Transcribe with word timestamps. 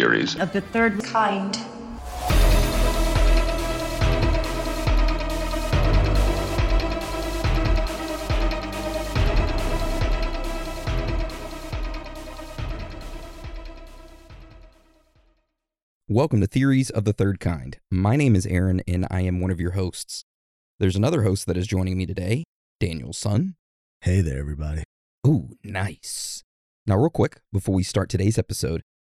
Welcome 0.00 0.16
Theories. 0.16 0.36
of 0.36 0.52
the 0.54 0.60
third 0.62 1.04
kind. 1.04 1.58
Welcome 16.08 16.40
to 16.40 16.46
Theories 16.46 16.88
of 16.88 17.04
the 17.04 17.12
Third 17.12 17.38
Kind. 17.38 17.78
My 17.90 18.16
name 18.16 18.34
is 18.34 18.46
Aaron, 18.46 18.80
and 18.88 19.06
I 19.10 19.20
am 19.20 19.40
one 19.40 19.50
of 19.50 19.60
your 19.60 19.72
hosts. 19.72 20.24
There's 20.78 20.96
another 20.96 21.24
host 21.24 21.44
that 21.46 21.58
is 21.58 21.66
joining 21.66 21.98
me 21.98 22.06
today, 22.06 22.44
Daniel 22.80 23.12
Sun. 23.12 23.56
Hey 24.00 24.22
there, 24.22 24.38
everybody. 24.38 24.82
Ooh, 25.26 25.50
nice. 25.62 26.42
Now, 26.86 26.96
real 26.96 27.10
quick, 27.10 27.40
before 27.52 27.74
we 27.74 27.82
start 27.82 28.08
today's 28.08 28.38
episode, 28.38 28.80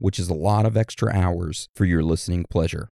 which 0.00 0.18
is 0.18 0.28
a 0.28 0.34
lot 0.34 0.66
of 0.66 0.76
extra 0.76 1.14
hours 1.14 1.68
for 1.76 1.84
your 1.84 2.02
listening 2.02 2.44
pleasure. 2.50 2.88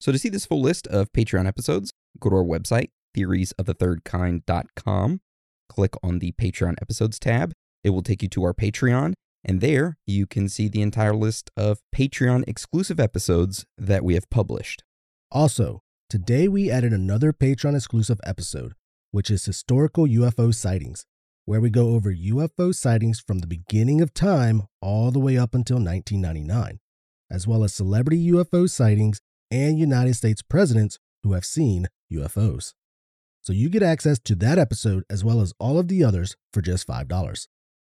So 0.00 0.12
to 0.12 0.18
see 0.18 0.28
this 0.28 0.46
full 0.46 0.60
list 0.60 0.86
of 0.86 1.12
Patreon 1.12 1.48
episodes, 1.48 1.92
go 2.20 2.30
to 2.30 2.36
our 2.36 2.44
website, 2.44 2.90
theoriesofthethirdkind.com, 3.16 5.20
click 5.68 5.94
on 6.02 6.20
the 6.20 6.32
Patreon 6.32 6.74
episodes 6.80 7.18
tab. 7.18 7.52
It 7.82 7.90
will 7.90 8.02
take 8.02 8.22
you 8.22 8.28
to 8.28 8.44
our 8.44 8.54
Patreon, 8.54 9.14
and 9.44 9.60
there 9.60 9.98
you 10.06 10.26
can 10.26 10.48
see 10.48 10.68
the 10.68 10.82
entire 10.82 11.14
list 11.14 11.50
of 11.56 11.80
Patreon 11.94 12.44
exclusive 12.46 13.00
episodes 13.00 13.64
that 13.76 14.04
we 14.04 14.14
have 14.14 14.30
published. 14.30 14.84
Also, 15.30 15.80
today 16.08 16.48
we 16.48 16.70
added 16.70 16.92
another 16.92 17.32
Patreon 17.32 17.74
exclusive 17.74 18.20
episode, 18.24 18.74
which 19.10 19.30
is 19.30 19.44
Historical 19.44 20.06
UFO 20.06 20.54
Sightings, 20.54 21.04
where 21.44 21.60
we 21.60 21.70
go 21.70 21.90
over 21.90 22.12
UFO 22.12 22.74
sightings 22.74 23.20
from 23.20 23.40
the 23.40 23.46
beginning 23.46 24.00
of 24.00 24.14
time 24.14 24.62
all 24.80 25.10
the 25.10 25.18
way 25.18 25.36
up 25.36 25.54
until 25.54 25.76
1999, 25.76 26.78
as 27.30 27.46
well 27.46 27.64
as 27.64 27.74
celebrity 27.74 28.30
UFO 28.30 28.70
sightings 28.70 29.20
and 29.50 29.78
United 29.78 30.14
States 30.14 30.42
presidents 30.42 30.98
who 31.22 31.32
have 31.32 31.44
seen 31.44 31.88
UFOs. 32.12 32.74
So 33.40 33.52
you 33.52 33.68
get 33.68 33.82
access 33.82 34.20
to 34.20 34.36
that 34.36 34.58
episode 34.58 35.02
as 35.10 35.24
well 35.24 35.40
as 35.40 35.52
all 35.58 35.78
of 35.78 35.88
the 35.88 36.04
others 36.04 36.36
for 36.52 36.62
just 36.62 36.86
$5. 36.86 37.48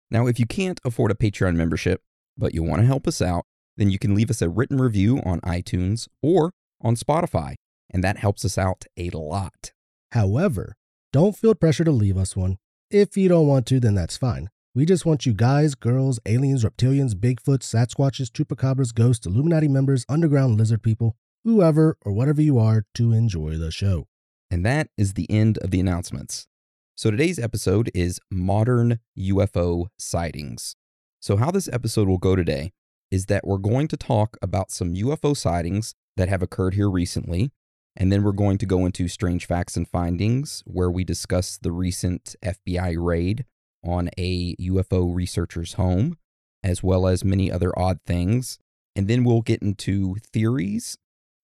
Now, 0.10 0.26
if 0.28 0.40
you 0.40 0.48
can't 0.48 0.82
afford 0.84 1.12
a 1.12 1.16
Patreon 1.16 1.56
membership, 1.56 2.02
but 2.38 2.54
you 2.54 2.64
want 2.64 2.82
to 2.82 2.88
help 2.88 3.08
us 3.08 3.22
out, 3.22 3.46
then 3.78 3.90
you 3.90 4.00
can 4.00 4.16
leave 4.16 4.30
us 4.30 4.42
a 4.42 4.50
written 4.50 4.80
review 4.80 5.22
on 5.26 5.40
iTunes 5.42 6.08
or 6.24 6.52
on 6.82 6.96
Spotify, 6.96 7.56
and 7.92 8.04
that 8.04 8.18
helps 8.18 8.44
us 8.44 8.58
out 8.58 8.86
a 8.98 9.10
lot. 9.12 9.72
However, 10.14 10.76
don't 11.14 11.38
feel 11.38 11.54
pressure 11.54 11.84
to 11.84 11.92
leave 11.92 12.18
us 12.18 12.36
one. 12.36 12.58
If 12.92 13.18
you 13.18 13.28
don't 13.28 13.48
want 13.48 13.66
to, 13.68 13.80
then 13.80 13.96
that's 13.96 14.16
fine. 14.16 14.52
We 14.76 14.86
just 14.86 15.08
want 15.08 15.26
you 15.26 15.34
guys, 15.34 15.74
girls, 15.74 16.20
aliens, 16.28 16.64
reptilians, 16.64 17.16
Bigfoot, 17.16 17.62
Sasquatches, 17.62 18.30
Chupacabras, 18.30 18.94
ghosts, 18.94 19.26
Illuminati 19.26 19.68
members, 19.68 20.06
underground 20.08 20.58
lizard 20.58 20.84
people, 20.84 21.16
whoever 21.44 21.98
or 22.06 22.12
whatever 22.12 22.44
you 22.44 22.60
are, 22.60 22.86
to 22.94 23.12
enjoy 23.12 23.58
the 23.58 23.72
show. 23.72 24.06
And 24.52 24.64
that 24.68 24.90
is 25.00 25.14
the 25.14 25.30
end 25.32 25.58
of 25.60 25.72
the 25.72 25.80
announcements. 25.80 26.48
So 26.94 27.10
today's 27.10 27.40
episode 27.40 27.90
is 27.96 28.20
modern 28.30 29.00
UFO 29.18 29.88
sightings. 29.98 30.76
So, 31.20 31.38
how 31.38 31.50
this 31.50 31.68
episode 31.74 32.08
will 32.08 32.20
go 32.20 32.36
today 32.36 32.72
is 33.10 33.26
that 33.26 33.48
we're 33.48 33.58
going 33.58 33.88
to 33.88 33.98
talk 33.98 34.38
about 34.44 34.70
some 34.70 34.94
UFO 34.94 35.36
sightings 35.36 35.96
that 36.18 36.30
have 36.30 36.44
occurred 36.44 36.76
here 36.76 36.90
recently. 36.90 37.52
And 37.98 38.12
then 38.12 38.24
we're 38.24 38.34
going 38.34 38.58
to 38.58 38.66
go 38.66 38.86
into 38.86 39.08
strange 39.08 39.46
facts 39.46 39.78
and 39.78 39.88
findings, 39.88 40.64
where 40.66 40.92
we 40.92 41.04
discuss 41.04 41.58
the 41.58 41.72
recent 41.72 42.36
FBI 42.44 42.96
raid 42.98 43.46
on 43.84 44.10
a 44.18 44.56
UFO 44.56 45.14
researcher's 45.16 45.74
home, 45.74 46.18
as 46.64 46.84
well 46.84 47.08
as 47.08 47.24
many 47.24 47.52
other 47.52 47.78
odd 47.78 48.00
things. 48.06 48.60
And 48.96 49.08
then 49.08 49.24
we'll 49.24 49.42
get 49.42 49.62
into 49.62 50.16
theories, 50.34 50.98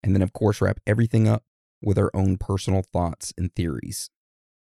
and 0.03 0.13
then, 0.13 0.21
of 0.21 0.33
course, 0.33 0.61
wrap 0.61 0.79
everything 0.85 1.27
up 1.27 1.43
with 1.81 1.97
our 1.97 2.11
own 2.13 2.37
personal 2.37 2.81
thoughts 2.81 3.33
and 3.37 3.53
theories. 3.55 4.09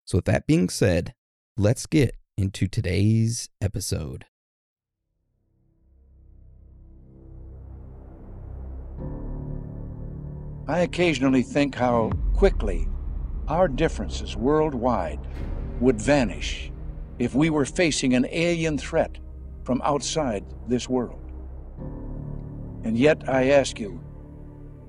So, 0.05 0.19
with 0.19 0.25
that 0.27 0.47
being 0.47 0.69
said, 0.69 1.15
let's 1.57 1.87
get 1.87 2.17
into 2.37 2.67
today's 2.67 3.49
episode. 3.61 4.25
I 10.69 10.81
occasionally 10.81 11.43
think 11.43 11.75
how 11.75 12.11
quickly 12.35 12.89
our 13.49 13.69
differences 13.69 14.37
worldwide 14.37 15.21
would 15.81 16.01
vanish 16.01 16.71
if 17.19 17.35
we 17.35 17.51
were 17.51 17.65
facing 17.65 18.15
an 18.15 18.27
alien 18.31 18.79
threat 18.79 19.19
from 19.65 19.83
outside 19.83 20.45
this 20.69 20.89
world. 20.89 21.21
And 22.85 22.97
yet, 22.97 23.29
I 23.29 23.51
ask 23.51 23.79
you, 23.79 24.01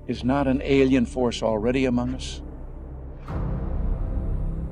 is 0.06 0.24
not 0.24 0.48
an 0.48 0.62
alien 0.64 1.06
force 1.06 1.42
already 1.42 1.84
among 1.84 2.14
us? 2.14 2.42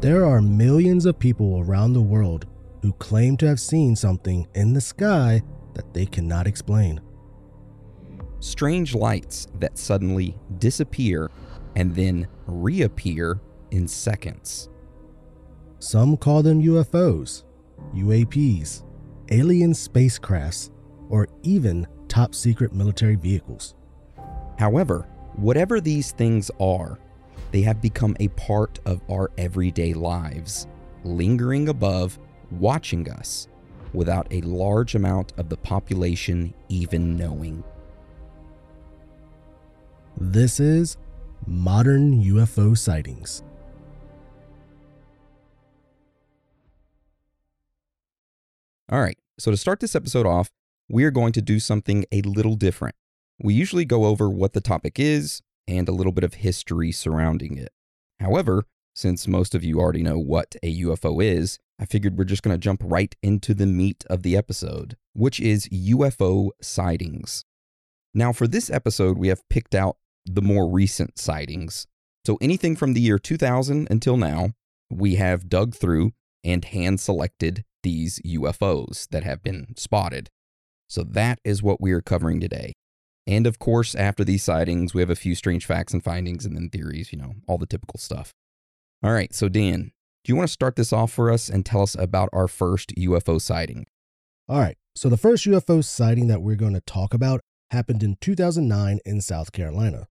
There 0.01 0.25
are 0.25 0.41
millions 0.41 1.05
of 1.05 1.19
people 1.19 1.61
around 1.61 1.93
the 1.93 2.01
world 2.01 2.47
who 2.83 2.93
claim 2.95 3.37
to 3.39 3.47
have 3.47 3.61
seen 3.61 3.95
something 3.95 4.47
in 4.55 4.73
the 4.73 4.81
sky 4.81 5.43
that 5.75 5.93
they 5.93 6.07
cannot 6.07 6.47
explain. 6.47 7.01
Strange 8.41 8.95
lights 8.95 9.47
that 9.59 9.79
suddenly 9.79 10.37
disappear 10.59 11.31
and 11.77 11.95
then 11.95 12.27
reappear 12.47 13.41
in 13.71 13.87
seconds. 13.87 14.69
Some 15.79 16.17
call 16.17 16.43
them 16.43 16.63
UFOs, 16.63 17.45
UAPs, 17.95 18.83
alien 19.31 19.73
spacecrafts, 19.73 20.71
or 21.09 21.29
even 21.43 21.87
top 22.09 22.35
secret 22.35 22.73
military 22.73 23.17
vehicles. 23.17 23.75
However, 24.59 25.07
whatever 25.37 25.81
these 25.81 26.13
things 26.13 26.51
are, 26.61 26.99
they 27.53 27.63
have 27.63 27.81
become 27.81 28.17
a 28.21 28.29
part 28.29 28.79
of 28.87 29.01
our 29.11 29.31
everyday 29.39 29.95
lives, 29.95 30.67
lingering 31.05 31.69
above, 31.69 32.19
watching 32.53 33.11
us, 33.11 33.49
without 33.93 34.27
a 34.31 34.41
large 34.43 34.95
amount 34.95 35.33
of 35.37 35.49
the 35.49 35.57
population 35.57 36.55
even 36.69 37.17
knowing. 37.17 37.65
This 40.23 40.61
is 40.61 40.99
modern 41.47 42.23
UFO 42.23 42.77
sightings. 42.77 43.43
All 48.91 49.01
right, 49.01 49.17
so 49.39 49.51
to 49.51 49.57
start 49.57 49.81
this 49.81 49.97
episode 49.97 50.27
off, 50.27 50.51
we 50.91 51.05
are 51.05 51.11
going 51.11 51.33
to 51.33 51.41
do 51.41 51.59
something 51.59 52.05
a 52.13 52.21
little 52.21 52.55
different. 52.55 52.97
We 53.43 53.55
usually 53.55 53.87
go 53.87 54.05
over 54.05 54.29
what 54.29 54.53
the 54.53 54.61
topic 54.61 54.99
is 54.99 55.41
and 55.67 55.89
a 55.89 55.93
little 55.93 56.13
bit 56.13 56.25
of 56.25 56.35
history 56.35 56.93
surrounding 56.93 57.57
it. 57.57 57.73
However, 58.21 58.65
since 58.95 59.27
most 59.27 59.55
of 59.55 59.65
you 59.65 59.81
already 59.81 60.03
know 60.03 60.19
what 60.19 60.55
a 60.63 60.83
UFO 60.83 61.25
is, 61.25 61.59
I 61.79 61.87
figured 61.87 62.19
we're 62.19 62.25
just 62.25 62.43
going 62.43 62.55
to 62.55 62.59
jump 62.59 62.83
right 62.85 63.17
into 63.23 63.55
the 63.55 63.65
meat 63.65 64.05
of 64.11 64.23
the 64.23 64.37
episode, 64.37 64.99
which 65.15 65.41
is 65.41 65.67
UFO 65.69 66.51
sightings. 66.61 67.47
Now, 68.13 68.33
for 68.33 68.49
this 68.49 68.69
episode, 68.71 69.17
we 69.19 69.29
have 69.29 69.49
picked 69.49 69.75
out 69.75 69.97
the 70.27 70.43
more 70.43 70.69
recent 70.69 71.19
sightings. 71.19 71.87
So, 72.27 72.39
anything 72.41 72.77
from 72.77 72.93
the 72.93 73.01
year 73.01 73.19
2000 73.19 73.89
until 73.91 74.17
now, 74.17 74.51
we 74.91 75.17
have 75.17 75.49
dug 75.49 75.75
through 75.75 76.13
and 76.45 76.65
hand 76.65 77.01
selected 77.01 77.65
these 77.83 78.21
UFOs 78.27 79.09
that 79.09 79.25
have 79.25 79.43
been 79.43 79.75
spotted. 79.77 80.29
So, 80.89 81.03
that 81.03 81.39
is 81.45 81.63
what 81.63 81.81
we 81.81 81.93
are 81.93 82.03
covering 82.03 82.41
today. 82.41 82.75
And 83.27 83.47
of 83.47 83.59
course, 83.59 83.95
after 83.95 84.25
these 84.25 84.43
sightings, 84.43 84.93
we 84.93 85.01
have 85.01 85.11
a 85.11 85.17
few 85.17 85.35
strange 85.35 85.65
facts 85.65 85.93
and 85.93 86.03
findings 86.03 86.45
and 86.45 86.57
then 86.57 86.69
theories, 86.69 87.13
you 87.13 87.19
know, 87.19 87.35
all 87.47 87.59
the 87.59 87.67
typical 87.67 87.99
stuff. 87.99 88.33
All 89.03 89.13
right, 89.13 89.33
so 89.33 89.49
Dan, 89.49 89.93
do 90.25 90.33
you 90.33 90.37
want 90.37 90.49
to 90.49 90.53
start 90.53 90.77
this 90.77 90.93
off 90.93 91.13
for 91.13 91.31
us 91.31 91.49
and 91.49 91.65
tell 91.65 91.83
us 91.83 91.95
about 91.95 92.29
our 92.33 92.49
first 92.49 92.95
UFO 92.97 93.41
sighting? 93.41 93.87
All 94.49 94.59
right, 94.59 94.77
so 94.95 95.09
the 95.09 95.17
first 95.17 95.47
UFO 95.47 95.83
sighting 95.83 96.27
that 96.27 96.43
we're 96.43 96.57
going 96.57 96.75
to 96.75 96.81
talk 96.81 97.15
about 97.15 97.41
happened 97.71 98.03
in 98.03 98.17
2009 98.21 98.99
in 99.05 99.21
South 99.21 99.53
Carolina. 99.53 100.09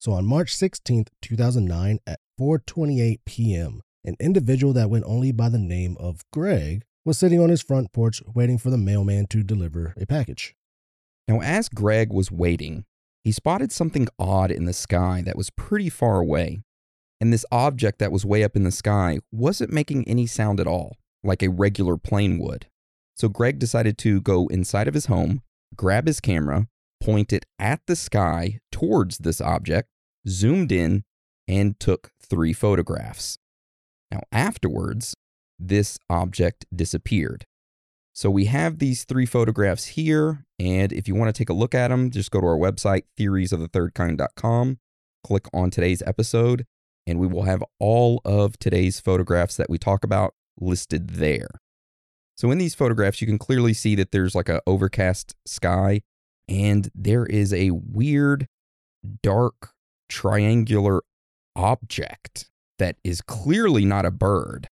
So 0.00 0.12
on 0.12 0.24
March 0.24 0.56
16th, 0.56 1.08
2009 1.20 1.98
at 2.06 2.20
4:28 2.40 3.18
p.m., 3.26 3.82
an 4.02 4.16
individual 4.18 4.72
that 4.72 4.88
went 4.88 5.04
only 5.06 5.30
by 5.30 5.50
the 5.50 5.58
name 5.58 5.98
of 6.00 6.22
Greg 6.32 6.84
was 7.04 7.18
sitting 7.18 7.38
on 7.38 7.50
his 7.50 7.60
front 7.60 7.92
porch 7.92 8.22
waiting 8.34 8.56
for 8.56 8.70
the 8.70 8.78
mailman 8.78 9.26
to 9.26 9.42
deliver 9.42 9.92
a 10.00 10.06
package. 10.06 10.54
Now, 11.28 11.42
as 11.42 11.68
Greg 11.68 12.14
was 12.14 12.32
waiting, 12.32 12.86
he 13.24 13.30
spotted 13.30 13.72
something 13.72 14.08
odd 14.18 14.50
in 14.50 14.64
the 14.64 14.72
sky 14.72 15.22
that 15.26 15.36
was 15.36 15.50
pretty 15.50 15.90
far 15.90 16.18
away. 16.18 16.62
And 17.20 17.30
this 17.30 17.44
object 17.52 17.98
that 17.98 18.10
was 18.10 18.24
way 18.24 18.42
up 18.42 18.56
in 18.56 18.64
the 18.64 18.72
sky 18.72 19.18
wasn't 19.30 19.70
making 19.70 20.08
any 20.08 20.26
sound 20.26 20.60
at 20.60 20.66
all, 20.66 20.96
like 21.22 21.42
a 21.42 21.50
regular 21.50 21.98
plane 21.98 22.38
would. 22.38 22.68
So 23.18 23.28
Greg 23.28 23.58
decided 23.58 23.98
to 23.98 24.22
go 24.22 24.46
inside 24.46 24.88
of 24.88 24.94
his 24.94 25.06
home, 25.06 25.42
grab 25.76 26.06
his 26.06 26.20
camera, 26.20 26.68
point 27.02 27.34
it 27.34 27.44
at 27.58 27.80
the 27.86 27.96
sky 27.96 28.60
towards 28.72 29.18
this 29.18 29.40
object, 29.40 29.89
zoomed 30.28 30.72
in, 30.72 31.04
and 31.48 31.78
took 31.80 32.10
three 32.20 32.52
photographs. 32.52 33.38
Now, 34.10 34.20
afterwards, 34.32 35.14
this 35.58 35.98
object 36.08 36.64
disappeared. 36.74 37.46
So 38.12 38.30
we 38.30 38.46
have 38.46 38.78
these 38.78 39.04
three 39.04 39.26
photographs 39.26 39.86
here, 39.86 40.44
and 40.58 40.92
if 40.92 41.06
you 41.06 41.14
want 41.14 41.34
to 41.34 41.38
take 41.38 41.48
a 41.48 41.54
look 41.54 41.74
at 41.74 41.88
them, 41.88 42.10
just 42.10 42.30
go 42.30 42.40
to 42.40 42.46
our 42.46 42.56
website, 42.56 43.04
theoriesofthethirdkind.com, 43.18 44.78
click 45.24 45.46
on 45.54 45.70
today's 45.70 46.02
episode, 46.06 46.66
and 47.06 47.18
we 47.18 47.26
will 47.26 47.44
have 47.44 47.64
all 47.78 48.20
of 48.24 48.58
today's 48.58 49.00
photographs 49.00 49.56
that 49.56 49.70
we 49.70 49.78
talk 49.78 50.04
about 50.04 50.34
listed 50.58 51.10
there. 51.10 51.48
So 52.36 52.50
in 52.50 52.58
these 52.58 52.74
photographs, 52.74 53.20
you 53.20 53.26
can 53.26 53.38
clearly 53.38 53.74
see 53.74 53.94
that 53.96 54.12
there's 54.12 54.34
like 54.34 54.48
a 54.48 54.62
overcast 54.66 55.34
sky, 55.46 56.02
and 56.48 56.90
there 56.94 57.26
is 57.26 57.52
a 57.52 57.70
weird, 57.70 58.48
dark, 59.22 59.70
triangular 60.10 61.00
object 61.56 62.50
that 62.78 62.96
is 63.04 63.22
clearly 63.22 63.84
not 63.84 64.04
a 64.04 64.10
bird. 64.10 64.68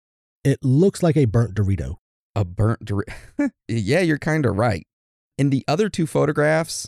It 0.43 0.59
looks 0.63 1.03
like 1.03 1.17
a 1.17 1.25
burnt 1.25 1.55
Dorito. 1.55 1.95
A 2.35 2.45
burnt 2.45 2.85
Dorito. 2.85 3.13
yeah, 3.67 3.99
you're 3.99 4.17
kind 4.17 4.45
of 4.45 4.55
right. 4.55 4.85
In 5.37 5.49
the 5.49 5.65
other 5.67 5.89
two 5.89 6.05
photographs, 6.05 6.87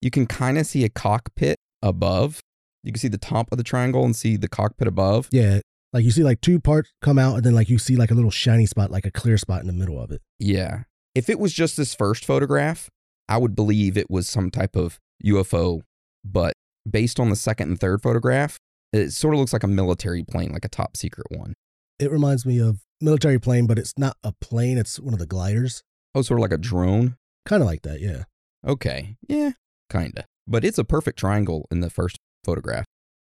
you 0.00 0.10
can 0.10 0.26
kind 0.26 0.58
of 0.58 0.66
see 0.66 0.84
a 0.84 0.88
cockpit 0.88 1.58
above. 1.82 2.40
You 2.84 2.92
can 2.92 3.00
see 3.00 3.08
the 3.08 3.18
top 3.18 3.50
of 3.52 3.58
the 3.58 3.64
triangle 3.64 4.04
and 4.04 4.14
see 4.14 4.36
the 4.36 4.48
cockpit 4.48 4.88
above. 4.88 5.28
Yeah, 5.30 5.60
like 5.92 6.04
you 6.04 6.10
see 6.10 6.24
like 6.24 6.40
two 6.40 6.60
parts 6.60 6.90
come 7.02 7.18
out, 7.18 7.36
and 7.36 7.44
then 7.44 7.54
like 7.54 7.68
you 7.68 7.78
see 7.78 7.96
like 7.96 8.10
a 8.10 8.14
little 8.14 8.30
shiny 8.30 8.66
spot, 8.66 8.90
like 8.90 9.06
a 9.06 9.10
clear 9.10 9.38
spot 9.38 9.60
in 9.60 9.66
the 9.66 9.72
middle 9.72 10.00
of 10.00 10.10
it. 10.10 10.22
Yeah. 10.38 10.84
If 11.14 11.28
it 11.28 11.38
was 11.38 11.52
just 11.52 11.76
this 11.76 11.94
first 11.94 12.24
photograph, 12.24 12.88
I 13.28 13.36
would 13.36 13.54
believe 13.54 13.96
it 13.96 14.10
was 14.10 14.28
some 14.28 14.50
type 14.50 14.74
of 14.74 14.98
UFO. 15.24 15.82
But 16.24 16.54
based 16.88 17.20
on 17.20 17.30
the 17.30 17.36
second 17.36 17.70
and 17.70 17.80
third 17.80 18.02
photograph, 18.02 18.58
it 18.92 19.10
sort 19.10 19.34
of 19.34 19.40
looks 19.40 19.52
like 19.52 19.62
a 19.62 19.68
military 19.68 20.22
plane, 20.22 20.52
like 20.52 20.64
a 20.64 20.68
top 20.68 20.96
secret 20.96 21.26
one. 21.30 21.54
It 21.98 22.10
reminds 22.10 22.44
me 22.44 22.58
of 22.58 22.80
military 23.00 23.38
plane, 23.38 23.66
but 23.66 23.78
it's 23.78 23.94
not 23.96 24.16
a 24.22 24.32
plane; 24.32 24.78
it's 24.78 24.98
one 24.98 25.14
of 25.14 25.20
the 25.20 25.26
gliders. 25.26 25.82
Oh, 26.14 26.22
sort 26.22 26.40
of 26.40 26.42
like 26.42 26.52
a 26.52 26.58
drone? 26.58 27.16
Kind 27.46 27.62
of 27.62 27.66
like 27.66 27.82
that, 27.82 28.00
yeah. 28.00 28.24
Okay. 28.66 29.16
Yeah, 29.28 29.52
kind 29.88 30.12
of. 30.16 30.24
But 30.46 30.64
it's 30.64 30.78
a 30.78 30.84
perfect 30.84 31.18
triangle 31.18 31.66
in 31.70 31.80
the 31.80 31.90
first 31.90 32.18
photograph. 32.44 32.84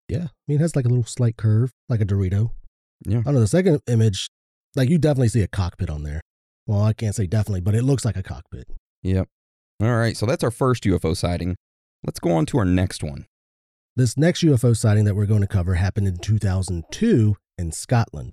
Yeah, 0.08 0.24
I 0.24 0.46
mean, 0.46 0.58
it 0.58 0.60
has 0.60 0.76
like 0.76 0.84
a 0.84 0.88
little 0.88 1.04
slight 1.04 1.36
curve, 1.36 1.72
like 1.88 2.00
a 2.00 2.06
Dorito. 2.06 2.50
Yeah. 3.04 3.18
I 3.18 3.22
don't 3.22 3.34
know. 3.34 3.40
The 3.40 3.48
second 3.48 3.80
image, 3.88 4.28
like 4.74 4.88
you 4.88 4.98
definitely 4.98 5.28
see 5.28 5.42
a 5.42 5.48
cockpit 5.48 5.90
on 5.90 6.02
there. 6.02 6.20
Well, 6.66 6.82
I 6.82 6.92
can't 6.92 7.14
say 7.14 7.26
definitely, 7.26 7.60
but 7.60 7.74
it 7.74 7.82
looks 7.82 8.04
like 8.04 8.16
a 8.16 8.22
cockpit. 8.22 8.68
Yep. 9.02 9.28
All 9.82 9.96
right. 9.96 10.16
So 10.16 10.26
that's 10.26 10.44
our 10.44 10.50
first 10.50 10.84
UFO 10.84 11.16
sighting. 11.16 11.56
Let's 12.04 12.20
go 12.20 12.32
on 12.32 12.46
to 12.46 12.58
our 12.58 12.64
next 12.64 13.02
one. 13.02 13.26
This 13.98 14.18
next 14.18 14.44
UFO 14.44 14.76
sighting 14.76 15.06
that 15.06 15.14
we're 15.16 15.24
going 15.24 15.40
to 15.40 15.46
cover 15.46 15.76
happened 15.76 16.06
in 16.06 16.18
2002 16.18 17.34
in 17.56 17.72
Scotland. 17.72 18.32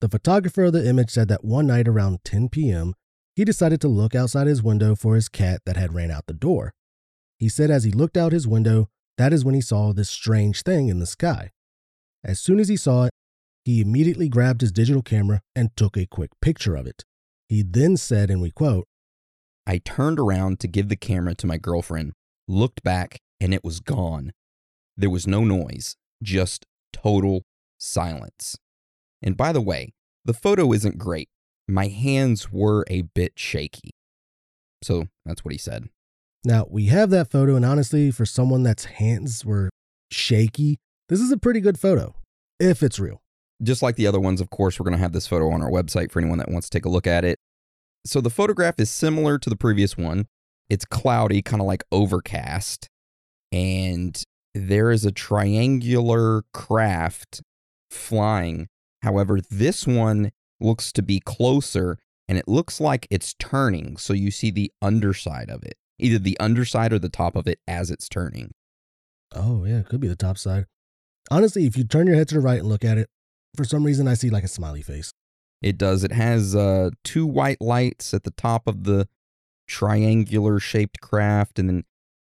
The 0.00 0.08
photographer 0.08 0.64
of 0.64 0.72
the 0.72 0.88
image 0.88 1.10
said 1.10 1.28
that 1.28 1.44
one 1.44 1.68
night 1.68 1.86
around 1.86 2.24
10 2.24 2.48
p.m., 2.48 2.94
he 3.36 3.44
decided 3.44 3.80
to 3.82 3.88
look 3.88 4.16
outside 4.16 4.48
his 4.48 4.60
window 4.60 4.96
for 4.96 5.14
his 5.14 5.28
cat 5.28 5.60
that 5.66 5.76
had 5.76 5.94
ran 5.94 6.10
out 6.10 6.26
the 6.26 6.34
door. 6.34 6.72
He 7.38 7.48
said 7.48 7.70
as 7.70 7.84
he 7.84 7.92
looked 7.92 8.16
out 8.16 8.32
his 8.32 8.48
window, 8.48 8.88
that 9.18 9.32
is 9.32 9.44
when 9.44 9.54
he 9.54 9.60
saw 9.60 9.92
this 9.92 10.10
strange 10.10 10.62
thing 10.62 10.88
in 10.88 10.98
the 10.98 11.06
sky. 11.06 11.52
As 12.24 12.40
soon 12.40 12.58
as 12.58 12.66
he 12.66 12.76
saw 12.76 13.04
it, 13.04 13.12
he 13.64 13.80
immediately 13.80 14.28
grabbed 14.28 14.62
his 14.62 14.72
digital 14.72 15.02
camera 15.02 15.42
and 15.54 15.70
took 15.76 15.96
a 15.96 16.06
quick 16.06 16.30
picture 16.42 16.74
of 16.74 16.88
it. 16.88 17.04
He 17.48 17.62
then 17.62 17.96
said, 17.96 18.32
and 18.32 18.42
we 18.42 18.50
quote, 18.50 18.88
I 19.64 19.78
turned 19.78 20.18
around 20.18 20.58
to 20.58 20.66
give 20.66 20.88
the 20.88 20.96
camera 20.96 21.36
to 21.36 21.46
my 21.46 21.56
girlfriend, 21.56 22.14
looked 22.48 22.82
back, 22.82 23.18
and 23.40 23.54
it 23.54 23.62
was 23.62 23.78
gone. 23.78 24.32
There 24.98 25.08
was 25.08 25.28
no 25.28 25.44
noise, 25.44 25.96
just 26.22 26.66
total 26.92 27.44
silence. 27.78 28.58
And 29.22 29.36
by 29.36 29.52
the 29.52 29.60
way, 29.60 29.92
the 30.24 30.34
photo 30.34 30.72
isn't 30.72 30.98
great. 30.98 31.28
My 31.68 31.86
hands 31.86 32.50
were 32.50 32.84
a 32.90 33.02
bit 33.02 33.32
shaky. 33.36 33.92
So 34.82 35.06
that's 35.24 35.44
what 35.44 35.52
he 35.52 35.58
said. 35.58 35.88
Now, 36.44 36.66
we 36.68 36.86
have 36.86 37.10
that 37.10 37.30
photo, 37.30 37.54
and 37.54 37.64
honestly, 37.64 38.10
for 38.10 38.26
someone 38.26 38.64
that's 38.64 38.86
hands 38.86 39.44
were 39.44 39.70
shaky, 40.10 40.78
this 41.08 41.20
is 41.20 41.30
a 41.30 41.38
pretty 41.38 41.60
good 41.60 41.78
photo, 41.78 42.16
if 42.58 42.82
it's 42.82 42.98
real. 42.98 43.22
Just 43.62 43.82
like 43.82 43.96
the 43.96 44.06
other 44.06 44.20
ones, 44.20 44.40
of 44.40 44.50
course, 44.50 44.78
we're 44.78 44.84
going 44.84 44.96
to 44.96 45.02
have 45.02 45.12
this 45.12 45.26
photo 45.26 45.50
on 45.50 45.62
our 45.62 45.70
website 45.70 46.10
for 46.10 46.20
anyone 46.20 46.38
that 46.38 46.50
wants 46.50 46.68
to 46.68 46.76
take 46.76 46.84
a 46.84 46.90
look 46.90 47.06
at 47.06 47.24
it. 47.24 47.38
So 48.04 48.20
the 48.20 48.30
photograph 48.30 48.76
is 48.78 48.90
similar 48.90 49.38
to 49.38 49.50
the 49.50 49.56
previous 49.56 49.96
one. 49.96 50.26
It's 50.68 50.84
cloudy, 50.84 51.42
kind 51.42 51.60
of 51.60 51.66
like 51.66 51.84
overcast, 51.90 52.88
and 53.52 54.22
there 54.54 54.90
is 54.90 55.04
a 55.04 55.12
triangular 55.12 56.42
craft 56.52 57.42
flying. 57.90 58.68
However, 59.02 59.40
this 59.50 59.86
one 59.86 60.32
looks 60.60 60.92
to 60.92 61.02
be 61.02 61.20
closer 61.20 61.98
and 62.28 62.36
it 62.36 62.48
looks 62.48 62.80
like 62.80 63.06
it's 63.10 63.34
turning. 63.38 63.96
So 63.96 64.12
you 64.12 64.30
see 64.30 64.50
the 64.50 64.72
underside 64.82 65.50
of 65.50 65.62
it, 65.62 65.76
either 65.98 66.18
the 66.18 66.38
underside 66.38 66.92
or 66.92 66.98
the 66.98 67.08
top 67.08 67.36
of 67.36 67.46
it 67.46 67.60
as 67.66 67.90
it's 67.90 68.08
turning. 68.08 68.52
Oh, 69.34 69.64
yeah, 69.64 69.78
it 69.80 69.88
could 69.88 70.00
be 70.00 70.08
the 70.08 70.16
top 70.16 70.38
side. 70.38 70.66
Honestly, 71.30 71.66
if 71.66 71.76
you 71.76 71.84
turn 71.84 72.06
your 72.06 72.16
head 72.16 72.28
to 72.28 72.34
the 72.34 72.40
right 72.40 72.60
and 72.60 72.68
look 72.68 72.84
at 72.84 72.98
it, 72.98 73.08
for 73.56 73.64
some 73.64 73.84
reason 73.84 74.08
I 74.08 74.14
see 74.14 74.30
like 74.30 74.44
a 74.44 74.48
smiley 74.48 74.82
face. 74.82 75.12
It 75.60 75.76
does. 75.76 76.04
It 76.04 76.12
has 76.12 76.54
uh, 76.54 76.90
two 77.02 77.26
white 77.26 77.60
lights 77.60 78.14
at 78.14 78.22
the 78.22 78.30
top 78.30 78.66
of 78.66 78.84
the 78.84 79.08
triangular 79.66 80.58
shaped 80.58 81.00
craft 81.00 81.58
and 81.58 81.68
then 81.68 81.84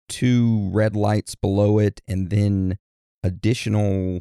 two 0.08 0.70
red 0.72 0.94
lights 0.96 1.34
below 1.34 1.78
it, 1.78 2.00
and 2.06 2.30
then 2.30 2.78
additional 3.22 4.20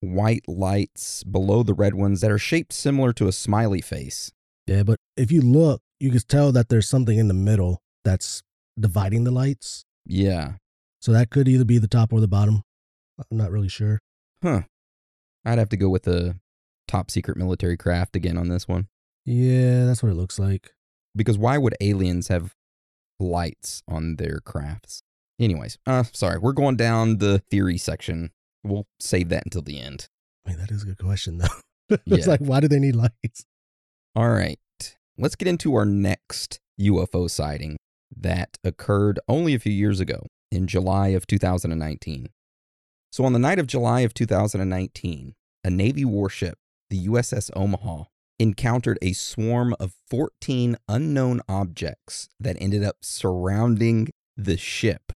white 0.00 0.48
lights 0.48 1.22
below 1.24 1.62
the 1.62 1.74
red 1.74 1.94
ones 1.94 2.20
that 2.20 2.30
are 2.30 2.38
shaped 2.38 2.72
similar 2.72 3.12
to 3.12 3.28
a 3.28 3.32
smiley 3.32 3.80
face. 3.80 4.32
Yeah, 4.66 4.82
but 4.82 4.98
if 5.16 5.30
you 5.30 5.40
look, 5.40 5.82
you 5.98 6.10
can 6.10 6.20
tell 6.20 6.52
that 6.52 6.68
there's 6.68 6.88
something 6.88 7.18
in 7.18 7.28
the 7.28 7.34
middle 7.34 7.82
that's 8.04 8.42
dividing 8.78 9.24
the 9.24 9.30
lights. 9.30 9.84
Yeah. 10.06 10.54
So 11.00 11.12
that 11.12 11.30
could 11.30 11.48
either 11.48 11.64
be 11.64 11.78
the 11.78 11.88
top 11.88 12.12
or 12.12 12.20
the 12.20 12.28
bottom. 12.28 12.62
I'm 13.18 13.36
not 13.36 13.50
really 13.50 13.68
sure. 13.68 14.00
Huh. 14.42 14.62
I'd 15.44 15.58
have 15.58 15.68
to 15.70 15.76
go 15.76 15.88
with 15.88 16.04
the 16.04 16.36
top 16.88 17.10
secret 17.10 17.36
military 17.36 17.76
craft 17.76 18.16
again 18.16 18.36
on 18.36 18.48
this 18.48 18.66
one. 18.66 18.88
Yeah, 19.24 19.84
that's 19.84 20.02
what 20.02 20.10
it 20.12 20.16
looks 20.16 20.38
like. 20.38 20.70
Because 21.14 21.38
why 21.38 21.58
would 21.58 21.74
aliens 21.80 22.28
have 22.28 22.54
lights 23.18 23.82
on 23.88 24.16
their 24.16 24.40
crafts? 24.40 25.02
Anyways, 25.40 25.78
uh, 25.86 26.04
sorry, 26.12 26.38
we're 26.38 26.52
going 26.52 26.76
down 26.76 27.16
the 27.16 27.38
theory 27.38 27.78
section. 27.78 28.30
We'll 28.62 28.86
save 29.00 29.30
that 29.30 29.44
until 29.44 29.62
the 29.62 29.80
end. 29.80 30.08
I 30.46 30.50
mean, 30.50 30.58
that 30.58 30.70
is 30.70 30.82
a 30.82 30.86
good 30.86 30.98
question, 30.98 31.38
though. 31.38 31.46
Yeah. 32.06 32.18
it's 32.18 32.28
like, 32.28 32.38
why 32.38 32.60
do 32.60 32.68
they 32.68 32.78
need 32.78 32.94
lights? 32.94 33.46
All 34.14 34.28
right, 34.28 34.60
let's 35.18 35.34
get 35.34 35.48
into 35.48 35.74
our 35.74 35.84
next 35.84 36.60
UFO 36.80 37.28
sighting 37.28 37.78
that 38.16 38.58
occurred 38.62 39.18
only 39.26 39.54
a 39.54 39.58
few 39.58 39.72
years 39.72 39.98
ago 39.98 40.26
in 40.52 40.68
July 40.68 41.08
of 41.08 41.26
2019. 41.26 42.28
So, 43.10 43.24
on 43.24 43.32
the 43.32 43.40
night 43.40 43.58
of 43.58 43.66
July 43.66 44.02
of 44.02 44.14
2019, 44.14 45.34
a 45.64 45.70
Navy 45.70 46.04
warship, 46.04 46.58
the 46.90 47.08
USS 47.08 47.50
Omaha, 47.56 48.04
encountered 48.38 48.98
a 49.02 49.12
swarm 49.12 49.74
of 49.80 49.94
14 50.08 50.76
unknown 50.88 51.40
objects 51.48 52.28
that 52.38 52.56
ended 52.60 52.84
up 52.84 52.98
surrounding 53.02 54.10
the 54.36 54.56
ship. 54.56 55.12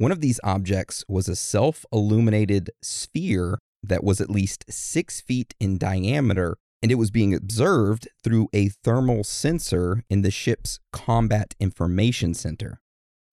One 0.00 0.12
of 0.12 0.22
these 0.22 0.40
objects 0.42 1.04
was 1.08 1.28
a 1.28 1.36
self 1.36 1.84
illuminated 1.92 2.70
sphere 2.80 3.58
that 3.82 4.02
was 4.02 4.18
at 4.18 4.30
least 4.30 4.64
six 4.70 5.20
feet 5.20 5.52
in 5.60 5.76
diameter, 5.76 6.56
and 6.80 6.90
it 6.90 6.94
was 6.94 7.10
being 7.10 7.34
observed 7.34 8.08
through 8.24 8.48
a 8.54 8.70
thermal 8.82 9.24
sensor 9.24 10.02
in 10.08 10.22
the 10.22 10.30
ship's 10.30 10.78
Combat 10.90 11.54
Information 11.60 12.32
Center. 12.32 12.80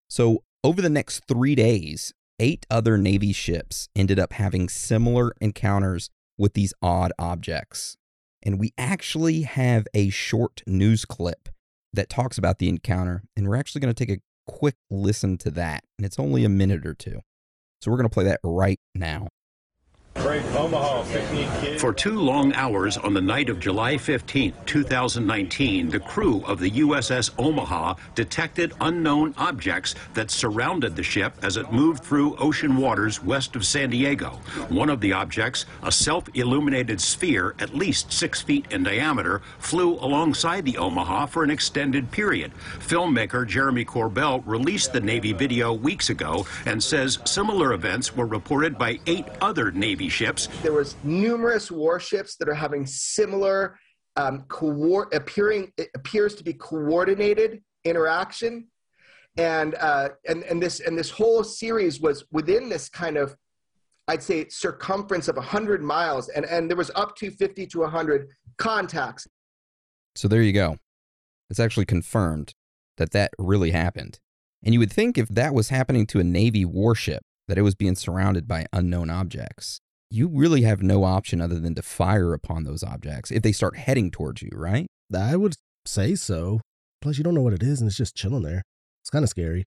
So, 0.09 0.43
over 0.61 0.81
the 0.81 0.89
next 0.89 1.23
three 1.25 1.55
days, 1.55 2.11
eight 2.37 2.65
other 2.69 2.97
Navy 2.97 3.31
ships 3.31 3.87
ended 3.95 4.19
up 4.19 4.33
having 4.33 4.67
similar 4.67 5.31
encounters 5.39 6.09
with 6.37 6.53
these 6.53 6.73
odd 6.81 7.13
objects. 7.17 7.95
And 8.43 8.59
we 8.59 8.73
actually 8.77 9.43
have 9.43 9.87
a 9.93 10.09
short 10.09 10.63
news 10.67 11.05
clip 11.05 11.47
that 11.93 12.09
talks 12.09 12.37
about 12.37 12.59
the 12.59 12.67
encounter, 12.67 13.23
and 13.37 13.47
we're 13.47 13.55
actually 13.55 13.79
going 13.79 13.93
to 13.93 14.05
take 14.05 14.17
a 14.17 14.21
quick 14.47 14.75
listen 14.89 15.37
to 15.39 15.51
that. 15.51 15.83
And 15.97 16.05
it's 16.05 16.19
only 16.19 16.43
a 16.43 16.49
minute 16.49 16.85
or 16.85 16.93
two. 16.93 17.21
So 17.81 17.91
we're 17.91 17.97
going 17.97 18.09
to 18.09 18.13
play 18.13 18.25
that 18.25 18.39
right 18.43 18.79
now. 18.95 19.27
For 21.79 21.93
two 21.93 22.19
long 22.19 22.53
hours 22.53 22.97
on 22.97 23.13
the 23.13 23.21
night 23.21 23.49
of 23.49 23.59
July 23.59 23.97
15, 23.97 24.53
2019, 24.65 25.89
the 25.89 25.99
crew 25.99 26.43
of 26.45 26.59
the 26.59 26.71
USS 26.71 27.31
Omaha 27.37 27.95
detected 28.15 28.73
unknown 28.81 29.35
objects 29.37 29.95
that 30.15 30.31
surrounded 30.31 30.95
the 30.95 31.03
ship 31.03 31.33
as 31.43 31.55
it 31.55 31.71
moved 31.71 32.03
through 32.03 32.35
ocean 32.37 32.77
waters 32.77 33.23
west 33.23 33.55
of 33.55 33.65
San 33.65 33.91
Diego. 33.91 34.31
One 34.69 34.89
of 34.89 35.01
the 35.01 35.13
objects, 35.13 35.65
a 35.83 35.91
self 35.91 36.27
illuminated 36.33 36.99
sphere 36.99 37.55
at 37.59 37.75
least 37.75 38.11
six 38.11 38.41
feet 38.41 38.65
in 38.71 38.83
diameter, 38.83 39.41
flew 39.59 39.95
alongside 39.95 40.65
the 40.65 40.77
Omaha 40.77 41.27
for 41.27 41.43
an 41.43 41.51
extended 41.51 42.11
period. 42.11 42.51
Filmmaker 42.79 43.47
Jeremy 43.47 43.85
Corbell 43.85 44.41
released 44.45 44.93
the 44.93 44.99
Navy 44.99 45.33
video 45.33 45.73
weeks 45.73 46.09
ago 46.09 46.45
and 46.65 46.83
says 46.83 47.19
similar 47.25 47.73
events 47.73 48.15
were 48.15 48.25
reported 48.25 48.77
by 48.77 48.99
eight 49.05 49.25
other 49.41 49.71
Navy 49.71 50.06
ships. 50.09 50.47
There 50.63 50.73
was 50.73 50.95
numerous 51.03 51.71
warships 51.71 52.35
that 52.37 52.49
are 52.49 52.53
having 52.53 52.85
similar 52.85 53.77
um, 54.17 54.45
co- 54.47 55.05
appearing 55.13 55.71
it 55.77 55.89
appears 55.95 56.35
to 56.35 56.43
be 56.43 56.53
coordinated 56.53 57.61
interaction 57.85 58.67
and 59.37 59.75
uh, 59.75 60.09
and 60.27 60.43
and 60.43 60.61
this 60.61 60.79
and 60.79 60.97
this 60.97 61.11
whole 61.11 61.43
series 61.43 61.99
was 61.99 62.25
within 62.31 62.69
this 62.69 62.89
kind 62.89 63.17
of 63.17 63.35
I'd 64.07 64.23
say 64.23 64.47
circumference 64.49 65.27
of 65.27 65.35
100 65.35 65.83
miles 65.83 66.29
and 66.29 66.45
and 66.45 66.69
there 66.69 66.77
was 66.77 66.91
up 66.95 67.15
to 67.17 67.29
50 67.29 67.67
to 67.67 67.79
100 67.79 68.27
contacts. 68.57 69.27
So 70.15 70.27
there 70.27 70.41
you 70.41 70.53
go. 70.53 70.77
It's 71.49 71.59
actually 71.59 71.85
confirmed 71.85 72.55
that 72.97 73.11
that 73.11 73.31
really 73.37 73.71
happened. 73.71 74.19
And 74.63 74.73
you 74.73 74.79
would 74.79 74.91
think 74.91 75.17
if 75.17 75.29
that 75.29 75.53
was 75.53 75.69
happening 75.69 76.07
to 76.07 76.19
a 76.19 76.23
Navy 76.23 76.65
warship, 76.65 77.21
that 77.47 77.59
it 77.59 77.61
was 77.61 77.75
being 77.75 77.95
surrounded 77.95 78.47
by 78.47 78.65
unknown 78.73 79.11
objects 79.11 79.79
you 80.09 80.27
really 80.27 80.61
have 80.61 80.81
no 80.81 81.03
option 81.03 81.41
other 81.41 81.59
than 81.59 81.75
to 81.75 81.81
fire 81.81 82.33
upon 82.33 82.63
those 82.63 82.83
objects 82.83 83.31
if 83.31 83.43
they 83.43 83.51
start 83.51 83.77
heading 83.77 84.11
towards 84.11 84.41
you, 84.41 84.49
right? 84.53 84.87
I 85.15 85.35
would 85.35 85.55
say 85.85 86.15
so. 86.15 86.61
Plus, 87.01 87.17
you 87.17 87.23
don't 87.23 87.33
know 87.35 87.41
what 87.41 87.53
it 87.53 87.63
is 87.63 87.79
and 87.79 87.87
it's 87.87 87.97
just 87.97 88.15
chilling 88.15 88.43
there. 88.43 88.63
It's 89.03 89.09
kind 89.09 89.23
of 89.23 89.29
scary. 89.29 89.65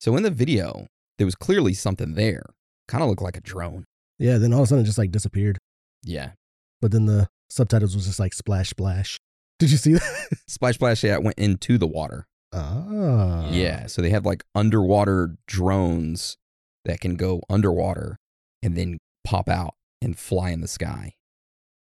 So, 0.00 0.16
in 0.16 0.22
the 0.22 0.30
video, 0.30 0.86
there 1.18 1.26
was 1.26 1.34
clearly 1.34 1.74
something 1.74 2.14
there. 2.14 2.44
Kind 2.86 3.02
of 3.02 3.08
looked 3.10 3.22
like 3.22 3.36
a 3.36 3.40
drone. 3.40 3.84
Yeah, 4.18 4.38
then 4.38 4.52
all 4.52 4.60
of 4.60 4.64
a 4.64 4.66
sudden 4.68 4.84
it 4.84 4.86
just 4.86 4.98
like 4.98 5.10
disappeared. 5.10 5.58
Yeah. 6.02 6.32
But 6.80 6.92
then 6.92 7.06
the 7.06 7.28
subtitles 7.50 7.94
was 7.94 8.06
just 8.06 8.18
like 8.18 8.32
splash, 8.34 8.70
splash. 8.70 9.18
Did 9.58 9.70
you 9.70 9.76
see 9.76 9.94
that? 9.94 10.28
splash, 10.46 10.74
splash, 10.76 11.02
yeah, 11.02 11.14
it 11.14 11.22
went 11.22 11.38
into 11.38 11.78
the 11.78 11.86
water. 11.86 12.26
Ah. 12.52 13.48
Yeah. 13.50 13.86
So 13.86 14.02
they 14.02 14.10
have 14.10 14.24
like 14.24 14.44
underwater 14.54 15.36
drones 15.46 16.36
that 16.84 17.00
can 17.00 17.16
go 17.16 17.42
underwater 17.48 18.16
and 18.62 18.76
then 18.76 18.98
pop 19.28 19.50
out 19.50 19.74
and 20.00 20.18
fly 20.18 20.48
in 20.48 20.62
the 20.62 20.66
sky. 20.66 21.14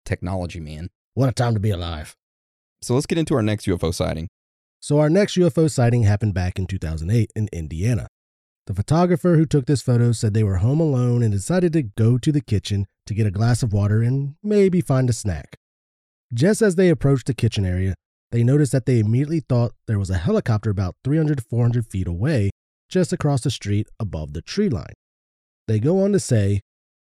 Technology, 0.04 0.60
man. 0.60 0.90
What 1.14 1.28
a 1.28 1.32
time 1.32 1.54
to 1.54 1.60
be 1.60 1.70
alive. 1.70 2.14
So 2.82 2.94
let's 2.94 3.06
get 3.06 3.18
into 3.18 3.34
our 3.34 3.42
next 3.42 3.66
UFO 3.66 3.92
sighting. 3.92 4.28
So, 4.78 5.00
our 5.00 5.10
next 5.10 5.36
UFO 5.36 5.68
sighting 5.68 6.04
happened 6.04 6.34
back 6.34 6.58
in 6.58 6.66
2008 6.66 7.32
in 7.34 7.48
Indiana. 7.52 8.06
The 8.66 8.74
photographer 8.74 9.34
who 9.34 9.46
took 9.46 9.66
this 9.66 9.82
photo 9.82 10.12
said 10.12 10.34
they 10.34 10.44
were 10.44 10.58
home 10.58 10.80
alone 10.80 11.22
and 11.22 11.32
decided 11.32 11.72
to 11.72 11.82
go 11.82 12.16
to 12.16 12.30
the 12.30 12.40
kitchen 12.40 12.86
to 13.06 13.14
get 13.14 13.26
a 13.26 13.32
glass 13.32 13.64
of 13.64 13.72
water 13.72 14.02
and 14.02 14.36
maybe 14.42 14.80
find 14.80 15.10
a 15.10 15.12
snack. 15.12 15.56
Just 16.32 16.62
as 16.62 16.76
they 16.76 16.88
approached 16.88 17.26
the 17.26 17.34
kitchen 17.34 17.64
area, 17.64 17.94
they 18.30 18.44
noticed 18.44 18.70
that 18.72 18.86
they 18.86 19.00
immediately 19.00 19.40
thought 19.40 19.74
there 19.88 19.98
was 19.98 20.10
a 20.10 20.18
helicopter 20.18 20.70
about 20.70 20.94
300 21.02 21.38
to 21.38 21.44
400 21.44 21.86
feet 21.86 22.06
away, 22.06 22.50
just 22.88 23.12
across 23.12 23.40
the 23.40 23.50
street 23.50 23.88
above 23.98 24.32
the 24.32 24.42
tree 24.42 24.68
line. 24.68 24.94
They 25.66 25.80
go 25.80 26.02
on 26.02 26.12
to 26.12 26.20
say 26.20 26.60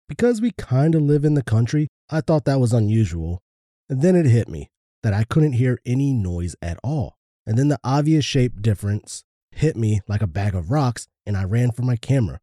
because 0.10 0.42
we 0.42 0.52
kind 0.52 0.96
of 0.96 1.04
live 1.04 1.24
in 1.24 1.36
the 1.36 1.44
country, 1.44 1.88
I 2.10 2.20
thought 2.22 2.44
that 2.46 2.60
was 2.60 2.74
unusual. 2.74 3.40
And 3.88 4.02
then 4.02 4.16
it 4.16 4.26
hit 4.26 4.50
me 4.50 4.70
that 5.04 5.14
I 5.14 5.24
couldn't 5.24 5.54
hear 5.54 5.80
any 5.86 6.12
noise 6.14 6.56
at 6.62 6.80
all. 6.84 7.16
And 7.46 7.58
then 7.58 7.70
the 7.70 7.80
obvious 7.84 8.26
shape 8.26 8.62
difference 8.62 9.24
hit 9.52 9.78
me 9.78 10.02
like 10.08 10.22
a 10.22 10.28
bag 10.28 10.56
of 10.56 10.72
rocks, 10.72 11.08
and 11.26 11.38
I 11.38 11.44
ran 11.44 11.72
for 11.72 11.84
my 11.84 11.96
camera, 11.96 12.40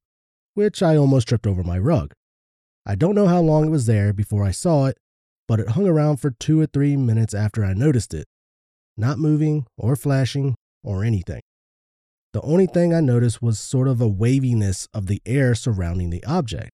which 0.54 0.82
I 0.82 0.96
almost 0.96 1.28
tripped 1.28 1.46
over 1.46 1.62
my 1.62 1.78
rug. 1.78 2.12
I 2.86 2.94
don't 2.94 3.16
know 3.16 3.26
how 3.26 3.40
long 3.40 3.66
it 3.66 3.70
was 3.70 3.86
there 3.86 4.12
before 4.12 4.44
I 4.44 4.52
saw 4.52 4.86
it, 4.86 4.96
but 5.48 5.58
it 5.58 5.70
hung 5.70 5.88
around 5.88 6.18
for 6.18 6.30
two 6.30 6.60
or 6.60 6.66
three 6.66 6.96
minutes 6.96 7.34
after 7.34 7.64
I 7.64 7.74
noticed 7.74 8.14
it, 8.14 8.26
not 8.96 9.18
moving 9.18 9.66
or 9.76 9.96
flashing 9.96 10.54
or 10.84 11.04
anything. 11.04 11.40
The 12.32 12.42
only 12.42 12.66
thing 12.66 12.94
I 12.94 13.00
noticed 13.00 13.42
was 13.42 13.58
sort 13.58 13.88
of 13.88 14.00
a 14.00 14.08
waviness 14.08 14.86
of 14.94 15.06
the 15.06 15.20
air 15.26 15.54
surrounding 15.54 16.10
the 16.10 16.24
object. 16.24 16.70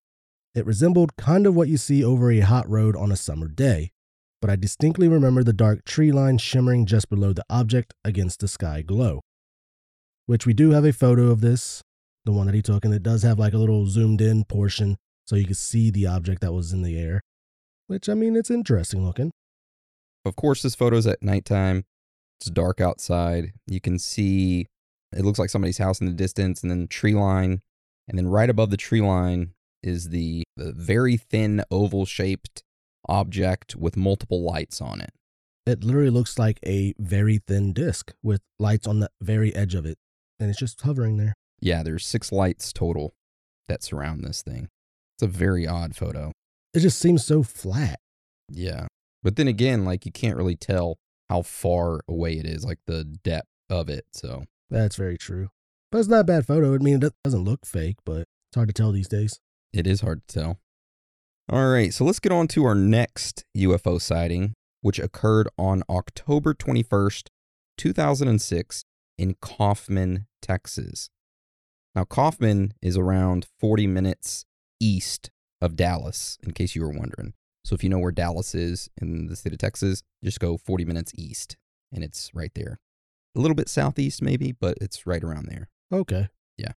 It 0.54 0.66
resembled 0.66 1.16
kind 1.16 1.46
of 1.46 1.54
what 1.54 1.68
you 1.68 1.78
see 1.78 2.04
over 2.04 2.30
a 2.30 2.40
hot 2.40 2.68
road 2.68 2.94
on 2.94 3.10
a 3.10 3.16
summer 3.16 3.48
day, 3.48 3.90
but 4.42 4.50
I 4.50 4.56
distinctly 4.56 5.08
remember 5.08 5.42
the 5.42 5.54
dark 5.54 5.84
tree 5.86 6.12
line 6.12 6.36
shimmering 6.36 6.84
just 6.84 7.08
below 7.08 7.32
the 7.32 7.44
object 7.48 7.94
against 8.04 8.40
the 8.40 8.48
sky 8.48 8.82
glow. 8.82 9.22
Which 10.26 10.44
we 10.44 10.52
do 10.52 10.72
have 10.72 10.84
a 10.84 10.92
photo 10.92 11.30
of 11.30 11.40
this, 11.40 11.82
the 12.26 12.32
one 12.32 12.46
that 12.46 12.54
he 12.54 12.60
took, 12.60 12.84
and 12.84 12.92
it 12.92 13.02
does 13.02 13.22
have 13.22 13.38
like 13.38 13.54
a 13.54 13.58
little 13.58 13.86
zoomed 13.86 14.20
in 14.20 14.44
portion 14.44 14.98
so 15.26 15.36
you 15.36 15.46
can 15.46 15.54
see 15.54 15.90
the 15.90 16.06
object 16.06 16.42
that 16.42 16.52
was 16.52 16.72
in 16.72 16.82
the 16.82 16.98
air. 16.98 17.22
Which, 17.86 18.10
I 18.10 18.14
mean, 18.14 18.36
it's 18.36 18.50
interesting 18.50 19.06
looking. 19.06 19.30
Of 20.26 20.36
course, 20.36 20.62
this 20.62 20.74
photo's 20.74 21.06
at 21.06 21.22
nighttime. 21.22 21.84
It's 22.40 22.50
dark 22.50 22.78
outside. 22.78 23.52
You 23.66 23.80
can 23.80 23.98
see 23.98 24.66
it 25.16 25.24
looks 25.24 25.38
like 25.38 25.50
somebody's 25.50 25.78
house 25.78 26.00
in 26.00 26.06
the 26.06 26.12
distance, 26.12 26.62
and 26.62 26.70
then 26.70 26.88
tree 26.88 27.14
line. 27.14 27.62
And 28.06 28.18
then 28.18 28.26
right 28.26 28.50
above 28.50 28.70
the 28.70 28.76
tree 28.76 29.00
line 29.00 29.54
is 29.82 30.10
the, 30.10 30.44
the 30.56 30.72
very 30.72 31.16
thin 31.16 31.62
oval 31.70 32.06
shaped 32.06 32.62
object 33.08 33.76
with 33.76 33.96
multiple 33.96 34.42
lights 34.42 34.80
on 34.80 35.00
it. 35.00 35.10
It 35.66 35.84
literally 35.84 36.10
looks 36.10 36.38
like 36.38 36.58
a 36.66 36.94
very 36.98 37.38
thin 37.38 37.72
disc 37.72 38.12
with 38.22 38.40
lights 38.58 38.86
on 38.86 39.00
the 39.00 39.10
very 39.20 39.54
edge 39.54 39.74
of 39.74 39.86
it, 39.86 39.98
and 40.40 40.50
it's 40.50 40.58
just 40.58 40.80
hovering 40.80 41.18
there. 41.18 41.34
Yeah, 41.60 41.82
there's 41.82 42.04
six 42.04 42.32
lights 42.32 42.72
total 42.72 43.14
that 43.68 43.82
surround 43.82 44.24
this 44.24 44.42
thing. 44.42 44.68
It's 45.16 45.22
a 45.22 45.28
very 45.28 45.66
odd 45.66 45.94
photo. 45.94 46.32
It 46.74 46.80
just 46.80 46.98
seems 46.98 47.24
so 47.24 47.42
flat. 47.42 48.00
Yeah. 48.48 48.86
But 49.22 49.36
then 49.36 49.46
again, 49.46 49.84
like 49.84 50.04
you 50.04 50.10
can't 50.10 50.36
really 50.36 50.56
tell 50.56 50.98
how 51.28 51.42
far 51.42 52.00
away 52.08 52.38
it 52.38 52.46
is, 52.46 52.64
like 52.64 52.80
the 52.86 53.04
depth 53.04 53.48
of 53.70 53.88
it. 53.88 54.04
So 54.12 54.44
that's 54.68 54.96
very 54.96 55.16
true. 55.16 55.50
But 55.92 55.98
it's 55.98 56.08
not 56.08 56.20
a 56.20 56.24
bad 56.24 56.46
photo. 56.46 56.74
I 56.74 56.78
mean, 56.78 57.02
it 57.02 57.14
doesn't 57.22 57.44
look 57.44 57.64
fake, 57.64 57.98
but 58.04 58.22
it's 58.22 58.56
hard 58.56 58.68
to 58.68 58.74
tell 58.74 58.90
these 58.90 59.08
days. 59.08 59.38
It 59.72 59.86
is 59.86 60.02
hard 60.02 60.26
to 60.28 60.40
tell. 60.40 60.60
All 61.48 61.68
right, 61.68 61.92
so 61.92 62.04
let's 62.04 62.20
get 62.20 62.32
on 62.32 62.46
to 62.48 62.64
our 62.64 62.74
next 62.74 63.44
UFO 63.56 64.00
sighting, 64.00 64.54
which 64.80 64.98
occurred 64.98 65.48
on 65.58 65.82
October 65.88 66.54
21st, 66.54 67.28
2006, 67.78 68.84
in 69.18 69.36
Kaufman, 69.40 70.26
Texas. 70.40 71.10
Now, 71.94 72.04
Kaufman 72.04 72.74
is 72.80 72.96
around 72.96 73.46
40 73.60 73.86
minutes 73.86 74.44
east 74.80 75.30
of 75.60 75.76
Dallas, 75.76 76.38
in 76.42 76.52
case 76.52 76.74
you 76.74 76.82
were 76.82 76.90
wondering. 76.90 77.34
So, 77.64 77.74
if 77.74 77.84
you 77.84 77.90
know 77.90 77.98
where 77.98 78.12
Dallas 78.12 78.54
is 78.54 78.88
in 79.00 79.26
the 79.26 79.36
state 79.36 79.52
of 79.52 79.58
Texas, 79.58 80.02
just 80.24 80.40
go 80.40 80.56
40 80.56 80.84
minutes 80.84 81.12
east, 81.16 81.56
and 81.92 82.02
it's 82.02 82.30
right 82.34 82.52
there. 82.54 82.78
A 83.36 83.40
little 83.40 83.54
bit 83.54 83.68
southeast, 83.68 84.22
maybe, 84.22 84.52
but 84.52 84.76
it's 84.80 85.06
right 85.06 85.22
around 85.22 85.46
there. 85.46 85.68
Okay. 85.92 86.28
Yeah. 86.56 86.72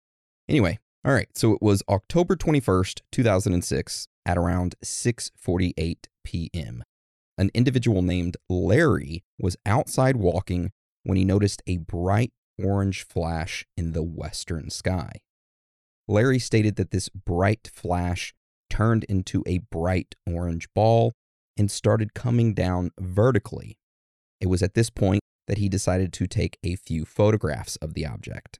Anyway, 0.48 0.78
all 1.04 1.12
right, 1.12 1.28
so 1.36 1.52
it 1.52 1.60
was 1.60 1.82
October 1.88 2.34
21st, 2.34 3.02
2006 3.12 4.08
at 4.24 4.38
around 4.38 4.74
6:48 4.82 6.06
p.m. 6.24 6.82
An 7.36 7.50
individual 7.52 8.00
named 8.00 8.38
Larry 8.48 9.22
was 9.38 9.56
outside 9.66 10.16
walking 10.16 10.70
when 11.02 11.18
he 11.18 11.24
noticed 11.24 11.62
a 11.66 11.76
bright 11.76 12.32
orange 12.62 13.02
flash 13.02 13.66
in 13.76 13.92
the 13.92 14.02
western 14.02 14.70
sky. 14.70 15.20
Larry 16.08 16.38
stated 16.38 16.76
that 16.76 16.90
this 16.90 17.10
bright 17.10 17.68
flash 17.70 18.32
turned 18.70 19.04
into 19.04 19.42
a 19.46 19.58
bright 19.58 20.14
orange 20.26 20.68
ball 20.74 21.12
and 21.56 21.70
started 21.70 22.14
coming 22.14 22.54
down 22.54 22.92
vertically. 22.98 23.76
It 24.40 24.46
was 24.46 24.62
at 24.62 24.72
this 24.72 24.88
point 24.88 25.20
that 25.48 25.58
he 25.58 25.68
decided 25.68 26.14
to 26.14 26.26
take 26.26 26.58
a 26.64 26.76
few 26.76 27.04
photographs 27.04 27.76
of 27.76 27.92
the 27.92 28.06
object. 28.06 28.58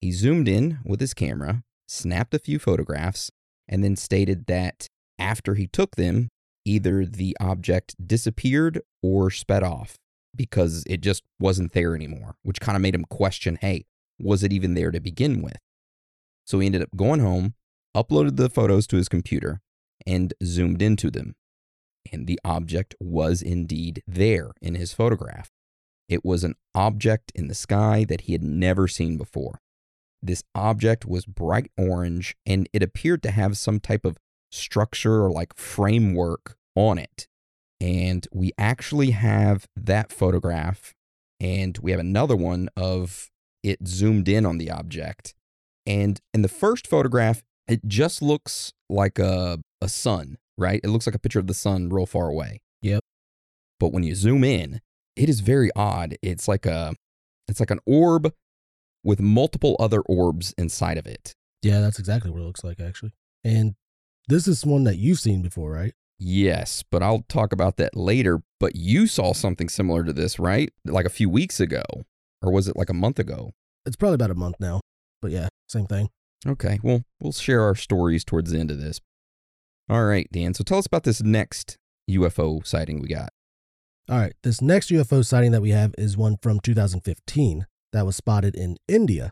He 0.00 0.10
zoomed 0.12 0.48
in 0.48 0.78
with 0.84 1.00
his 1.00 1.14
camera 1.14 1.62
snapped 1.88 2.34
a 2.34 2.38
few 2.38 2.58
photographs, 2.58 3.30
and 3.66 3.82
then 3.82 3.96
stated 3.96 4.46
that 4.46 4.86
after 5.18 5.54
he 5.54 5.66
took 5.66 5.96
them, 5.96 6.28
either 6.64 7.04
the 7.04 7.36
object 7.40 7.94
disappeared 8.06 8.80
or 9.02 9.30
sped 9.30 9.62
off 9.62 9.96
because 10.34 10.84
it 10.86 11.00
just 11.00 11.22
wasn't 11.40 11.72
there 11.72 11.94
anymore, 11.94 12.36
which 12.42 12.60
kind 12.60 12.76
of 12.76 12.82
made 12.82 12.94
him 12.94 13.04
question 13.04 13.58
hey, 13.60 13.84
was 14.18 14.42
it 14.42 14.52
even 14.52 14.74
there 14.74 14.90
to 14.90 15.00
begin 15.00 15.42
with? 15.42 15.58
So 16.44 16.60
he 16.60 16.66
ended 16.66 16.82
up 16.82 16.96
going 16.96 17.20
home, 17.20 17.54
uploaded 17.96 18.36
the 18.36 18.50
photos 18.50 18.86
to 18.88 18.96
his 18.96 19.08
computer, 19.08 19.60
and 20.06 20.34
zoomed 20.42 20.82
into 20.82 21.10
them. 21.10 21.34
And 22.12 22.26
the 22.26 22.40
object 22.44 22.94
was 23.00 23.42
indeed 23.42 24.02
there 24.06 24.52
in 24.62 24.74
his 24.74 24.92
photograph. 24.92 25.50
It 26.08 26.24
was 26.24 26.42
an 26.42 26.54
object 26.74 27.32
in 27.34 27.48
the 27.48 27.54
sky 27.54 28.04
that 28.08 28.22
he 28.22 28.32
had 28.32 28.42
never 28.42 28.88
seen 28.88 29.18
before. 29.18 29.60
This 30.22 30.42
object 30.54 31.06
was 31.06 31.26
bright 31.26 31.70
orange 31.76 32.36
and 32.44 32.68
it 32.72 32.82
appeared 32.82 33.22
to 33.22 33.30
have 33.30 33.56
some 33.56 33.80
type 33.80 34.04
of 34.04 34.18
structure 34.50 35.24
or 35.24 35.30
like 35.30 35.56
framework 35.56 36.56
on 36.74 36.98
it. 36.98 37.28
And 37.80 38.26
we 38.32 38.52
actually 38.58 39.12
have 39.12 39.66
that 39.76 40.10
photograph, 40.12 40.94
and 41.38 41.78
we 41.78 41.92
have 41.92 42.00
another 42.00 42.34
one 42.34 42.68
of 42.76 43.30
it 43.62 43.86
zoomed 43.86 44.28
in 44.28 44.44
on 44.44 44.58
the 44.58 44.70
object. 44.70 45.34
And 45.86 46.20
in 46.34 46.42
the 46.42 46.48
first 46.48 46.86
photograph, 46.86 47.42
it 47.68 47.86
just 47.86 48.20
looks 48.20 48.72
like 48.90 49.18
a, 49.18 49.60
a 49.80 49.88
sun, 49.88 50.38
right? 50.56 50.80
It 50.82 50.88
looks 50.88 51.06
like 51.06 51.14
a 51.14 51.20
picture 51.20 51.38
of 51.38 51.46
the 51.46 51.54
sun 51.54 51.88
real 51.88 52.06
far 52.06 52.28
away. 52.28 52.60
Yep. 52.82 53.04
But 53.78 53.92
when 53.92 54.02
you 54.02 54.14
zoom 54.14 54.42
in, 54.42 54.80
it 55.14 55.28
is 55.28 55.40
very 55.40 55.70
odd. 55.76 56.16
It's 56.22 56.48
like 56.48 56.66
a 56.66 56.94
it's 57.46 57.60
like 57.60 57.70
an 57.70 57.80
orb 57.86 58.32
with 59.08 59.20
multiple 59.20 59.74
other 59.80 60.02
orbs 60.02 60.54
inside 60.58 60.98
of 60.98 61.06
it. 61.06 61.34
Yeah, 61.62 61.80
that's 61.80 61.98
exactly 61.98 62.30
what 62.30 62.40
it 62.40 62.44
looks 62.44 62.62
like, 62.62 62.78
actually. 62.78 63.12
And 63.42 63.74
this 64.28 64.46
is 64.46 64.66
one 64.66 64.84
that 64.84 64.98
you've 64.98 65.18
seen 65.18 65.40
before, 65.40 65.72
right? 65.72 65.94
Yes, 66.18 66.84
but 66.90 67.02
I'll 67.02 67.24
talk 67.26 67.54
about 67.54 67.78
that 67.78 67.96
later. 67.96 68.42
But 68.60 68.76
you 68.76 69.06
saw 69.06 69.32
something 69.32 69.70
similar 69.70 70.04
to 70.04 70.12
this, 70.12 70.38
right? 70.38 70.70
Like 70.84 71.06
a 71.06 71.10
few 71.10 71.30
weeks 71.30 71.58
ago. 71.58 71.82
Or 72.42 72.52
was 72.52 72.68
it 72.68 72.76
like 72.76 72.90
a 72.90 72.94
month 72.94 73.18
ago? 73.18 73.52
It's 73.86 73.96
probably 73.96 74.16
about 74.16 74.30
a 74.30 74.34
month 74.34 74.56
now. 74.60 74.82
But 75.22 75.30
yeah, 75.30 75.48
same 75.70 75.86
thing. 75.86 76.10
Okay, 76.46 76.78
well, 76.82 77.02
we'll 77.18 77.32
share 77.32 77.62
our 77.62 77.74
stories 77.74 78.26
towards 78.26 78.50
the 78.50 78.58
end 78.60 78.70
of 78.70 78.78
this. 78.78 79.00
All 79.88 80.04
right, 80.04 80.28
Dan. 80.30 80.52
So 80.52 80.64
tell 80.64 80.78
us 80.78 80.86
about 80.86 81.04
this 81.04 81.22
next 81.22 81.78
UFO 82.10 82.64
sighting 82.66 83.00
we 83.00 83.08
got. 83.08 83.30
All 84.10 84.18
right, 84.18 84.34
this 84.42 84.60
next 84.60 84.90
UFO 84.90 85.24
sighting 85.24 85.52
that 85.52 85.62
we 85.62 85.70
have 85.70 85.94
is 85.96 86.18
one 86.18 86.36
from 86.42 86.60
2015 86.60 87.66
that 87.92 88.06
was 88.06 88.16
spotted 88.16 88.54
in 88.54 88.76
India. 88.86 89.30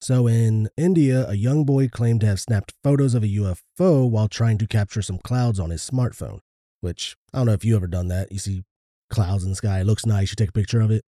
So, 0.00 0.26
in 0.26 0.68
India, 0.78 1.28
a 1.28 1.34
young 1.34 1.64
boy 1.64 1.88
claimed 1.88 2.22
to 2.22 2.26
have 2.26 2.40
snapped 2.40 2.72
photos 2.82 3.14
of 3.14 3.22
a 3.22 3.26
UFO 3.26 4.08
while 4.08 4.28
trying 4.28 4.56
to 4.58 4.66
capture 4.66 5.02
some 5.02 5.18
clouds 5.18 5.60
on 5.60 5.70
his 5.70 5.88
smartphone. 5.88 6.38
Which, 6.80 7.16
I 7.34 7.38
don't 7.38 7.46
know 7.46 7.52
if 7.52 7.66
you 7.66 7.76
ever 7.76 7.86
done 7.86 8.08
that. 8.08 8.32
You 8.32 8.38
see 8.38 8.62
clouds 9.10 9.44
in 9.44 9.50
the 9.50 9.56
sky, 9.56 9.80
it 9.80 9.86
looks 9.86 10.06
nice, 10.06 10.30
you 10.30 10.36
take 10.36 10.48
a 10.48 10.52
picture 10.52 10.80
of 10.80 10.90
it. 10.90 11.02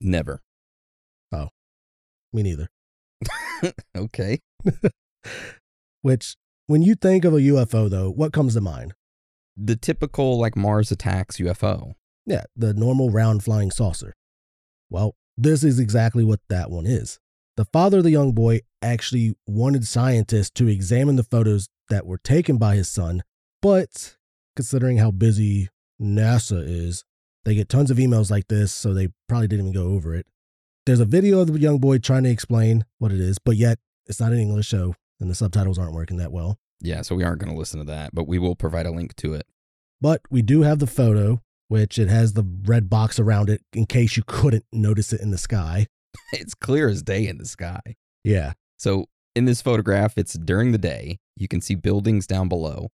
Never. 0.00 0.42
Oh, 1.32 1.48
me 2.32 2.42
neither. 2.42 2.68
okay. 3.96 4.40
Which, 6.02 6.36
when 6.66 6.82
you 6.82 6.94
think 6.94 7.24
of 7.24 7.32
a 7.32 7.38
UFO, 7.38 7.88
though, 7.88 8.10
what 8.10 8.32
comes 8.32 8.54
to 8.54 8.60
mind? 8.60 8.92
The 9.56 9.76
typical 9.76 10.38
like 10.38 10.56
Mars 10.56 10.90
attacks 10.92 11.38
UFO. 11.38 11.94
Yeah, 12.26 12.44
the 12.56 12.74
normal 12.74 13.10
round 13.10 13.44
flying 13.44 13.70
saucer. 13.70 14.14
Well, 14.90 15.14
this 15.36 15.64
is 15.64 15.78
exactly 15.78 16.24
what 16.24 16.40
that 16.48 16.70
one 16.70 16.86
is. 16.86 17.18
The 17.56 17.64
father 17.66 17.98
of 17.98 18.04
the 18.04 18.10
young 18.10 18.32
boy 18.32 18.60
actually 18.82 19.34
wanted 19.46 19.86
scientists 19.86 20.50
to 20.52 20.68
examine 20.68 21.16
the 21.16 21.22
photos 21.22 21.68
that 21.88 22.06
were 22.06 22.18
taken 22.18 22.56
by 22.56 22.74
his 22.74 22.90
son, 22.90 23.22
but 23.62 24.16
considering 24.56 24.98
how 24.98 25.10
busy 25.10 25.68
NASA 26.00 26.62
is, 26.66 27.04
they 27.44 27.54
get 27.54 27.68
tons 27.68 27.90
of 27.90 27.98
emails 27.98 28.30
like 28.30 28.48
this, 28.48 28.72
so 28.72 28.92
they 28.92 29.08
probably 29.28 29.48
didn't 29.48 29.68
even 29.68 29.80
go 29.80 29.94
over 29.94 30.14
it. 30.14 30.26
There's 30.86 31.00
a 31.00 31.04
video 31.04 31.40
of 31.40 31.52
the 31.52 31.58
young 31.58 31.78
boy 31.78 31.98
trying 31.98 32.24
to 32.24 32.30
explain 32.30 32.84
what 32.98 33.12
it 33.12 33.20
is, 33.20 33.38
but 33.38 33.56
yet 33.56 33.78
it's 34.06 34.20
not 34.20 34.32
in 34.32 34.38
English, 34.38 34.68
so 34.68 34.94
and 35.20 35.30
the 35.30 35.34
subtitles 35.34 35.78
aren't 35.78 35.94
working 35.94 36.16
that 36.18 36.32
well. 36.32 36.58
Yeah, 36.80 37.02
so 37.02 37.14
we 37.14 37.24
aren't 37.24 37.38
going 37.38 37.52
to 37.52 37.58
listen 37.58 37.78
to 37.78 37.86
that, 37.86 38.14
but 38.14 38.26
we 38.26 38.38
will 38.38 38.56
provide 38.56 38.86
a 38.86 38.90
link 38.90 39.14
to 39.16 39.34
it. 39.34 39.46
But 40.00 40.20
we 40.28 40.42
do 40.42 40.62
have 40.62 40.80
the 40.80 40.86
photo, 40.86 41.40
which 41.68 41.98
it 41.98 42.08
has 42.08 42.32
the 42.32 42.44
red 42.64 42.88
box 42.88 43.18
around 43.18 43.50
it 43.50 43.62
in 43.72 43.86
case 43.86 44.16
you 44.16 44.22
couldn't 44.26 44.64
notice 44.72 45.12
it 45.12 45.20
in 45.20 45.30
the 45.30 45.38
sky. 45.38 45.86
It's 46.32 46.54
clear 46.54 46.88
as 46.88 47.02
day 47.02 47.26
in 47.26 47.38
the 47.38 47.44
sky. 47.44 47.80
Yeah. 48.22 48.52
So 48.78 49.06
in 49.34 49.44
this 49.46 49.60
photograph, 49.60 50.14
it's 50.16 50.34
during 50.34 50.72
the 50.72 50.78
day. 50.78 51.18
You 51.36 51.48
can 51.48 51.60
see 51.60 51.74
buildings 51.74 52.26
down 52.26 52.48
below, 52.48 52.88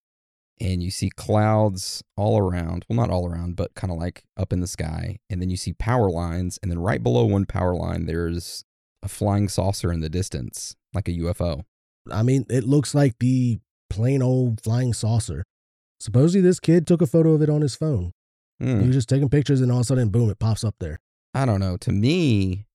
and 0.61 0.83
you 0.83 0.91
see 0.91 1.09
clouds 1.09 2.03
all 2.15 2.37
around. 2.37 2.85
Well, 2.87 2.95
not 2.97 3.09
all 3.09 3.27
around, 3.27 3.55
but 3.55 3.73
kind 3.73 3.91
of 3.91 3.97
like 3.97 4.23
up 4.37 4.53
in 4.53 4.59
the 4.59 4.67
sky. 4.67 5.17
And 5.29 5.41
then 5.41 5.49
you 5.49 5.57
see 5.57 5.73
power 5.73 6.09
lines, 6.09 6.59
and 6.61 6.71
then 6.71 6.79
right 6.79 7.01
below 7.01 7.25
one 7.25 7.45
power 7.45 7.75
line, 7.75 8.05
there's 8.05 8.63
a 9.01 9.07
flying 9.07 9.49
saucer 9.49 9.91
in 9.91 10.01
the 10.01 10.09
distance, 10.09 10.75
like 10.93 11.07
a 11.07 11.13
UFO. 11.13 11.63
I 12.11 12.23
mean, 12.23 12.45
it 12.49 12.63
looks 12.63 12.93
like 12.93 13.17
the 13.19 13.59
plain 13.89 14.21
old 14.21 14.61
flying 14.61 14.93
saucer. 14.93 15.43
Supposedly, 15.99 16.41
this 16.41 16.59
kid 16.59 16.85
took 16.85 17.01
a 17.01 17.07
photo 17.07 17.33
of 17.33 17.41
it 17.41 17.49
on 17.49 17.61
his 17.61 17.75
phone. 17.75 18.11
Mm. 18.61 18.81
He 18.81 18.87
was 18.87 18.95
just 18.95 19.09
taking 19.09 19.29
pictures, 19.29 19.61
and 19.61 19.71
all 19.71 19.79
of 19.79 19.81
a 19.81 19.85
sudden, 19.85 20.09
boom, 20.09 20.29
it 20.29 20.39
pops 20.39 20.63
up 20.63 20.75
there. 20.79 20.99
I 21.33 21.45
don't 21.45 21.59
know. 21.59 21.77
To 21.77 21.91
me, 21.91 22.65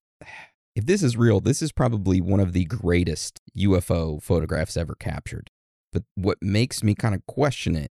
if 0.75 0.85
this 0.85 1.03
is 1.03 1.17
real, 1.17 1.39
this 1.39 1.61
is 1.61 1.71
probably 1.71 2.21
one 2.21 2.39
of 2.39 2.53
the 2.53 2.65
greatest 2.65 3.39
UFO 3.57 4.21
photographs 4.21 4.77
ever 4.77 4.95
captured. 4.95 5.49
But 5.91 6.03
what 6.15 6.37
makes 6.41 6.83
me 6.83 6.95
kind 6.95 7.13
of 7.13 7.25
question 7.27 7.75
it 7.75 7.91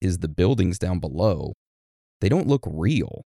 is 0.00 0.18
the 0.18 0.28
buildings 0.28 0.78
down 0.78 0.98
below. 1.00 1.54
They 2.20 2.28
don't 2.28 2.46
look 2.46 2.64
real. 2.66 3.24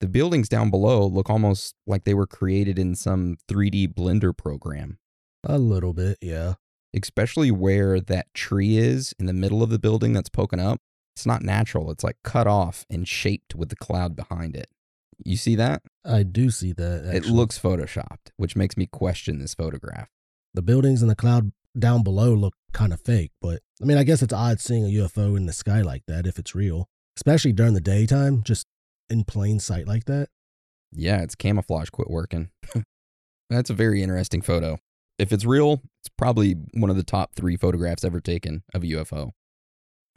The 0.00 0.08
buildings 0.08 0.48
down 0.48 0.70
below 0.70 1.06
look 1.06 1.30
almost 1.30 1.74
like 1.86 2.04
they 2.04 2.14
were 2.14 2.26
created 2.26 2.78
in 2.78 2.94
some 2.96 3.36
3D 3.48 3.94
Blender 3.94 4.36
program, 4.36 4.98
A 5.44 5.58
little 5.58 5.92
bit, 5.92 6.18
yeah. 6.20 6.54
especially 6.92 7.52
where 7.52 8.00
that 8.00 8.26
tree 8.34 8.76
is 8.76 9.14
in 9.18 9.26
the 9.26 9.32
middle 9.32 9.62
of 9.62 9.70
the 9.70 9.78
building 9.78 10.12
that's 10.12 10.28
poking 10.28 10.58
up. 10.60 10.80
It's 11.14 11.26
not 11.26 11.42
natural. 11.42 11.90
It's 11.90 12.04
like 12.04 12.16
cut 12.24 12.46
off 12.46 12.84
and 12.90 13.06
shaped 13.06 13.54
with 13.54 13.68
the 13.68 13.76
cloud 13.76 14.16
behind 14.16 14.56
it. 14.56 14.68
You 15.24 15.36
see 15.36 15.54
that? 15.56 15.82
I 16.04 16.22
do 16.22 16.50
see 16.50 16.72
that. 16.72 17.04
It 17.14 17.26
looks 17.26 17.58
photoshopped, 17.58 18.30
which 18.36 18.56
makes 18.56 18.76
me 18.76 18.86
question 18.86 19.38
this 19.38 19.54
photograph. 19.54 20.08
the 20.54 20.62
buildings 20.62 21.00
and 21.02 21.10
the 21.10 21.14
cloud 21.16 21.52
down 21.78 22.02
below 22.02 22.34
look 22.34 22.54
kind 22.74 22.92
of 22.92 23.00
fake, 23.00 23.30
but 23.40 23.60
I 23.80 23.84
mean, 23.86 23.96
I 23.96 24.04
guess 24.04 24.20
it's 24.22 24.32
odd 24.32 24.60
seeing 24.60 24.84
a 24.84 24.88
UFO 25.04 25.36
in 25.36 25.46
the 25.46 25.52
sky 25.52 25.80
like 25.82 26.02
that 26.06 26.26
if 26.26 26.38
it's 26.38 26.54
real, 26.54 26.88
especially 27.16 27.52
during 27.52 27.72
the 27.74 27.80
daytime, 27.80 28.42
just 28.42 28.66
in 29.08 29.24
plain 29.24 29.60
sight 29.60 29.86
like 29.86 30.04
that. 30.06 30.28
Yeah, 30.92 31.22
its 31.22 31.34
camouflage 31.34 31.88
quit 31.90 32.10
working. 32.10 32.50
That's 33.50 33.70
a 33.70 33.74
very 33.74 34.02
interesting 34.02 34.42
photo. 34.42 34.78
If 35.18 35.32
it's 35.32 35.44
real, 35.44 35.82
it's 36.00 36.10
probably 36.18 36.56
one 36.74 36.90
of 36.90 36.96
the 36.96 37.02
top 37.04 37.34
three 37.34 37.56
photographs 37.56 38.04
ever 38.04 38.20
taken 38.20 38.62
of 38.74 38.82
a 38.82 38.86
UFO. 38.86 39.30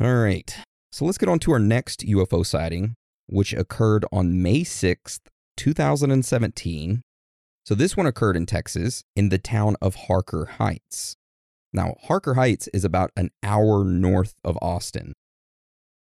All 0.02 0.16
right, 0.16 0.54
so 0.96 1.04
let's 1.04 1.18
get 1.18 1.28
on 1.28 1.40
to 1.40 1.52
our 1.52 1.60
next 1.60 2.08
UFO 2.08 2.46
sighting, 2.46 2.96
which 3.26 3.52
occurred 3.52 4.06
on 4.14 4.42
May 4.42 4.62
6th, 4.62 5.20
2017. 5.58 7.02
So 7.66 7.76
this 7.76 7.98
one 7.98 8.06
occurred 8.06 8.38
in 8.38 8.46
Texas 8.46 9.04
in 9.14 9.28
the 9.28 9.38
town 9.38 9.76
of 9.82 9.96
Harker 9.96 10.46
Heights. 10.58 11.18
Now, 11.74 11.96
Harker 12.04 12.36
Heights 12.36 12.70
is 12.70 12.86
about 12.86 13.12
an 13.18 13.32
hour 13.44 13.84
north 13.84 14.36
of 14.46 14.58
Austin 14.62 15.12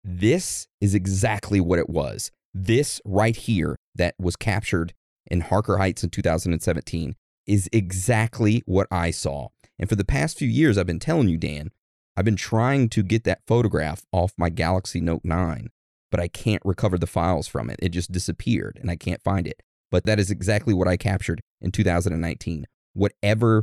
this 0.04 0.68
is 0.80 0.94
exactly 0.94 1.60
what 1.60 1.80
it 1.80 1.90
was. 1.90 2.30
This 2.54 3.00
right 3.04 3.34
here 3.34 3.76
that 3.96 4.14
was 4.20 4.36
captured 4.36 4.94
in 5.28 5.40
Harker 5.40 5.78
Heights 5.78 6.04
in 6.04 6.10
2017 6.10 7.16
is 7.48 7.68
exactly 7.72 8.62
what 8.66 8.86
I 8.88 9.10
saw. 9.10 9.48
And 9.80 9.88
for 9.88 9.96
the 9.96 10.04
past 10.04 10.38
few 10.38 10.48
years, 10.48 10.78
I've 10.78 10.86
been 10.86 11.00
telling 11.00 11.28
you, 11.28 11.36
Dan, 11.36 11.70
I've 12.16 12.24
been 12.24 12.36
trying 12.36 12.88
to 12.90 13.02
get 13.02 13.24
that 13.24 13.42
photograph 13.46 14.02
off 14.12 14.32
my 14.36 14.50
Galaxy 14.50 15.00
Note 15.00 15.22
9, 15.24 15.68
but 16.10 16.20
I 16.20 16.28
can't 16.28 16.62
recover 16.64 16.98
the 16.98 17.06
files 17.06 17.48
from 17.48 17.70
it. 17.70 17.78
It 17.80 17.90
just 17.90 18.12
disappeared 18.12 18.78
and 18.80 18.90
I 18.90 18.96
can't 18.96 19.22
find 19.22 19.46
it. 19.46 19.62
But 19.90 20.04
that 20.04 20.20
is 20.20 20.30
exactly 20.30 20.72
what 20.74 20.88
I 20.88 20.96
captured 20.96 21.40
in 21.60 21.72
2019. 21.72 22.66
Whatever 22.92 23.62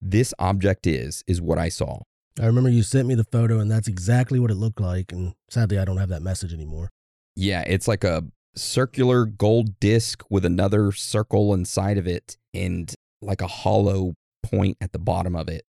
this 0.00 0.32
object 0.38 0.86
is, 0.86 1.22
is 1.26 1.40
what 1.40 1.58
I 1.58 1.68
saw. 1.68 2.02
I 2.40 2.46
remember 2.46 2.70
you 2.70 2.82
sent 2.82 3.08
me 3.08 3.14
the 3.14 3.24
photo, 3.24 3.58
and 3.58 3.70
that's 3.70 3.88
exactly 3.88 4.38
what 4.38 4.50
it 4.50 4.54
looked 4.54 4.80
like. 4.80 5.10
And 5.12 5.34
sadly, 5.50 5.78
I 5.78 5.84
don't 5.84 5.96
have 5.96 6.08
that 6.10 6.22
message 6.22 6.52
anymore. 6.52 6.90
Yeah, 7.34 7.64
it's 7.66 7.88
like 7.88 8.04
a 8.04 8.24
circular 8.54 9.24
gold 9.24 9.78
disc 9.80 10.22
with 10.30 10.44
another 10.44 10.92
circle 10.92 11.54
inside 11.54 11.98
of 11.98 12.06
it 12.06 12.36
and 12.54 12.92
like 13.20 13.40
a 13.40 13.46
hollow 13.46 14.14
point 14.42 14.76
at 14.80 14.92
the 14.92 14.98
bottom 14.98 15.34
of 15.34 15.48
it. 15.48 15.64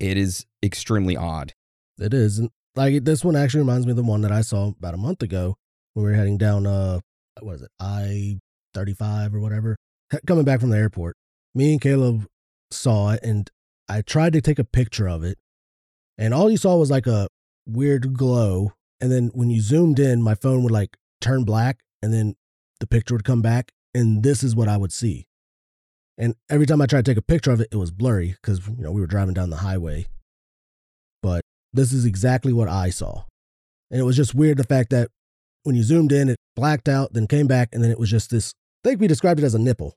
It 0.00 0.16
is 0.16 0.46
extremely 0.62 1.16
odd. 1.16 1.54
It 1.98 2.14
is. 2.14 2.40
Like 2.76 3.04
this 3.04 3.24
one 3.24 3.36
actually 3.36 3.60
reminds 3.60 3.86
me 3.86 3.90
of 3.90 3.96
the 3.96 4.02
one 4.04 4.20
that 4.22 4.32
I 4.32 4.42
saw 4.42 4.68
about 4.68 4.94
a 4.94 4.98
month 4.98 5.22
ago 5.22 5.56
when 5.94 6.04
we 6.04 6.12
were 6.12 6.16
heading 6.16 6.38
down 6.38 6.66
uh 6.66 7.00
what 7.40 7.56
is 7.56 7.62
it, 7.62 7.70
I 7.80 8.38
thirty 8.74 8.94
five 8.94 9.34
or 9.34 9.40
whatever. 9.40 9.76
Coming 10.26 10.44
back 10.44 10.60
from 10.60 10.70
the 10.70 10.78
airport. 10.78 11.16
Me 11.54 11.72
and 11.72 11.80
Caleb 11.80 12.26
saw 12.70 13.10
it 13.10 13.20
and 13.22 13.50
I 13.88 14.02
tried 14.02 14.32
to 14.34 14.40
take 14.40 14.58
a 14.58 14.64
picture 14.64 15.08
of 15.08 15.24
it. 15.24 15.38
And 16.16 16.34
all 16.34 16.50
you 16.50 16.56
saw 16.56 16.76
was 16.76 16.90
like 16.90 17.06
a 17.06 17.28
weird 17.66 18.14
glow. 18.14 18.72
And 19.00 19.10
then 19.12 19.30
when 19.34 19.50
you 19.50 19.60
zoomed 19.60 19.98
in, 19.98 20.22
my 20.22 20.34
phone 20.34 20.62
would 20.62 20.72
like 20.72 20.96
turn 21.20 21.44
black 21.44 21.80
and 22.02 22.12
then 22.12 22.34
the 22.80 22.86
picture 22.86 23.14
would 23.14 23.24
come 23.24 23.42
back. 23.42 23.72
And 23.94 24.22
this 24.22 24.42
is 24.42 24.54
what 24.54 24.68
I 24.68 24.76
would 24.76 24.92
see. 24.92 25.26
And 26.18 26.34
every 26.50 26.66
time 26.66 26.82
I 26.82 26.86
tried 26.86 27.04
to 27.04 27.10
take 27.10 27.18
a 27.18 27.22
picture 27.22 27.52
of 27.52 27.60
it, 27.60 27.68
it 27.70 27.76
was 27.76 27.92
blurry 27.92 28.34
because, 28.40 28.66
you 28.66 28.82
know, 28.82 28.90
we 28.90 29.00
were 29.00 29.06
driving 29.06 29.34
down 29.34 29.50
the 29.50 29.58
highway. 29.58 30.06
But 31.22 31.42
this 31.72 31.92
is 31.92 32.04
exactly 32.04 32.52
what 32.52 32.68
I 32.68 32.90
saw. 32.90 33.24
And 33.90 34.00
it 34.00 34.04
was 34.04 34.16
just 34.16 34.34
weird 34.34 34.58
the 34.58 34.64
fact 34.64 34.90
that 34.90 35.10
when 35.62 35.76
you 35.76 35.82
zoomed 35.82 36.12
in, 36.12 36.28
it 36.28 36.36
blacked 36.56 36.88
out, 36.88 37.12
then 37.12 37.26
came 37.26 37.46
back, 37.46 37.68
and 37.72 37.82
then 37.82 37.90
it 37.90 37.98
was 37.98 38.10
just 38.10 38.30
this. 38.30 38.52
I 38.84 38.88
think 38.88 39.00
we 39.00 39.06
described 39.06 39.40
it 39.40 39.44
as 39.44 39.54
a 39.54 39.58
nipple. 39.58 39.94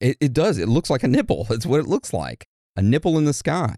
It, 0.00 0.16
it 0.20 0.32
does. 0.32 0.58
It 0.58 0.68
looks 0.68 0.90
like 0.90 1.02
a 1.02 1.08
nipple. 1.08 1.46
It's 1.50 1.66
what 1.66 1.80
it 1.80 1.86
looks 1.86 2.12
like 2.12 2.46
a 2.76 2.82
nipple 2.82 3.18
in 3.18 3.24
the 3.24 3.32
sky. 3.32 3.74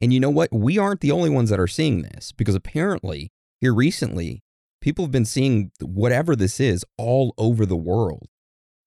And 0.00 0.12
you 0.12 0.20
know 0.20 0.30
what? 0.30 0.52
We 0.52 0.78
aren't 0.78 1.00
the 1.00 1.12
only 1.12 1.30
ones 1.30 1.50
that 1.50 1.60
are 1.60 1.66
seeing 1.66 2.02
this 2.02 2.32
because 2.32 2.54
apparently, 2.54 3.30
here 3.60 3.74
recently, 3.74 4.40
people 4.80 5.04
have 5.04 5.12
been 5.12 5.26
seeing 5.26 5.70
whatever 5.80 6.34
this 6.34 6.58
is 6.58 6.84
all 6.96 7.34
over 7.36 7.66
the 7.66 7.76
world. 7.76 8.26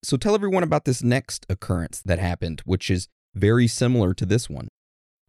So 0.03 0.17
tell 0.17 0.35
everyone 0.35 0.63
about 0.63 0.83
this 0.83 1.01
next 1.01 1.45
occurrence 1.49 2.01
that 2.05 2.19
happened, 2.19 2.61
which 2.65 2.91
is 2.91 3.07
very 3.33 3.67
similar 3.67 4.13
to 4.13 4.25
this 4.25 4.49
one. 4.49 4.67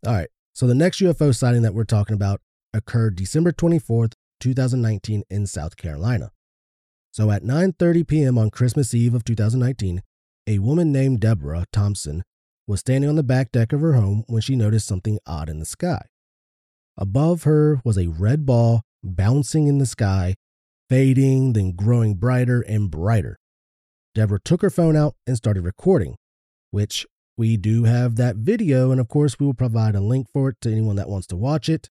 All 0.04 0.12
right. 0.12 0.28
So 0.52 0.66
the 0.66 0.74
next 0.74 1.00
UFO 1.00 1.34
sighting 1.34 1.62
that 1.62 1.74
we're 1.74 1.84
talking 1.84 2.14
about 2.14 2.40
occurred 2.72 3.16
December 3.16 3.52
24th, 3.52 4.14
2019 4.40 5.22
in 5.30 5.46
South 5.46 5.76
Carolina. 5.76 6.30
So 7.12 7.30
at 7.30 7.44
9:30 7.44 8.06
p.m. 8.06 8.36
on 8.36 8.50
Christmas 8.50 8.92
Eve 8.92 9.14
of 9.14 9.24
2019, 9.24 10.02
a 10.48 10.58
woman 10.58 10.90
named 10.90 11.20
Deborah 11.20 11.66
Thompson 11.72 12.24
was 12.66 12.80
standing 12.80 13.08
on 13.08 13.16
the 13.16 13.22
back 13.22 13.52
deck 13.52 13.72
of 13.72 13.80
her 13.80 13.92
home 13.92 14.24
when 14.26 14.42
she 14.42 14.56
noticed 14.56 14.88
something 14.88 15.18
odd 15.24 15.48
in 15.48 15.60
the 15.60 15.66
sky. 15.66 16.06
Above 16.98 17.44
her 17.44 17.80
was 17.84 17.96
a 17.96 18.08
red 18.08 18.44
ball 18.44 18.82
bouncing 19.04 19.68
in 19.68 19.78
the 19.78 19.86
sky, 19.86 20.34
fading, 20.88 21.52
then 21.52 21.72
growing 21.72 22.14
brighter 22.14 22.60
and 22.62 22.90
brighter. 22.90 23.38
Deborah 24.14 24.40
took 24.40 24.62
her 24.62 24.70
phone 24.70 24.96
out 24.96 25.14
and 25.26 25.36
started 25.36 25.64
recording, 25.64 26.16
which 26.70 27.06
we 27.36 27.56
do 27.56 27.84
have 27.84 28.16
that 28.16 28.36
video. 28.36 28.90
And 28.90 29.00
of 29.00 29.08
course, 29.08 29.38
we 29.40 29.46
will 29.46 29.54
provide 29.54 29.94
a 29.94 30.00
link 30.00 30.28
for 30.32 30.50
it 30.50 30.60
to 30.62 30.70
anyone 30.70 30.96
that 30.96 31.08
wants 31.08 31.26
to 31.28 31.36
watch 31.36 31.68
it. 31.68 31.90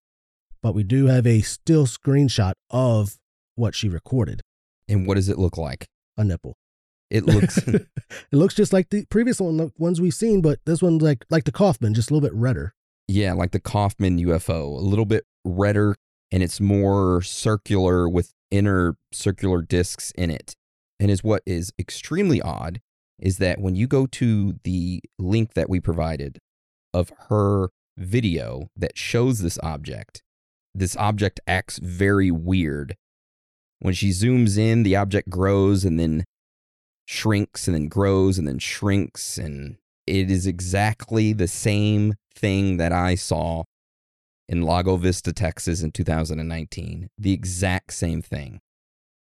But 0.62 0.74
we 0.74 0.84
do 0.84 1.08
have 1.08 1.28
a 1.28 1.42
still 1.42 1.86
screenshot 1.86 2.54
of 2.70 3.18
what 3.56 3.76
she 3.76 3.90
recorded 3.90 4.42
And 4.88 5.06
what 5.06 5.16
does 5.16 5.30
it 5.30 5.38
look 5.38 5.58
like? 5.58 5.88
a 6.16 6.24
nipple. 6.24 6.56
It 7.10 7.26
looks 7.28 7.58
it 7.58 7.88
looks 8.32 8.54
just 8.54 8.72
like 8.72 8.90
the 8.90 9.06
previous 9.06 9.40
one, 9.40 9.58
the 9.58 9.72
ones 9.78 10.00
we've 10.00 10.14
seen, 10.14 10.42
but 10.42 10.60
this 10.66 10.82
one's 10.82 11.02
like 11.02 11.26
like 11.30 11.44
the 11.44 11.52
Kaufman, 11.52 11.94
just 11.94 12.10
a 12.10 12.14
little 12.14 12.28
bit 12.28 12.36
redder. 12.38 12.74
Yeah, 13.08 13.34
like 13.34 13.52
the 13.52 13.60
Kaufman 13.60 14.20
UFO, 14.20 14.78
a 14.78 14.82
little 14.82 15.06
bit 15.06 15.26
redder 15.44 15.96
and 16.32 16.42
it's 16.42 16.62
more 16.62 17.22
circular 17.22 18.08
with 18.08 18.32
inner 18.50 18.96
circular 19.12 19.62
discs 19.62 20.12
in 20.16 20.32
it. 20.32 20.56
And 21.04 21.12
is 21.12 21.22
what 21.22 21.44
is 21.46 21.74
extremely 21.78 22.42
odd 22.42 22.80
is 23.20 23.38
that 23.40 23.60
when 23.60 23.76
you 23.76 23.88
go 23.88 24.06
to 24.06 24.54
the 24.64 25.02
link 25.20 25.54
that 25.54 25.70
we 25.70 25.82
provided 25.82 26.40
of 26.94 27.12
her 27.28 27.72
video 27.98 28.70
that 28.78 28.98
shows 28.98 29.40
this 29.40 29.60
object, 29.62 30.24
this 30.74 30.96
object 30.96 31.42
acts 31.46 31.78
very 31.80 32.32
weird. 32.32 32.96
When 33.80 33.94
she 33.94 34.12
zooms 34.12 34.58
in, 34.58 34.84
the 34.84 34.96
object 34.96 35.30
grows 35.30 35.84
and 35.84 36.00
then 36.00 36.24
shrinks 37.06 37.68
and 37.68 37.76
then 37.76 37.90
grows 37.90 38.38
and 38.38 38.48
then 38.48 38.60
shrinks. 38.60 39.38
And 39.38 39.76
it 40.08 40.32
is 40.32 40.48
exactly 40.48 41.34
the 41.34 41.50
same 41.50 42.14
thing 42.34 42.78
that 42.78 42.94
I 42.94 43.16
saw 43.16 43.66
in 44.48 44.62
Lago 44.62 44.96
Vista, 44.96 45.34
Texas 45.34 45.84
in 45.84 45.92
2019. 45.92 47.10
The 47.18 47.34
exact 47.34 47.92
same 47.92 48.22
thing. 48.22 48.62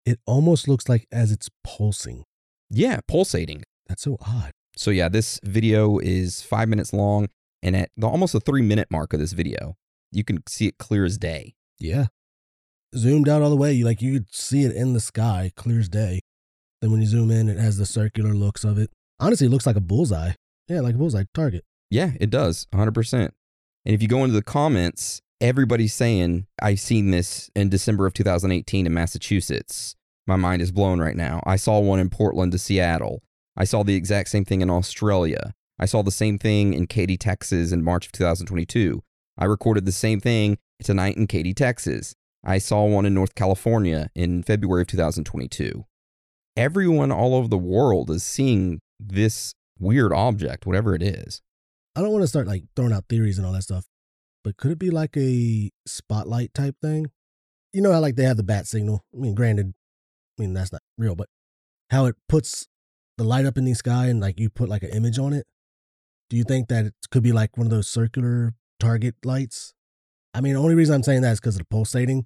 It 0.06 0.20
almost 0.26 0.68
looks 0.68 0.90
like 0.90 1.08
as 1.12 1.32
it's 1.32 1.50
pulsing. 1.64 2.24
Yeah, 2.70 3.00
pulsating. 3.08 3.64
That's 3.88 4.04
so 4.04 4.18
odd. 4.22 4.52
So, 4.76 4.90
yeah, 4.92 5.10
this 5.10 5.40
video 5.44 6.00
is 6.00 6.42
five 6.42 6.70
minutes 6.70 6.94
long. 6.94 7.28
And 7.62 7.76
at 7.76 7.90
the, 7.96 8.08
almost 8.08 8.34
the 8.34 8.40
three 8.40 8.62
minute 8.62 8.88
mark 8.90 9.14
of 9.14 9.20
this 9.20 9.34
video, 9.34 9.76
you 10.12 10.24
can 10.24 10.42
see 10.48 10.68
it 10.68 10.78
clear 10.78 11.06
as 11.06 11.18
day. 11.18 11.54
Yeah. 11.80 12.08
Zoomed 12.96 13.30
out 13.30 13.42
all 13.42 13.50
the 13.50 13.56
way, 13.56 13.72
you 13.72 13.86
like 13.86 14.02
you 14.02 14.14
could 14.14 14.34
see 14.34 14.64
it 14.64 14.76
in 14.76 14.94
the 14.94 15.00
sky, 15.00 15.52
clear 15.56 15.80
as 15.80 15.88
day. 15.88 16.20
Then 16.82 16.92
when 16.92 17.02
you 17.02 17.08
zoom 17.08 17.32
in, 17.32 17.48
it 17.48 17.58
has 17.58 17.78
the 17.78 17.86
circular 17.86 18.34
looks 18.34 18.64
of 18.64 18.78
it. 18.78 18.90
Honestly, 19.20 19.48
it 19.48 19.52
looks 19.52 19.66
like 19.66 19.76
a 19.76 19.82
bullseye. 19.82 20.32
Yeah, 20.68 20.82
like 20.82 20.96
a 20.96 20.98
bullseye 20.98 21.24
target. 21.34 21.64
Yeah, 21.90 22.12
it 22.20 22.30
does, 22.30 22.68
100%. 22.74 23.14
And 23.14 23.32
if 23.96 24.02
you 24.02 24.08
go 24.08 24.24
into 24.24 24.34
the 24.34 24.44
comments, 24.44 25.22
everybody's 25.41 25.93
saying, 25.93 26.45
I've 26.62 26.80
seen 26.80 27.12
this 27.12 27.49
in 27.56 27.69
December 27.69 28.06
of 28.06 28.13
2018 28.13 28.86
in 28.86 28.93
Massachusetts. 28.93 29.95
My 30.27 30.36
mind 30.36 30.62
is 30.62 30.71
blown 30.71 31.01
right 31.01 31.15
now. 31.15 31.41
I 31.45 31.56
saw 31.56 31.80
one 31.80 31.99
in 31.99 32.10
Portland 32.10 32.51
to 32.54 32.60
Seattle. 32.60 33.23
I 33.58 33.65
saw 33.65 33.84
the 33.84 33.95
exact 33.95 34.30
same 34.30 34.45
thing 34.45 34.62
in 34.62 34.69
Australia. 34.69 35.54
I 35.80 35.86
saw 35.86 36.04
the 36.04 36.12
same 36.12 36.38
thing 36.38 36.73
in 36.73 36.88
Katy, 36.88 37.17
Texas 37.17 37.71
in 37.71 37.84
March 37.84 38.06
of 38.06 38.12
2022. 38.12 39.01
I 39.38 39.45
recorded 39.45 39.86
the 39.86 39.91
same 39.91 40.19
thing 40.19 40.58
tonight 40.84 41.17
in 41.17 41.27
Katy, 41.27 41.54
Texas. 41.54 42.13
I 42.45 42.60
saw 42.60 42.86
one 42.86 43.06
in 43.06 43.13
North 43.13 43.36
California 43.36 44.10
in 44.15 44.43
February 44.43 44.84
of 44.84 44.88
2022. 44.88 45.86
Everyone 46.56 47.12
all 47.12 47.34
over 47.36 47.47
the 47.47 47.58
world 47.58 48.10
is 48.12 48.23
seeing 48.23 48.80
this 48.99 49.54
weird 49.80 50.13
object, 50.13 50.65
whatever 50.65 50.93
it 50.93 51.01
is. 51.01 51.41
I 51.95 52.01
don't 52.01 52.12
want 52.12 52.23
to 52.23 52.27
start 52.27 52.47
like 52.47 52.63
throwing 52.75 52.93
out 52.93 53.06
theories 53.10 53.38
and 53.38 53.47
all 53.47 53.54
that 53.54 53.63
stuff, 53.63 53.86
but 54.43 54.58
could 54.58 54.71
it 54.71 54.80
be 54.80 54.89
like 54.89 55.15
a 55.17 55.69
spotlight 55.86 56.54
type 56.54 56.75
thing? 56.82 57.08
You 57.73 57.82
know 57.82 57.91
how 57.91 57.99
like 57.99 58.15
they 58.15 58.23
have 58.23 58.38
the 58.38 58.43
bat 58.43 58.67
signal. 58.67 59.06
I 59.13 59.17
mean, 59.17 59.36
granted, 59.36 59.73
I 60.38 60.41
mean 60.41 60.54
that's 60.54 60.71
not 60.71 60.82
real, 60.97 61.15
but 61.15 61.27
how 61.89 62.06
it 62.06 62.15
puts 62.27 62.67
the 63.17 63.23
light 63.23 63.45
up 63.45 63.58
in 63.58 63.65
the 63.65 63.73
sky 63.73 64.08
and 64.08 64.19
like 64.19 64.39
you 64.39 64.49
put 64.49 64.69
like 64.69 64.84
an 64.84 64.89
image 64.89 65.19
on 65.19 65.34
it. 65.34 65.45
Do 66.30 66.38
you 66.38 66.43
think 66.43 66.69
that 66.69 66.86
it 66.86 66.93
could 67.12 67.23
be 67.23 67.32
like 67.32 67.58
one 67.58 67.67
of 67.67 67.71
those 67.71 67.88
circular 67.88 68.54
target 68.80 69.15
lights? 69.23 69.73
I 70.34 70.41
mean, 70.41 70.54
the 70.54 70.60
only 70.60 70.75
reason 70.75 70.95
I'm 70.95 71.04
saying 71.04 71.21
that 71.23 71.34
is 71.34 71.39
because 71.39 71.56
of 71.56 71.60
the 71.60 71.65
pulsating, 71.65 72.25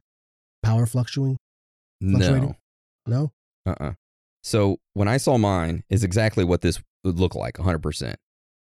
power 0.62 0.86
fluctuating. 0.86 1.38
No. 2.02 2.20
Fluctuating? 2.20 2.56
No, 3.08 3.32
Uh-uh. 3.66 3.94
So 4.44 4.78
when 4.94 5.08
I 5.08 5.18
saw 5.18 5.38
mine 5.38 5.84
is 5.90 6.04
exactly 6.04 6.44
what 6.44 6.62
this 6.62 6.82
would 7.04 7.20
look 7.20 7.34
like, 7.36 7.56
100%. 7.56 8.16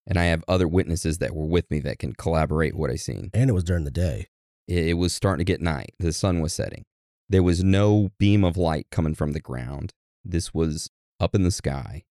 And 0.05 0.17
I 0.17 0.25
have 0.25 0.43
other 0.47 0.67
witnesses 0.67 1.19
that 1.19 1.35
were 1.35 1.45
with 1.45 1.69
me 1.71 1.79
that 1.81 1.99
can 1.99 2.13
collaborate 2.13 2.75
what 2.75 2.89
I 2.89 2.95
seen. 2.95 3.29
and 3.33 3.49
it 3.49 3.53
was 3.53 3.63
during 3.63 3.85
the 3.85 3.91
day. 3.91 4.27
It, 4.67 4.89
it 4.89 4.93
was 4.93 5.13
starting 5.13 5.45
to 5.45 5.51
get 5.51 5.61
night. 5.61 5.93
The 5.99 6.13
sun 6.13 6.41
was 6.41 6.53
setting. 6.53 6.83
There 7.29 7.43
was 7.43 7.63
no 7.63 8.09
beam 8.19 8.43
of 8.43 8.57
light 8.57 8.87
coming 8.91 9.15
from 9.15 9.31
the 9.31 9.39
ground. 9.39 9.91
This 10.25 10.53
was 10.53 10.89
up 11.19 11.33
in 11.35 11.43
the 11.43 11.51
sky. 11.51 12.03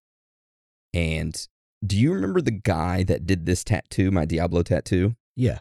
And 0.93 1.47
do 1.85 1.97
you 1.97 2.13
remember 2.13 2.41
the 2.41 2.51
guy 2.51 3.03
that 3.03 3.25
did 3.25 3.45
this 3.45 3.63
tattoo, 3.63 4.11
my 4.11 4.25
Diablo 4.25 4.63
tattoo? 4.63 5.15
Yeah. 5.35 5.59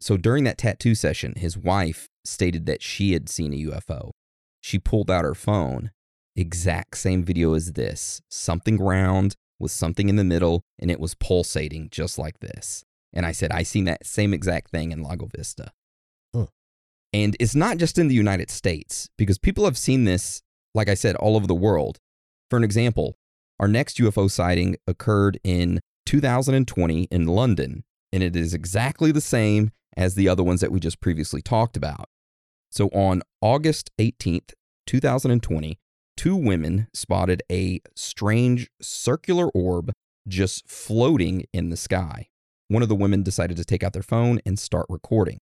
So 0.00 0.16
during 0.16 0.44
that 0.44 0.58
tattoo 0.58 0.94
session, 0.94 1.34
his 1.36 1.56
wife 1.56 2.08
stated 2.24 2.66
that 2.66 2.82
she 2.82 3.12
had 3.12 3.28
seen 3.28 3.52
a 3.52 3.70
UFO. 3.70 4.10
She 4.60 4.78
pulled 4.78 5.10
out 5.10 5.24
her 5.24 5.34
phone, 5.34 5.90
exact 6.36 6.98
same 6.98 7.24
video 7.24 7.54
as 7.54 7.72
this 7.72 8.20
something 8.28 8.78
round 8.78 9.36
with 9.64 9.72
something 9.72 10.08
in 10.08 10.14
the 10.14 10.22
middle, 10.22 10.62
and 10.78 10.90
it 10.90 11.00
was 11.00 11.16
pulsating 11.16 11.88
just 11.90 12.18
like 12.18 12.38
this. 12.38 12.84
And 13.12 13.26
I 13.26 13.32
said, 13.32 13.50
I 13.50 13.64
seen 13.64 13.86
that 13.86 14.06
same 14.06 14.32
exact 14.32 14.70
thing 14.70 14.92
in 14.92 15.02
Lago 15.02 15.28
Vista. 15.36 15.72
Huh. 16.32 16.46
And 17.12 17.36
it's 17.40 17.56
not 17.56 17.78
just 17.78 17.98
in 17.98 18.06
the 18.06 18.14
United 18.14 18.50
States, 18.50 19.08
because 19.18 19.38
people 19.38 19.64
have 19.64 19.78
seen 19.78 20.04
this, 20.04 20.42
like 20.74 20.88
I 20.88 20.94
said, 20.94 21.16
all 21.16 21.34
over 21.34 21.48
the 21.48 21.54
world. 21.54 21.98
For 22.50 22.56
an 22.56 22.64
example, 22.64 23.16
our 23.58 23.66
next 23.68 23.98
UFO 23.98 24.30
sighting 24.30 24.76
occurred 24.86 25.40
in 25.42 25.80
2020 26.06 27.04
in 27.10 27.26
London, 27.26 27.84
and 28.12 28.22
it 28.22 28.36
is 28.36 28.52
exactly 28.54 29.10
the 29.10 29.20
same 29.20 29.70
as 29.96 30.14
the 30.14 30.28
other 30.28 30.42
ones 30.42 30.60
that 30.60 30.70
we 30.70 30.78
just 30.78 31.00
previously 31.00 31.40
talked 31.40 31.76
about. 31.76 32.08
So 32.70 32.88
on 32.88 33.22
August 33.40 33.90
18th, 33.98 34.52
2020, 34.86 35.78
two 36.16 36.36
women 36.36 36.88
spotted 36.92 37.42
a 37.50 37.80
strange 37.94 38.68
circular 38.80 39.48
orb 39.48 39.92
just 40.26 40.68
floating 40.68 41.44
in 41.52 41.70
the 41.70 41.76
sky. 41.76 42.28
One 42.68 42.82
of 42.82 42.88
the 42.88 42.94
women 42.94 43.22
decided 43.22 43.56
to 43.58 43.64
take 43.64 43.82
out 43.82 43.92
their 43.92 44.02
phone 44.02 44.40
and 44.46 44.58
start 44.58 44.86
recording. 44.88 45.38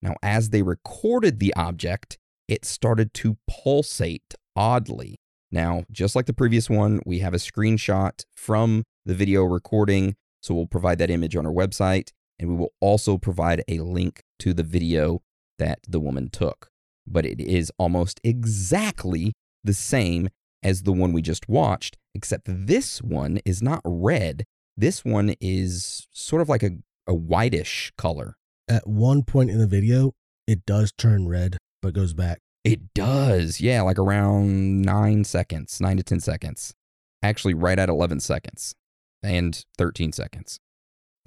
Now, 0.00 0.14
as 0.22 0.50
they 0.50 0.62
recorded 0.62 1.38
the 1.38 1.54
object, 1.54 2.18
it 2.48 2.64
started 2.64 3.14
to 3.14 3.36
pulsate 3.48 4.34
oddly. 4.56 5.16
Now, 5.50 5.84
just 5.90 6.16
like 6.16 6.26
the 6.26 6.32
previous 6.32 6.70
one, 6.70 7.00
we 7.04 7.18
have 7.20 7.34
a 7.34 7.38
screenshot 7.38 8.24
from 8.34 8.84
the 9.04 9.14
video 9.14 9.44
recording, 9.44 10.14
so 10.40 10.54
we'll 10.54 10.66
provide 10.66 10.98
that 10.98 11.10
image 11.10 11.36
on 11.36 11.46
our 11.46 11.52
website, 11.52 12.10
and 12.38 12.48
we 12.48 12.56
will 12.56 12.72
also 12.80 13.18
provide 13.18 13.62
a 13.68 13.78
link 13.78 14.22
to 14.40 14.54
the 14.54 14.62
video 14.62 15.20
that 15.58 15.80
the 15.86 16.00
woman 16.00 16.30
took. 16.30 16.68
But 17.06 17.26
it 17.26 17.40
is 17.40 17.70
almost 17.78 18.20
exactly 18.24 19.34
the 19.64 19.74
same 19.74 20.28
as 20.62 20.82
the 20.82 20.92
one 20.92 21.12
we 21.12 21.22
just 21.22 21.48
watched, 21.48 21.98
except 22.14 22.44
this 22.46 23.02
one 23.02 23.40
is 23.44 23.62
not 23.62 23.80
red. 23.84 24.44
This 24.76 25.04
one 25.04 25.34
is 25.40 26.06
sort 26.12 26.42
of 26.42 26.48
like 26.48 26.62
a, 26.62 26.70
a 27.06 27.14
whitish 27.14 27.92
color. 27.98 28.36
At 28.68 28.86
one 28.86 29.22
point 29.22 29.50
in 29.50 29.58
the 29.58 29.66
video, 29.66 30.12
it 30.46 30.64
does 30.64 30.92
turn 30.92 31.28
red, 31.28 31.58
but 31.80 31.94
goes 31.94 32.14
back. 32.14 32.38
It 32.64 32.94
does. 32.94 33.60
Yeah, 33.60 33.82
like 33.82 33.98
around 33.98 34.82
nine 34.82 35.24
seconds, 35.24 35.80
nine 35.80 35.96
to 35.96 36.02
10 36.02 36.20
seconds. 36.20 36.74
Actually, 37.22 37.54
right 37.54 37.78
at 37.78 37.88
11 37.88 38.20
seconds 38.20 38.74
and 39.22 39.64
13 39.78 40.12
seconds. 40.12 40.58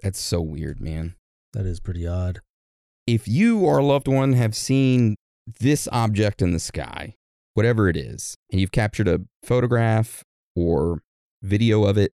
That's 0.01 0.19
so 0.19 0.41
weird, 0.41 0.79
man. 0.79 1.15
That 1.53 1.65
is 1.65 1.79
pretty 1.79 2.07
odd. 2.07 2.39
If 3.07 3.27
you 3.27 3.59
or 3.59 3.77
a 3.77 3.83
loved 3.83 4.07
one 4.07 4.33
have 4.33 4.55
seen 4.55 5.15
this 5.59 5.87
object 5.91 6.41
in 6.41 6.51
the 6.51 6.59
sky, 6.59 7.15
whatever 7.55 7.89
it 7.89 7.97
is, 7.97 8.35
and 8.51 8.61
you've 8.61 8.71
captured 8.71 9.07
a 9.07 9.21
photograph 9.43 10.23
or 10.55 11.01
video 11.41 11.83
of 11.83 11.97
it, 11.97 12.13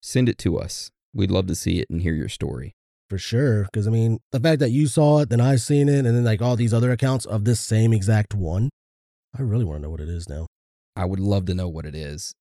send 0.00 0.28
it 0.28 0.38
to 0.38 0.58
us. 0.58 0.90
We'd 1.12 1.30
love 1.30 1.46
to 1.48 1.56
see 1.56 1.80
it 1.80 1.90
and 1.90 2.00
hear 2.00 2.14
your 2.14 2.28
story. 2.28 2.74
For 3.10 3.18
sure. 3.18 3.64
Because, 3.64 3.86
I 3.86 3.90
mean, 3.90 4.20
the 4.30 4.40
fact 4.40 4.60
that 4.60 4.70
you 4.70 4.86
saw 4.86 5.18
it, 5.18 5.28
then 5.28 5.40
I've 5.40 5.60
seen 5.60 5.88
it, 5.88 6.06
and 6.06 6.16
then 6.16 6.24
like 6.24 6.40
all 6.40 6.56
these 6.56 6.72
other 6.72 6.92
accounts 6.92 7.26
of 7.26 7.44
this 7.44 7.60
same 7.60 7.92
exact 7.92 8.34
one, 8.34 8.70
I 9.36 9.42
really 9.42 9.64
want 9.64 9.78
to 9.78 9.82
know 9.82 9.90
what 9.90 10.00
it 10.00 10.08
is 10.08 10.28
now. 10.28 10.46
I 10.94 11.04
would 11.06 11.20
love 11.20 11.46
to 11.46 11.54
know 11.54 11.68
what 11.68 11.86
it 11.86 11.94
is. 11.94 12.32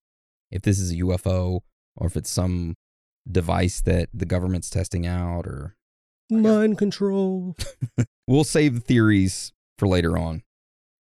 If 0.52 0.62
this 0.62 0.80
is 0.80 0.92
a 0.92 0.98
UFO 0.98 1.62
or 1.96 2.08
if 2.08 2.16
it's 2.16 2.30
some 2.30 2.76
device 3.30 3.82
that 3.82 4.10
the 4.14 4.26
government's 4.26 4.70
testing 4.70 5.06
out 5.06 5.46
or 5.46 5.76
Mind 6.30 6.78
control. 6.78 7.58
we'll 8.28 8.46
save 8.46 8.76
the 8.76 8.80
theories 8.80 9.52
for 9.78 9.88
later 9.88 10.18
on. 10.18 10.44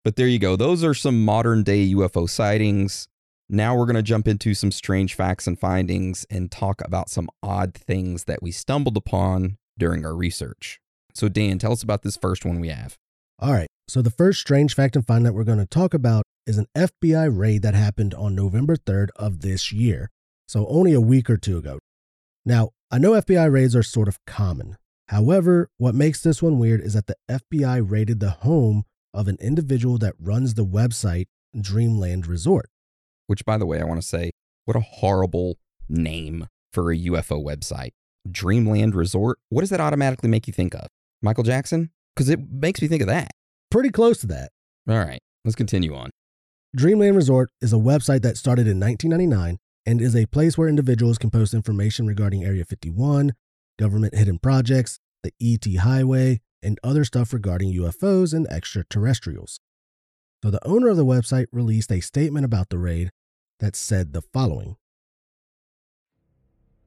But 0.03 0.15
there 0.15 0.27
you 0.27 0.39
go. 0.39 0.55
Those 0.55 0.83
are 0.83 0.93
some 0.93 1.23
modern 1.23 1.63
day 1.63 1.93
UFO 1.93 2.29
sightings. 2.29 3.07
Now 3.49 3.75
we're 3.75 3.85
going 3.85 3.95
to 3.97 4.01
jump 4.01 4.27
into 4.27 4.53
some 4.53 4.71
strange 4.71 5.13
facts 5.13 5.45
and 5.45 5.59
findings 5.59 6.25
and 6.29 6.49
talk 6.49 6.81
about 6.83 7.09
some 7.09 7.29
odd 7.43 7.73
things 7.73 8.23
that 8.23 8.41
we 8.41 8.51
stumbled 8.51 8.97
upon 8.97 9.57
during 9.77 10.05
our 10.05 10.15
research. 10.15 10.79
So, 11.13 11.27
Dan, 11.27 11.59
tell 11.59 11.73
us 11.73 11.83
about 11.83 12.03
this 12.03 12.15
first 12.15 12.45
one 12.45 12.59
we 12.59 12.69
have. 12.69 12.97
All 13.39 13.51
right. 13.51 13.67
So, 13.87 14.01
the 14.01 14.09
first 14.09 14.39
strange 14.39 14.73
fact 14.73 14.95
and 14.95 15.05
find 15.05 15.25
that 15.25 15.33
we're 15.33 15.43
going 15.43 15.57
to 15.57 15.65
talk 15.65 15.93
about 15.93 16.23
is 16.47 16.57
an 16.57 16.67
FBI 16.75 17.37
raid 17.37 17.61
that 17.63 17.73
happened 17.73 18.13
on 18.13 18.35
November 18.35 18.77
3rd 18.77 19.09
of 19.17 19.41
this 19.41 19.71
year. 19.71 20.09
So, 20.47 20.65
only 20.67 20.93
a 20.93 21.01
week 21.01 21.29
or 21.29 21.37
two 21.37 21.57
ago. 21.57 21.79
Now, 22.45 22.69
I 22.89 22.97
know 22.97 23.11
FBI 23.11 23.51
raids 23.51 23.75
are 23.75 23.83
sort 23.83 24.07
of 24.07 24.17
common. 24.25 24.77
However, 25.09 25.69
what 25.77 25.93
makes 25.93 26.21
this 26.21 26.41
one 26.41 26.57
weird 26.57 26.79
is 26.79 26.93
that 26.93 27.07
the 27.07 27.17
FBI 27.29 27.83
raided 27.85 28.21
the 28.21 28.29
home 28.29 28.85
of 29.13 29.27
an 29.27 29.37
individual 29.41 29.97
that 29.99 30.15
runs 30.19 30.53
the 30.53 30.65
website 30.65 31.27
Dreamland 31.59 32.27
Resort. 32.27 32.69
Which, 33.27 33.45
by 33.45 33.57
the 33.57 33.65
way, 33.65 33.79
I 33.79 33.85
want 33.85 34.01
to 34.01 34.07
say, 34.07 34.31
what 34.65 34.77
a 34.77 34.81
horrible 34.81 35.57
name 35.89 36.47
for 36.71 36.91
a 36.91 36.97
UFO 36.97 37.43
website. 37.43 37.91
Dreamland 38.29 38.95
Resort. 38.95 39.39
What 39.49 39.61
does 39.61 39.69
that 39.69 39.81
automatically 39.81 40.29
make 40.29 40.47
you 40.47 40.53
think 40.53 40.73
of? 40.75 40.87
Michael 41.21 41.43
Jackson? 41.43 41.91
Because 42.15 42.29
it 42.29 42.39
makes 42.51 42.81
me 42.81 42.87
think 42.87 43.01
of 43.01 43.07
that. 43.07 43.31
Pretty 43.69 43.89
close 43.89 44.19
to 44.19 44.27
that. 44.27 44.51
All 44.89 44.97
right, 44.97 45.19
let's 45.45 45.55
continue 45.55 45.95
on. 45.95 46.09
Dreamland 46.75 47.15
Resort 47.15 47.49
is 47.61 47.73
a 47.73 47.77
website 47.77 48.21
that 48.21 48.37
started 48.37 48.67
in 48.67 48.79
1999 48.79 49.57
and 49.85 50.01
is 50.01 50.15
a 50.15 50.25
place 50.27 50.57
where 50.57 50.67
individuals 50.67 51.17
can 51.17 51.29
post 51.29 51.53
information 51.53 52.07
regarding 52.07 52.43
Area 52.43 52.63
51, 52.63 53.33
government 53.79 54.15
hidden 54.15 54.39
projects, 54.39 54.99
the 55.23 55.33
ET 55.41 55.65
Highway, 55.79 56.41
and 56.63 56.79
other 56.83 57.03
stuff 57.03 57.33
regarding 57.33 57.73
UFOs 57.73 58.33
and 58.33 58.47
extraterrestrials. 58.47 59.59
So 60.43 60.49
the 60.51 60.65
owner 60.67 60.89
of 60.89 60.97
the 60.97 61.05
website 61.05 61.47
released 61.51 61.91
a 61.91 62.01
statement 62.01 62.45
about 62.45 62.69
the 62.69 62.77
raid 62.77 63.11
that 63.59 63.75
said 63.75 64.13
the 64.13 64.21
following 64.21 64.75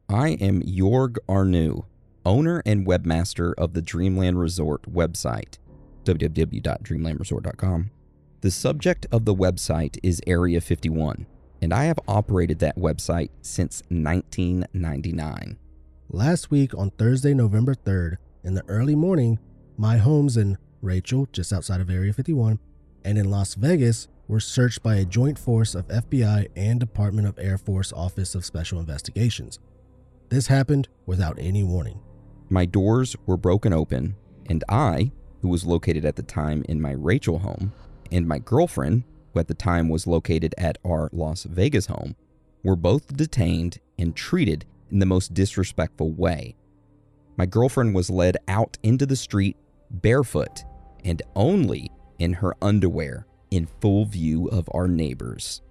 I 0.08 0.30
am 0.30 0.62
Jorg 0.62 1.16
Arnu, 1.28 1.86
owner 2.26 2.62
and 2.66 2.86
webmaster 2.86 3.54
of 3.56 3.72
the 3.72 3.82
Dreamland 3.82 4.38
Resort 4.38 4.82
website, 4.82 5.58
www.dreamlandresort.com. 6.04 7.90
The 8.42 8.50
subject 8.50 9.06
of 9.10 9.24
the 9.24 9.34
website 9.34 9.98
is 10.02 10.20
Area 10.26 10.60
51, 10.60 11.26
and 11.62 11.72
I 11.72 11.84
have 11.84 11.98
operated 12.06 12.58
that 12.58 12.76
website 12.76 13.30
since 13.40 13.82
1999. 13.88 15.56
Last 16.10 16.50
week 16.50 16.74
on 16.76 16.90
Thursday, 16.90 17.32
November 17.32 17.74
3rd, 17.74 18.16
in 18.44 18.52
the 18.52 18.64
early 18.68 18.94
morning, 18.94 19.38
my 19.76 19.96
homes 19.96 20.36
in 20.36 20.58
Rachel, 20.82 21.28
just 21.32 21.52
outside 21.52 21.80
of 21.80 21.90
Area 21.90 22.12
51, 22.12 22.58
and 23.04 23.18
in 23.18 23.30
Las 23.30 23.54
Vegas 23.54 24.08
were 24.28 24.40
searched 24.40 24.82
by 24.82 24.96
a 24.96 25.04
joint 25.04 25.38
force 25.38 25.74
of 25.74 25.88
FBI 25.88 26.48
and 26.56 26.80
Department 26.80 27.26
of 27.28 27.38
Air 27.38 27.58
Force 27.58 27.92
Office 27.92 28.34
of 28.34 28.44
Special 28.44 28.78
Investigations. 28.78 29.58
This 30.28 30.46
happened 30.46 30.88
without 31.06 31.38
any 31.38 31.62
warning. 31.62 32.00
My 32.48 32.64
doors 32.64 33.16
were 33.26 33.36
broken 33.36 33.72
open, 33.72 34.16
and 34.46 34.64
I, 34.68 35.12
who 35.42 35.48
was 35.48 35.66
located 35.66 36.04
at 36.04 36.16
the 36.16 36.22
time 36.22 36.64
in 36.68 36.80
my 36.80 36.92
Rachel 36.92 37.40
home, 37.40 37.72
and 38.10 38.26
my 38.26 38.38
girlfriend, 38.38 39.04
who 39.32 39.40
at 39.40 39.48
the 39.48 39.54
time 39.54 39.88
was 39.88 40.06
located 40.06 40.54
at 40.56 40.78
our 40.86 41.10
Las 41.12 41.44
Vegas 41.44 41.86
home, 41.86 42.16
were 42.62 42.76
both 42.76 43.16
detained 43.16 43.78
and 43.98 44.16
treated 44.16 44.64
in 44.90 45.00
the 45.00 45.06
most 45.06 45.34
disrespectful 45.34 46.12
way. 46.12 46.56
My 47.36 47.46
girlfriend 47.46 47.94
was 47.94 48.10
led 48.10 48.36
out 48.46 48.78
into 48.82 49.06
the 49.06 49.16
street 49.16 49.56
barefoot 50.02 50.64
and 51.04 51.22
only 51.34 51.90
in 52.18 52.34
her 52.34 52.54
underwear 52.62 53.26
in 53.50 53.66
full 53.80 54.04
view 54.04 54.46
of 54.48 54.68
our 54.72 54.88
neighbors. 54.88 55.62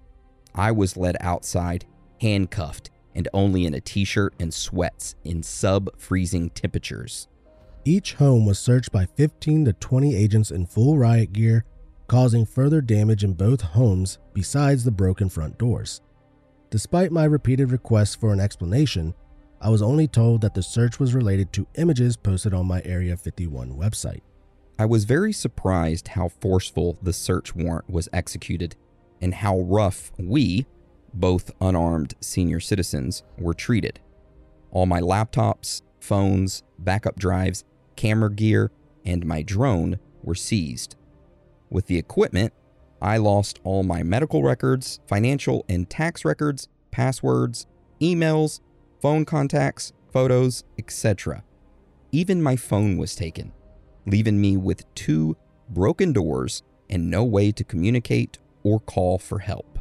I 0.54 0.72
was 0.72 0.96
led 0.96 1.16
outside, 1.20 1.84
handcuffed, 2.20 2.90
and 3.14 3.28
only 3.32 3.66
in 3.66 3.74
a 3.74 3.80
t 3.80 4.04
shirt 4.04 4.34
and 4.38 4.52
sweats 4.52 5.14
in 5.24 5.42
sub 5.42 5.90
freezing 5.98 6.50
temperatures. 6.50 7.28
Each 7.84 8.14
home 8.14 8.46
was 8.46 8.58
searched 8.58 8.92
by 8.92 9.06
15 9.06 9.66
to 9.66 9.72
20 9.74 10.16
agents 10.16 10.50
in 10.50 10.66
full 10.66 10.96
riot 10.96 11.32
gear, 11.32 11.64
causing 12.06 12.46
further 12.46 12.80
damage 12.80 13.24
in 13.24 13.34
both 13.34 13.60
homes 13.60 14.18
besides 14.32 14.84
the 14.84 14.90
broken 14.90 15.28
front 15.28 15.58
doors. 15.58 16.00
Despite 16.70 17.12
my 17.12 17.24
repeated 17.24 17.70
requests 17.70 18.14
for 18.14 18.32
an 18.32 18.40
explanation, 18.40 19.14
I 19.64 19.70
was 19.70 19.80
only 19.80 20.06
told 20.06 20.42
that 20.42 20.52
the 20.52 20.62
search 20.62 21.00
was 21.00 21.14
related 21.14 21.50
to 21.54 21.66
images 21.76 22.18
posted 22.18 22.52
on 22.52 22.66
my 22.66 22.82
Area 22.84 23.16
51 23.16 23.70
website. 23.70 24.20
I 24.78 24.84
was 24.84 25.06
very 25.06 25.32
surprised 25.32 26.08
how 26.08 26.28
forceful 26.28 26.98
the 27.00 27.14
search 27.14 27.56
warrant 27.56 27.88
was 27.88 28.06
executed 28.12 28.76
and 29.22 29.32
how 29.32 29.60
rough 29.60 30.12
we, 30.18 30.66
both 31.14 31.50
unarmed 31.62 32.14
senior 32.20 32.60
citizens, 32.60 33.22
were 33.38 33.54
treated. 33.54 34.00
All 34.70 34.84
my 34.84 35.00
laptops, 35.00 35.80
phones, 35.98 36.62
backup 36.78 37.18
drives, 37.18 37.64
camera 37.96 38.30
gear, 38.30 38.70
and 39.06 39.24
my 39.24 39.40
drone 39.40 39.98
were 40.22 40.34
seized. 40.34 40.94
With 41.70 41.86
the 41.86 41.96
equipment, 41.96 42.52
I 43.00 43.16
lost 43.16 43.60
all 43.64 43.82
my 43.82 44.02
medical 44.02 44.42
records, 44.42 45.00
financial 45.06 45.64
and 45.70 45.88
tax 45.88 46.22
records, 46.22 46.68
passwords, 46.90 47.66
emails, 47.98 48.60
phone 49.04 49.26
contacts, 49.26 49.92
photos, 50.14 50.64
etc. 50.78 51.44
Even 52.10 52.42
my 52.42 52.56
phone 52.56 52.96
was 52.96 53.14
taken, 53.14 53.52
leaving 54.06 54.40
me 54.40 54.56
with 54.56 54.82
two 54.94 55.36
broken 55.68 56.10
doors 56.10 56.62
and 56.88 57.10
no 57.10 57.22
way 57.22 57.52
to 57.52 57.62
communicate 57.62 58.38
or 58.62 58.80
call 58.80 59.18
for 59.18 59.40
help. 59.40 59.78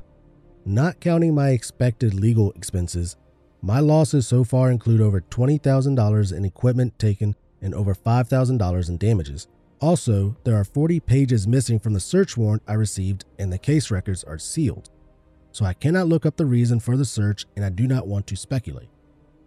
Not 0.66 1.00
counting 1.00 1.34
my 1.34 1.52
expected 1.52 2.14
legal 2.14 2.52
expenses, 2.52 3.16
my 3.62 3.80
losses 3.80 4.28
so 4.28 4.44
far 4.44 4.70
include 4.70 5.00
over 5.00 5.22
$20,000 5.22 6.36
in 6.36 6.44
equipment 6.44 7.00
taken 7.00 7.34
and 7.62 7.74
over 7.74 7.96
$5,000 7.96 8.90
in 8.90 8.98
damages. 8.98 9.48
Also, 9.80 10.36
there 10.44 10.58
are 10.58 10.66
40 10.66 11.00
pages 11.00 11.48
missing 11.48 11.80
from 11.80 11.94
the 11.94 12.02
search 12.02 12.36
warrant 12.36 12.64
I 12.68 12.74
received, 12.74 13.24
and 13.40 13.54
the 13.54 13.58
case 13.58 13.90
records 13.90 14.26
are 14.26 14.38
sealed. 14.38 14.90
So 15.54 15.64
I 15.64 15.72
cannot 15.72 16.10
look 16.10 16.26
up 16.26 16.36
the 16.36 16.46
reason 16.46 16.82
for 16.82 16.98
the 16.98 17.06
search, 17.06 17.46
and 17.56 17.64
I 17.64 17.70
do 17.70 17.88
not 17.88 18.06
want 18.06 18.28
to 18.28 18.36
speculate. 18.36 18.90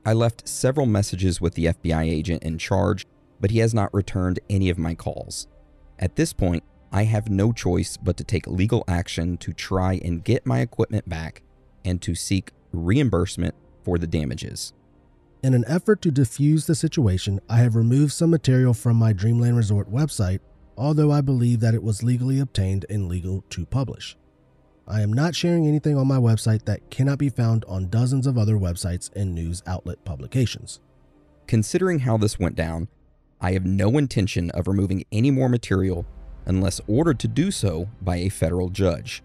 I 0.07 0.13
left 0.13 0.47
several 0.47 0.87
messages 0.87 1.41
with 1.41 1.55
the 1.55 1.65
FBI 1.65 2.05
agent 2.05 2.45
in 2.45 2.59
charge, 2.59 3.05
but 3.41 3.51
he 3.51 3.59
has 3.59 3.75
not 3.75 3.93
returned 3.93 4.39
any 4.49 4.71
of 4.71 4.79
my 4.79 4.95
calls. 4.95 5.49
At 5.99 6.15
this 6.15 6.33
point, 6.33 6.63
I 6.93 7.03
have 7.03 7.29
no 7.29 7.53
choice 7.53 7.97
but 7.97 8.17
to 8.19 8.23
take 8.23 8.47
legal 8.47 8.85
action 8.87 9.37
to 9.39 9.53
try 9.53 9.95
and 10.05 10.23
get 10.23 10.47
my 10.47 10.61
equipment 10.61 11.09
back 11.09 11.43
and 11.85 12.01
to 12.03 12.15
seek 12.15 12.53
reimbursement 12.71 13.57
for 13.83 13.99
the 13.99 14.07
damages. 14.07 14.73
In 15.43 15.55
an 15.55 15.65
effort 15.67 16.03
to 16.03 16.13
defuse 16.13 16.67
the 16.67 16.77
situation, 16.77 17.41
I 17.49 17.59
have 17.59 17.75
removed 17.75 18.13
some 18.13 18.31
material 18.31 18.75
from 18.75 18.97
my 18.97 19.13
Dreamland 19.13 19.57
Resort 19.57 19.91
website, 19.91 20.39
although 20.79 21.11
I 21.11 21.21
believe 21.21 21.59
that 21.61 21.75
it 21.75 21.83
was 21.83 22.05
legally 22.05 22.39
obtained 22.39 22.87
and 22.89 23.09
legal 23.09 23.43
to 23.51 23.67
publish. 23.67 24.17
I 24.89 25.01
am 25.01 25.13
not 25.13 25.35
sharing 25.35 25.67
anything 25.67 25.97
on 25.97 26.07
my 26.07 26.19
website 26.19 26.65
that 26.67 26.91
cannot 26.91 27.19
be 27.19 27.29
found 27.29 27.65
on 27.65 27.89
dozens 27.89 28.25
of 28.25 28.39
other 28.39 28.57
websites 28.57 29.11
and 29.17 29.35
news 29.35 29.61
outlet 29.67 30.05
publications. 30.05 30.81
Considering 31.49 32.01
how 32.01 32.17
this 32.17 32.39
went 32.39 32.55
down, 32.55 32.87
I 33.41 33.53
have 33.53 33.67
no 33.67 33.99
intention 33.99 34.51
of 34.53 34.69
removing 34.69 35.05
any 35.11 35.33
more 35.33 35.49
material 35.49 36.07
unless 36.47 36.81
ordered 36.87 37.19
to 37.21 37.29
do 37.29 37.51
so 37.51 37.89
by 38.01 38.19
a 38.19 38.29
federal 38.29 38.69
judge. 38.69 39.25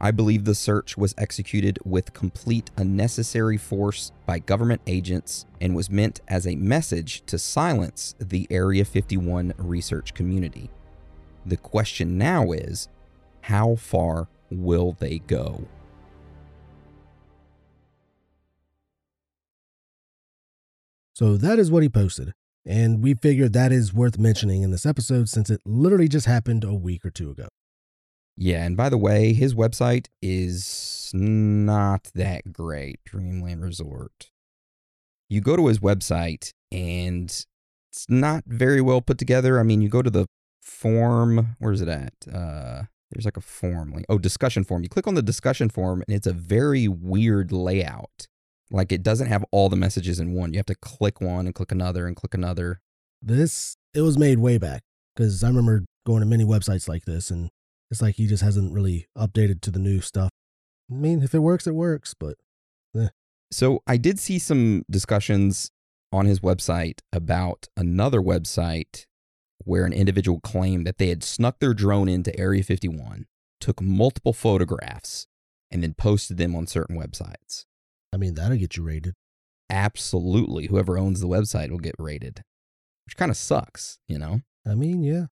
I 0.00 0.10
believe 0.10 0.44
the 0.44 0.56
search 0.56 0.96
was 0.96 1.14
executed 1.16 1.78
with 1.84 2.12
complete 2.12 2.72
unnecessary 2.76 3.56
force 3.56 4.10
by 4.26 4.40
government 4.40 4.82
agents 4.88 5.46
and 5.60 5.74
was 5.74 5.88
meant 5.88 6.20
as 6.26 6.48
a 6.48 6.56
message 6.56 7.24
to 7.26 7.38
silence 7.38 8.16
the 8.18 8.48
Area 8.50 8.84
51 8.84 9.54
research 9.56 10.14
community. 10.14 10.68
The 11.46 11.56
question 11.56 12.18
now 12.18 12.50
is 12.50 12.88
how 13.42 13.76
far 13.76 14.28
will 14.50 14.96
they 14.98 15.18
go? 15.18 15.66
So 21.14 21.36
that 21.38 21.58
is 21.58 21.70
what 21.70 21.82
he 21.82 21.88
posted, 21.88 22.34
and 22.66 23.02
we 23.02 23.14
figured 23.14 23.54
that 23.54 23.72
is 23.72 23.94
worth 23.94 24.18
mentioning 24.18 24.62
in 24.62 24.70
this 24.70 24.84
episode 24.84 25.30
since 25.30 25.48
it 25.48 25.62
literally 25.64 26.08
just 26.08 26.26
happened 26.26 26.62
a 26.62 26.74
week 26.74 27.06
or 27.06 27.10
two 27.10 27.30
ago. 27.30 27.48
Yeah, 28.36 28.64
and 28.66 28.76
by 28.76 28.90
the 28.90 28.98
way, 28.98 29.32
his 29.32 29.54
website 29.54 30.08
is 30.20 31.10
not 31.14 32.10
that 32.14 32.52
great, 32.52 33.00
Dreamland 33.06 33.62
Resort. 33.62 34.30
You 35.30 35.40
go 35.40 35.56
to 35.56 35.68
his 35.68 35.78
website 35.78 36.50
and 36.70 37.30
it's 37.90 38.06
not 38.10 38.44
very 38.46 38.82
well 38.82 39.00
put 39.00 39.16
together. 39.16 39.58
I 39.58 39.62
mean, 39.62 39.80
you 39.80 39.88
go 39.88 40.02
to 40.02 40.10
the 40.10 40.26
form, 40.60 41.56
where 41.58 41.72
is 41.72 41.80
it 41.80 41.88
at? 41.88 42.12
Uh 42.30 42.82
there's 43.16 43.24
like 43.24 43.38
a 43.38 43.40
form 43.40 43.92
link. 43.92 44.04
Oh, 44.10 44.18
discussion 44.18 44.62
form. 44.62 44.82
You 44.82 44.90
click 44.90 45.06
on 45.06 45.14
the 45.14 45.22
discussion 45.22 45.70
form 45.70 46.02
and 46.06 46.14
it's 46.14 46.26
a 46.26 46.34
very 46.34 46.86
weird 46.86 47.50
layout. 47.50 48.26
Like 48.70 48.92
it 48.92 49.02
doesn't 49.02 49.28
have 49.28 49.42
all 49.52 49.70
the 49.70 49.76
messages 49.76 50.20
in 50.20 50.34
one. 50.34 50.52
You 50.52 50.58
have 50.58 50.66
to 50.66 50.74
click 50.74 51.20
one 51.20 51.46
and 51.46 51.54
click 51.54 51.72
another 51.72 52.06
and 52.06 52.14
click 52.14 52.34
another. 52.34 52.80
This 53.22 53.76
it 53.94 54.02
was 54.02 54.18
made 54.18 54.38
way 54.38 54.58
back 54.58 54.82
because 55.14 55.42
I 55.42 55.48
remember 55.48 55.86
going 56.04 56.20
to 56.20 56.26
many 56.26 56.44
websites 56.44 56.88
like 56.88 57.06
this 57.06 57.30
and 57.30 57.48
it's 57.90 58.02
like 58.02 58.16
he 58.16 58.26
just 58.26 58.42
hasn't 58.42 58.74
really 58.74 59.06
updated 59.16 59.62
to 59.62 59.70
the 59.70 59.78
new 59.78 60.02
stuff. 60.02 60.28
I 60.90 60.94
mean, 60.94 61.22
if 61.22 61.34
it 61.34 61.38
works, 61.38 61.66
it 61.66 61.74
works, 61.74 62.12
but 62.12 62.36
eh. 62.94 63.08
So 63.50 63.80
I 63.86 63.96
did 63.96 64.18
see 64.18 64.38
some 64.38 64.84
discussions 64.90 65.70
on 66.12 66.26
his 66.26 66.40
website 66.40 66.98
about 67.14 67.66
another 67.76 68.20
website 68.20 69.06
where 69.64 69.84
an 69.84 69.92
individual 69.92 70.40
claimed 70.40 70.86
that 70.86 70.98
they 70.98 71.08
had 71.08 71.24
snuck 71.24 71.58
their 71.58 71.74
drone 71.74 72.08
into 72.08 72.38
Area 72.38 72.62
51, 72.62 73.26
took 73.60 73.80
multiple 73.80 74.32
photographs, 74.32 75.26
and 75.70 75.82
then 75.82 75.94
posted 75.94 76.36
them 76.36 76.54
on 76.54 76.66
certain 76.66 76.96
websites. 76.96 77.64
I 78.12 78.16
mean, 78.16 78.34
that'll 78.34 78.56
get 78.56 78.76
you 78.76 78.82
raided. 78.82 79.14
Absolutely. 79.68 80.66
Whoever 80.68 80.98
owns 80.98 81.20
the 81.20 81.28
website 81.28 81.70
will 81.70 81.78
get 81.78 81.94
raided, 81.98 82.42
which 83.04 83.16
kind 83.16 83.30
of 83.30 83.36
sucks, 83.36 83.98
you 84.06 84.18
know? 84.18 84.42
I 84.66 84.74
mean, 84.74 85.02
yeah. 85.02 85.26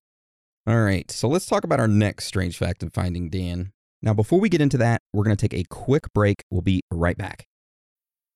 All 0.66 0.82
right, 0.82 1.10
so 1.10 1.28
let's 1.28 1.46
talk 1.46 1.64
about 1.64 1.80
our 1.80 1.88
next 1.88 2.24
strange 2.24 2.56
fact 2.56 2.82
of 2.82 2.94
finding 2.94 3.28
Dan. 3.28 3.72
Now, 4.00 4.14
before 4.14 4.40
we 4.40 4.48
get 4.48 4.60
into 4.60 4.78
that, 4.78 5.02
we're 5.12 5.24
going 5.24 5.36
to 5.36 5.48
take 5.48 5.58
a 5.58 5.66
quick 5.68 6.12
break. 6.12 6.42
We'll 6.50 6.62
be 6.62 6.82
right 6.90 7.16
back. 7.16 7.46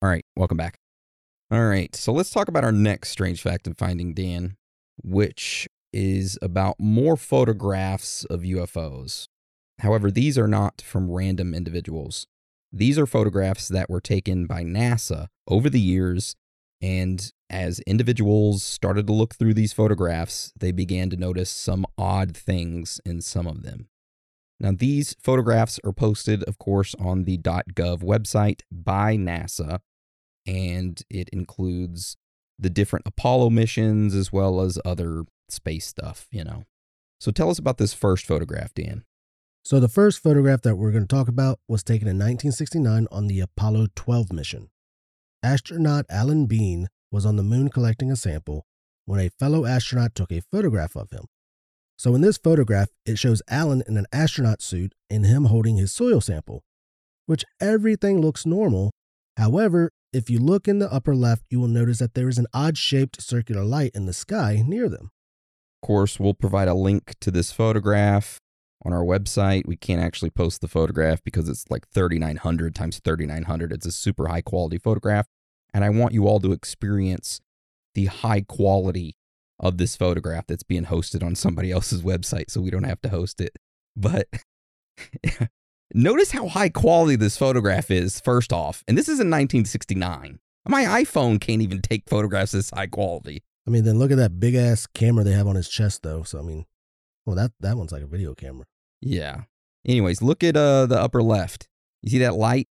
All 0.00 0.08
right, 0.08 0.24
welcome 0.36 0.56
back. 0.56 0.78
All 1.50 1.66
right, 1.66 1.92
so 1.96 2.12
let's 2.12 2.30
talk 2.30 2.46
about 2.46 2.62
our 2.62 2.70
next 2.70 3.10
strange 3.10 3.42
fact 3.42 3.66
of 3.66 3.76
finding 3.76 4.14
Dan, 4.14 4.56
which 5.02 5.66
is 5.92 6.38
about 6.40 6.76
more 6.78 7.16
photographs 7.16 8.24
of 8.26 8.42
UFOs. 8.42 9.26
However, 9.80 10.12
these 10.12 10.38
are 10.38 10.46
not 10.46 10.80
from 10.80 11.10
random 11.10 11.52
individuals. 11.52 12.28
These 12.72 12.96
are 12.96 13.06
photographs 13.06 13.66
that 13.66 13.90
were 13.90 14.00
taken 14.00 14.46
by 14.46 14.62
NASA 14.62 15.26
over 15.48 15.68
the 15.68 15.80
years, 15.80 16.36
and 16.80 17.32
as 17.50 17.80
individuals 17.80 18.62
started 18.62 19.08
to 19.08 19.12
look 19.12 19.34
through 19.34 19.54
these 19.54 19.72
photographs, 19.72 20.52
they 20.56 20.70
began 20.70 21.10
to 21.10 21.16
notice 21.16 21.50
some 21.50 21.84
odd 21.96 22.36
things 22.36 23.00
in 23.04 23.20
some 23.20 23.48
of 23.48 23.64
them. 23.64 23.88
Now, 24.60 24.72
these 24.72 25.16
photographs 25.20 25.80
are 25.82 25.92
posted, 25.92 26.44
of 26.44 26.58
course, 26.58 26.94
on 27.00 27.24
the 27.24 27.38
.gov 27.38 28.02
website 28.04 28.60
by 28.70 29.16
NASA, 29.16 29.80
and 30.48 31.02
it 31.10 31.28
includes 31.28 32.16
the 32.58 32.70
different 32.70 33.06
Apollo 33.06 33.50
missions 33.50 34.14
as 34.14 34.32
well 34.32 34.60
as 34.62 34.78
other 34.84 35.24
space 35.48 35.86
stuff, 35.86 36.26
you 36.32 36.42
know. 36.42 36.64
So 37.20 37.30
tell 37.30 37.50
us 37.50 37.58
about 37.58 37.78
this 37.78 37.92
first 37.92 38.24
photograph, 38.24 38.72
Dan. 38.74 39.04
So 39.62 39.78
the 39.78 39.88
first 39.88 40.22
photograph 40.22 40.62
that 40.62 40.76
we're 40.76 40.92
going 40.92 41.06
to 41.06 41.14
talk 41.14 41.28
about 41.28 41.60
was 41.68 41.82
taken 41.82 42.08
in 42.08 42.16
1969 42.16 43.06
on 43.12 43.26
the 43.26 43.40
Apollo 43.40 43.88
12 43.94 44.32
mission. 44.32 44.70
Astronaut 45.42 46.06
Alan 46.08 46.46
Bean 46.46 46.88
was 47.12 47.26
on 47.26 47.36
the 47.36 47.42
moon 47.42 47.68
collecting 47.68 48.10
a 48.10 48.16
sample 48.16 48.64
when 49.04 49.20
a 49.20 49.30
fellow 49.38 49.66
astronaut 49.66 50.14
took 50.14 50.32
a 50.32 50.42
photograph 50.50 50.96
of 50.96 51.10
him. 51.10 51.26
So 51.98 52.14
in 52.14 52.22
this 52.22 52.38
photograph, 52.38 52.88
it 53.04 53.18
shows 53.18 53.42
Alan 53.50 53.82
in 53.86 53.98
an 53.98 54.06
astronaut 54.12 54.62
suit 54.62 54.94
and 55.10 55.26
him 55.26 55.46
holding 55.46 55.76
his 55.76 55.92
soil 55.92 56.20
sample, 56.20 56.62
which 57.26 57.44
everything 57.60 58.20
looks 58.20 58.46
normal. 58.46 58.92
However, 59.36 59.90
if 60.12 60.30
you 60.30 60.38
look 60.38 60.66
in 60.66 60.78
the 60.78 60.92
upper 60.92 61.14
left, 61.14 61.44
you 61.50 61.60
will 61.60 61.68
notice 61.68 61.98
that 61.98 62.14
there 62.14 62.28
is 62.28 62.38
an 62.38 62.46
odd 62.54 62.78
shaped 62.78 63.20
circular 63.20 63.64
light 63.64 63.92
in 63.94 64.06
the 64.06 64.12
sky 64.12 64.62
near 64.66 64.88
them. 64.88 65.10
Of 65.82 65.86
course, 65.86 66.18
we'll 66.18 66.34
provide 66.34 66.68
a 66.68 66.74
link 66.74 67.14
to 67.20 67.30
this 67.30 67.52
photograph 67.52 68.40
on 68.84 68.92
our 68.92 69.04
website. 69.04 69.66
We 69.66 69.76
can't 69.76 70.02
actually 70.02 70.30
post 70.30 70.60
the 70.60 70.68
photograph 70.68 71.22
because 71.22 71.48
it's 71.48 71.70
like 71.70 71.88
3900 71.88 72.74
times 72.74 73.00
3900. 73.04 73.72
It's 73.72 73.86
a 73.86 73.92
super 73.92 74.28
high 74.28 74.40
quality 74.40 74.78
photograph. 74.78 75.26
And 75.74 75.84
I 75.84 75.90
want 75.90 76.14
you 76.14 76.26
all 76.26 76.40
to 76.40 76.52
experience 76.52 77.40
the 77.94 78.06
high 78.06 78.40
quality 78.40 79.16
of 79.60 79.76
this 79.76 79.96
photograph 79.96 80.46
that's 80.46 80.62
being 80.62 80.86
hosted 80.86 81.22
on 81.24 81.34
somebody 81.34 81.70
else's 81.72 82.02
website 82.02 82.50
so 82.50 82.60
we 82.60 82.70
don't 82.70 82.84
have 82.84 83.00
to 83.02 83.10
host 83.10 83.40
it. 83.40 83.56
But 83.94 84.28
notice 85.94 86.30
how 86.32 86.48
high 86.48 86.68
quality 86.68 87.16
this 87.16 87.36
photograph 87.36 87.90
is, 87.90 88.20
first 88.20 88.52
off. 88.52 88.84
And 88.88 88.96
this 88.96 89.06
is 89.08 89.20
in 89.20 89.28
1969. 89.30 90.38
My 90.66 90.84
iPhone 90.84 91.40
can't 91.40 91.62
even 91.62 91.80
take 91.80 92.08
photographs 92.08 92.52
this 92.52 92.70
high 92.70 92.86
quality. 92.88 93.42
I 93.66 93.70
mean, 93.70 93.84
then 93.84 93.98
look 93.98 94.10
at 94.10 94.16
that 94.18 94.38
big 94.40 94.54
ass 94.54 94.86
camera 94.86 95.24
they 95.24 95.32
have 95.32 95.46
on 95.46 95.56
his 95.56 95.68
chest, 95.68 96.02
though. 96.02 96.22
So 96.22 96.38
I 96.38 96.42
mean, 96.42 96.66
well, 97.26 97.36
that 97.36 97.52
that 97.60 97.76
one's 97.76 97.92
like 97.92 98.02
a 98.02 98.06
video 98.06 98.34
camera. 98.34 98.64
Yeah. 99.00 99.42
Anyways, 99.86 100.22
look 100.22 100.42
at 100.42 100.56
uh 100.56 100.86
the 100.86 101.00
upper 101.00 101.22
left. 101.22 101.68
You 102.02 102.10
see 102.10 102.18
that 102.18 102.34
light? 102.34 102.68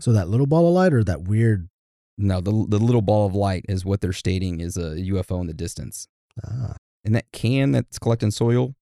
So 0.00 0.12
that 0.12 0.28
little 0.28 0.46
ball 0.46 0.68
of 0.68 0.74
light 0.74 0.92
or 0.92 1.02
that 1.04 1.22
weird? 1.22 1.68
No, 2.16 2.40
the 2.40 2.50
the 2.68 2.78
little 2.78 3.02
ball 3.02 3.26
of 3.26 3.34
light 3.34 3.64
is 3.68 3.84
what 3.84 4.00
they're 4.00 4.12
stating 4.12 4.60
is 4.60 4.76
a 4.76 4.96
UFO 4.96 5.40
in 5.40 5.46
the 5.46 5.54
distance. 5.54 6.08
Ah, 6.44 6.74
And 7.04 7.14
that 7.14 7.26
can 7.32 7.72
that's 7.72 7.98
collecting 7.98 8.30
soil 8.30 8.74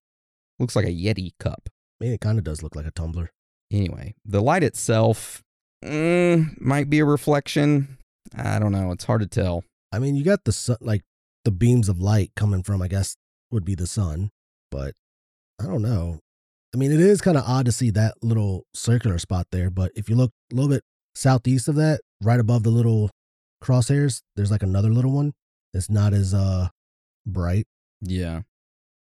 looks 0.59 0.77
like 0.77 0.87
a 0.87 0.91
Yeti 0.91 1.33
cup. 1.39 1.69
I 2.01 2.05
mean, 2.05 2.13
it 2.15 2.21
kind 2.21 2.39
of 2.39 2.45
does 2.45 2.63
look 2.63 2.75
like 2.77 2.87
a 2.87 2.91
tumbler. 2.91 3.31
Anyway, 3.73 4.15
the 4.25 4.41
light 4.41 4.63
itself 4.63 5.43
mm, 5.85 6.61
might 6.61 6.89
be 6.89 7.01
a 7.01 7.05
reflection. 7.05 7.99
I 8.37 8.59
don't 8.59 8.73
know. 8.73 8.93
It's 8.93 9.05
hard 9.05 9.23
to 9.23 9.27
tell. 9.27 9.65
I 9.93 9.99
mean, 9.99 10.17
you 10.17 10.25
got 10.25 10.45
the 10.45 10.53
sun, 10.53 10.77
like 10.81 11.03
the 11.45 11.51
beams 11.51 11.89
of 11.89 12.01
light 12.01 12.33
coming 12.37 12.63
from, 12.63 12.83
I 12.83 12.89
guess, 12.89 13.17
would 13.51 13.65
be 13.65 13.75
the 13.75 13.87
sun, 13.87 14.31
but 14.71 14.95
I 15.61 15.65
don't 15.65 15.83
know. 15.83 16.21
I 16.75 16.79
mean, 16.79 16.93
it 16.93 17.01
is 17.01 17.21
kind 17.21 17.39
of 17.39 17.45
odd 17.47 17.67
to 17.67 17.73
see 17.73 17.91
that 17.91 18.15
little 18.23 18.65
circular 18.75 19.19
spot 19.19 19.47
there, 19.51 19.71
but 19.71 19.93
if 19.95 20.09
you 20.09 20.17
look 20.17 20.33
a 20.53 20.55
little 20.55 20.69
bit 20.69 20.83
southeast 21.15 21.69
of 21.69 21.77
that, 21.77 22.01
right 22.23 22.41
above 22.41 22.65
the 22.65 22.71
little 22.71 23.11
crosshairs, 23.63 24.23
there's 24.35 24.51
like 24.51 24.63
another 24.63 24.91
little 24.91 25.13
one. 25.13 25.33
It's 25.73 25.89
not 25.89 26.13
as 26.13 26.35
uh 26.35 26.69
bright. 27.27 27.67
Yeah. 28.01 28.43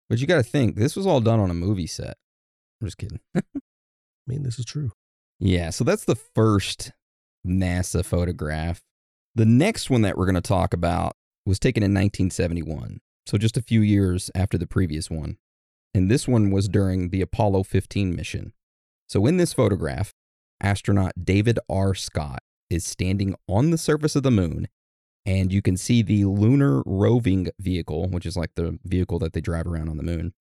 But 0.09 0.19
you 0.19 0.27
got 0.27 0.37
to 0.37 0.43
think, 0.43 0.75
this 0.75 0.95
was 0.95 1.07
all 1.07 1.21
done 1.21 1.39
on 1.39 1.49
a 1.49 1.53
movie 1.53 1.87
set. 1.87 2.17
I'm 2.81 2.87
just 2.87 2.97
kidding. 2.97 3.19
Mean, 4.31 4.43
this 4.43 4.57
is 4.57 4.65
true. 4.65 4.91
Yeah, 5.41 5.71
so 5.71 5.83
that's 5.83 6.05
the 6.05 6.15
first 6.15 6.93
NASA 7.45 8.05
photograph. 8.05 8.81
The 9.35 9.45
next 9.45 9.89
one 9.89 10.03
that 10.03 10.17
we're 10.17 10.25
going 10.25 10.35
to 10.35 10.41
talk 10.41 10.73
about 10.73 11.17
was 11.45 11.59
taken 11.59 11.83
in 11.83 11.91
1971, 11.91 13.01
so 13.25 13.37
just 13.37 13.57
a 13.57 13.61
few 13.61 13.81
years 13.81 14.31
after 14.33 14.57
the 14.57 14.67
previous 14.67 15.09
one. 15.09 15.37
And 15.93 16.09
this 16.09 16.29
one 16.29 16.49
was 16.49 16.69
during 16.69 17.09
the 17.09 17.19
Apollo 17.19 17.63
15 17.63 18.15
mission. 18.15 18.53
So 19.09 19.25
in 19.25 19.35
this 19.35 19.51
photograph, 19.51 20.13
astronaut 20.61 21.11
David 21.21 21.59
R. 21.69 21.93
Scott 21.93 22.39
is 22.69 22.85
standing 22.85 23.35
on 23.49 23.71
the 23.71 23.77
surface 23.77 24.15
of 24.15 24.23
the 24.23 24.31
moon, 24.31 24.69
and 25.25 25.51
you 25.51 25.61
can 25.61 25.75
see 25.75 26.01
the 26.01 26.23
lunar 26.23 26.83
roving 26.85 27.49
vehicle, 27.59 28.07
which 28.07 28.25
is 28.25 28.37
like 28.37 28.51
the 28.55 28.79
vehicle 28.85 29.19
that 29.19 29.33
they 29.33 29.41
drive 29.41 29.67
around 29.67 29.89
on 29.89 29.97
the 29.97 30.03
moon, 30.03 30.33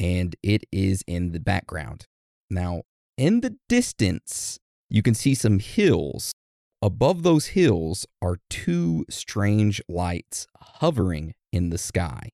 and 0.00 0.34
it 0.42 0.64
is 0.72 1.04
in 1.06 1.30
the 1.30 1.38
background. 1.38 2.08
Now, 2.50 2.82
in 3.16 3.40
the 3.40 3.56
distance, 3.68 4.58
you 4.88 5.02
can 5.02 5.14
see 5.14 5.34
some 5.34 5.58
hills. 5.58 6.32
Above 6.80 7.22
those 7.22 7.46
hills 7.46 8.06
are 8.20 8.38
two 8.50 9.04
strange 9.08 9.80
lights 9.88 10.46
hovering 10.58 11.34
in 11.52 11.70
the 11.70 11.78
sky, 11.78 12.30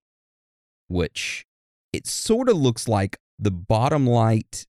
which 0.88 1.44
it 1.92 2.06
sort 2.06 2.48
of 2.48 2.56
looks 2.56 2.88
like 2.88 3.18
the 3.38 3.50
bottom 3.50 4.06
light 4.06 4.66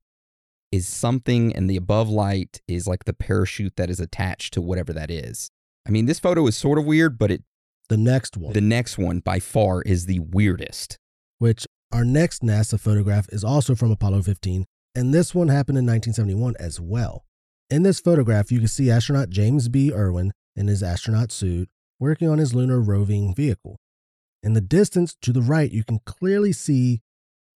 is 0.72 0.88
something 0.88 1.56
and 1.56 1.70
the 1.70 1.78
above 1.78 2.10
light 2.10 2.62
is 2.68 2.88
like 2.88 3.06
the 3.06 3.14
parachute 3.14 3.76
that 3.78 3.90
is 3.90 4.00
attached 4.00 4.54
to 4.54 4.62
whatever 4.62 4.94
that 4.94 5.10
is. 5.10 5.50
I 5.88 5.92
mean, 5.92 6.06
this 6.06 6.20
photo 6.20 6.46
is 6.48 6.56
sort 6.56 6.78
of 6.78 6.86
weird, 6.86 7.18
but 7.18 7.32
it 7.32 7.44
The 7.88 7.98
next 7.98 8.38
one, 8.38 8.54
the 8.54 8.62
next 8.62 8.98
one 8.98 9.20
by 9.20 9.40
far 9.40 9.82
is 9.82 10.06
the 10.06 10.20
weirdest. 10.20 10.98
which 11.40 11.66
our 11.92 12.06
next 12.06 12.44
NASA 12.44 12.80
photograph 12.80 13.28
is 13.32 13.44
also 13.44 13.74
from 13.74 13.92
Apollo 13.92 14.24
15, 14.24 14.66
and 14.96 15.14
this 15.14 15.34
one 15.36 15.48
happened 15.48 15.78
in 15.78 15.86
1971 15.86 16.56
as 16.60 16.80
well. 16.80 17.26
In 17.70 17.84
this 17.84 18.00
photograph, 18.00 18.52
you 18.52 18.60
can 18.60 18.68
see 18.68 18.90
astronaut 18.90 19.30
James 19.30 19.68
B. 19.70 19.94
Irwin 19.94 20.32
in 20.56 20.68
his 20.68 20.82
astronaut 20.82 21.32
suit 21.32 21.70
working 22.00 22.28
on 22.28 22.38
his 22.40 22.54
lunar 22.56 22.80
roving 22.82 23.34
vehicle. 23.36 23.78
In 24.42 24.54
the 24.54 24.62
distance 24.62 25.16
to 25.22 25.32
the 25.32 25.42
right, 25.42 25.72
you 25.72 25.84
can 25.84 26.00
clearly 26.06 26.52
see 26.54 27.02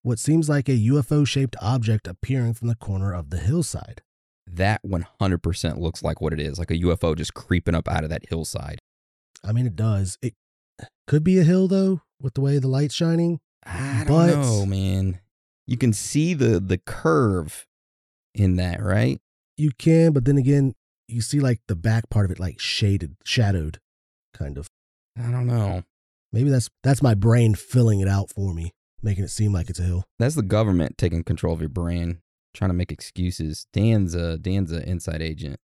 what 0.01 0.19
seems 0.19 0.49
like 0.49 0.67
a 0.67 0.73
UFO 0.73 1.25
shaped 1.25 1.55
object 1.61 2.07
appearing 2.07 2.53
from 2.53 2.67
the 2.67 2.75
corner 2.75 3.13
of 3.13 3.29
the 3.29 3.37
hillside. 3.37 4.01
That 4.45 4.81
100% 4.85 5.77
looks 5.79 6.03
like 6.03 6.19
what 6.19 6.33
it 6.33 6.39
is, 6.41 6.59
like 6.59 6.71
a 6.71 6.77
UFO 6.79 7.15
just 7.15 7.33
creeping 7.33 7.73
up 7.73 7.87
out 7.87 8.03
of 8.03 8.09
that 8.09 8.27
hillside. 8.29 8.79
I 9.45 9.53
mean, 9.53 9.65
it 9.65 9.75
does. 9.77 10.17
It 10.21 10.33
could 11.07 11.23
be 11.23 11.39
a 11.39 11.43
hill, 11.43 11.67
though, 11.69 12.01
with 12.21 12.33
the 12.33 12.41
way 12.41 12.59
the 12.59 12.67
light's 12.67 12.93
shining. 12.93 13.39
I 13.65 14.03
don't 14.05 14.07
But- 14.07 14.35
know, 14.35 14.65
man. 14.65 15.19
You 15.67 15.77
can 15.77 15.93
see 15.93 16.33
the 16.33 16.59
the 16.59 16.77
curve 16.77 17.65
in 18.33 18.55
that, 18.57 18.81
right? 18.81 19.19
You 19.57 19.71
can, 19.77 20.11
but 20.11 20.25
then 20.25 20.37
again, 20.37 20.73
you 21.07 21.21
see 21.21 21.39
like 21.39 21.59
the 21.67 21.75
back 21.75 22.09
part 22.09 22.25
of 22.25 22.31
it 22.31 22.39
like 22.39 22.59
shaded, 22.59 23.15
shadowed, 23.23 23.79
kind 24.33 24.57
of. 24.57 24.67
I 25.17 25.29
don't 25.29 25.47
know. 25.47 25.83
Maybe 26.31 26.49
that's 26.49 26.69
that's 26.83 27.01
my 27.03 27.13
brain 27.13 27.53
filling 27.53 27.99
it 27.99 28.07
out 28.07 28.31
for 28.31 28.53
me, 28.53 28.71
making 29.01 29.23
it 29.23 29.29
seem 29.29 29.53
like 29.53 29.69
it's 29.69 29.79
a 29.79 29.83
hill. 29.83 30.03
That's 30.19 30.35
the 30.35 30.41
government 30.41 30.97
taking 30.97 31.23
control 31.23 31.53
of 31.53 31.59
your 31.61 31.69
brain, 31.69 32.21
trying 32.53 32.69
to 32.69 32.75
make 32.75 32.91
excuses. 32.91 33.67
Dan's 33.71 34.15
a 34.15 34.37
Dan's 34.37 34.71
a 34.71 34.87
inside 34.89 35.21
agent. 35.21 35.59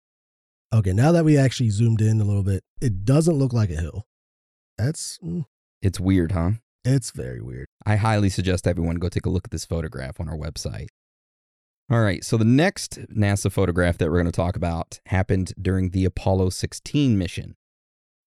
Okay, 0.73 0.91
now 0.91 1.13
that 1.13 1.23
we 1.23 1.37
actually 1.37 1.69
zoomed 1.69 2.01
in 2.01 2.19
a 2.19 2.25
little 2.25 2.43
bit, 2.43 2.61
it 2.81 3.05
doesn't 3.05 3.35
look 3.37 3.53
like 3.53 3.69
a 3.69 3.79
hill. 3.79 4.05
That's 4.77 5.17
mm, 5.23 5.45
It's 5.81 5.99
weird, 5.99 6.33
huh? 6.33 6.51
It's 6.95 7.11
very 7.11 7.41
weird. 7.41 7.67
I 7.85 7.97
highly 7.97 8.29
suggest 8.29 8.67
everyone 8.67 8.95
go 8.95 9.09
take 9.09 9.25
a 9.25 9.29
look 9.29 9.45
at 9.45 9.51
this 9.51 9.65
photograph 9.65 10.19
on 10.19 10.29
our 10.29 10.37
website. 10.37 10.87
All 11.89 12.01
right, 12.01 12.23
so 12.23 12.35
the 12.35 12.43
next 12.43 12.99
NASA 13.09 13.51
photograph 13.51 13.97
that 13.97 14.09
we're 14.09 14.21
going 14.21 14.25
to 14.25 14.31
talk 14.31 14.55
about 14.57 14.99
happened 15.05 15.53
during 15.61 15.91
the 15.91 16.03
Apollo 16.03 16.49
16 16.49 17.17
mission. 17.17 17.55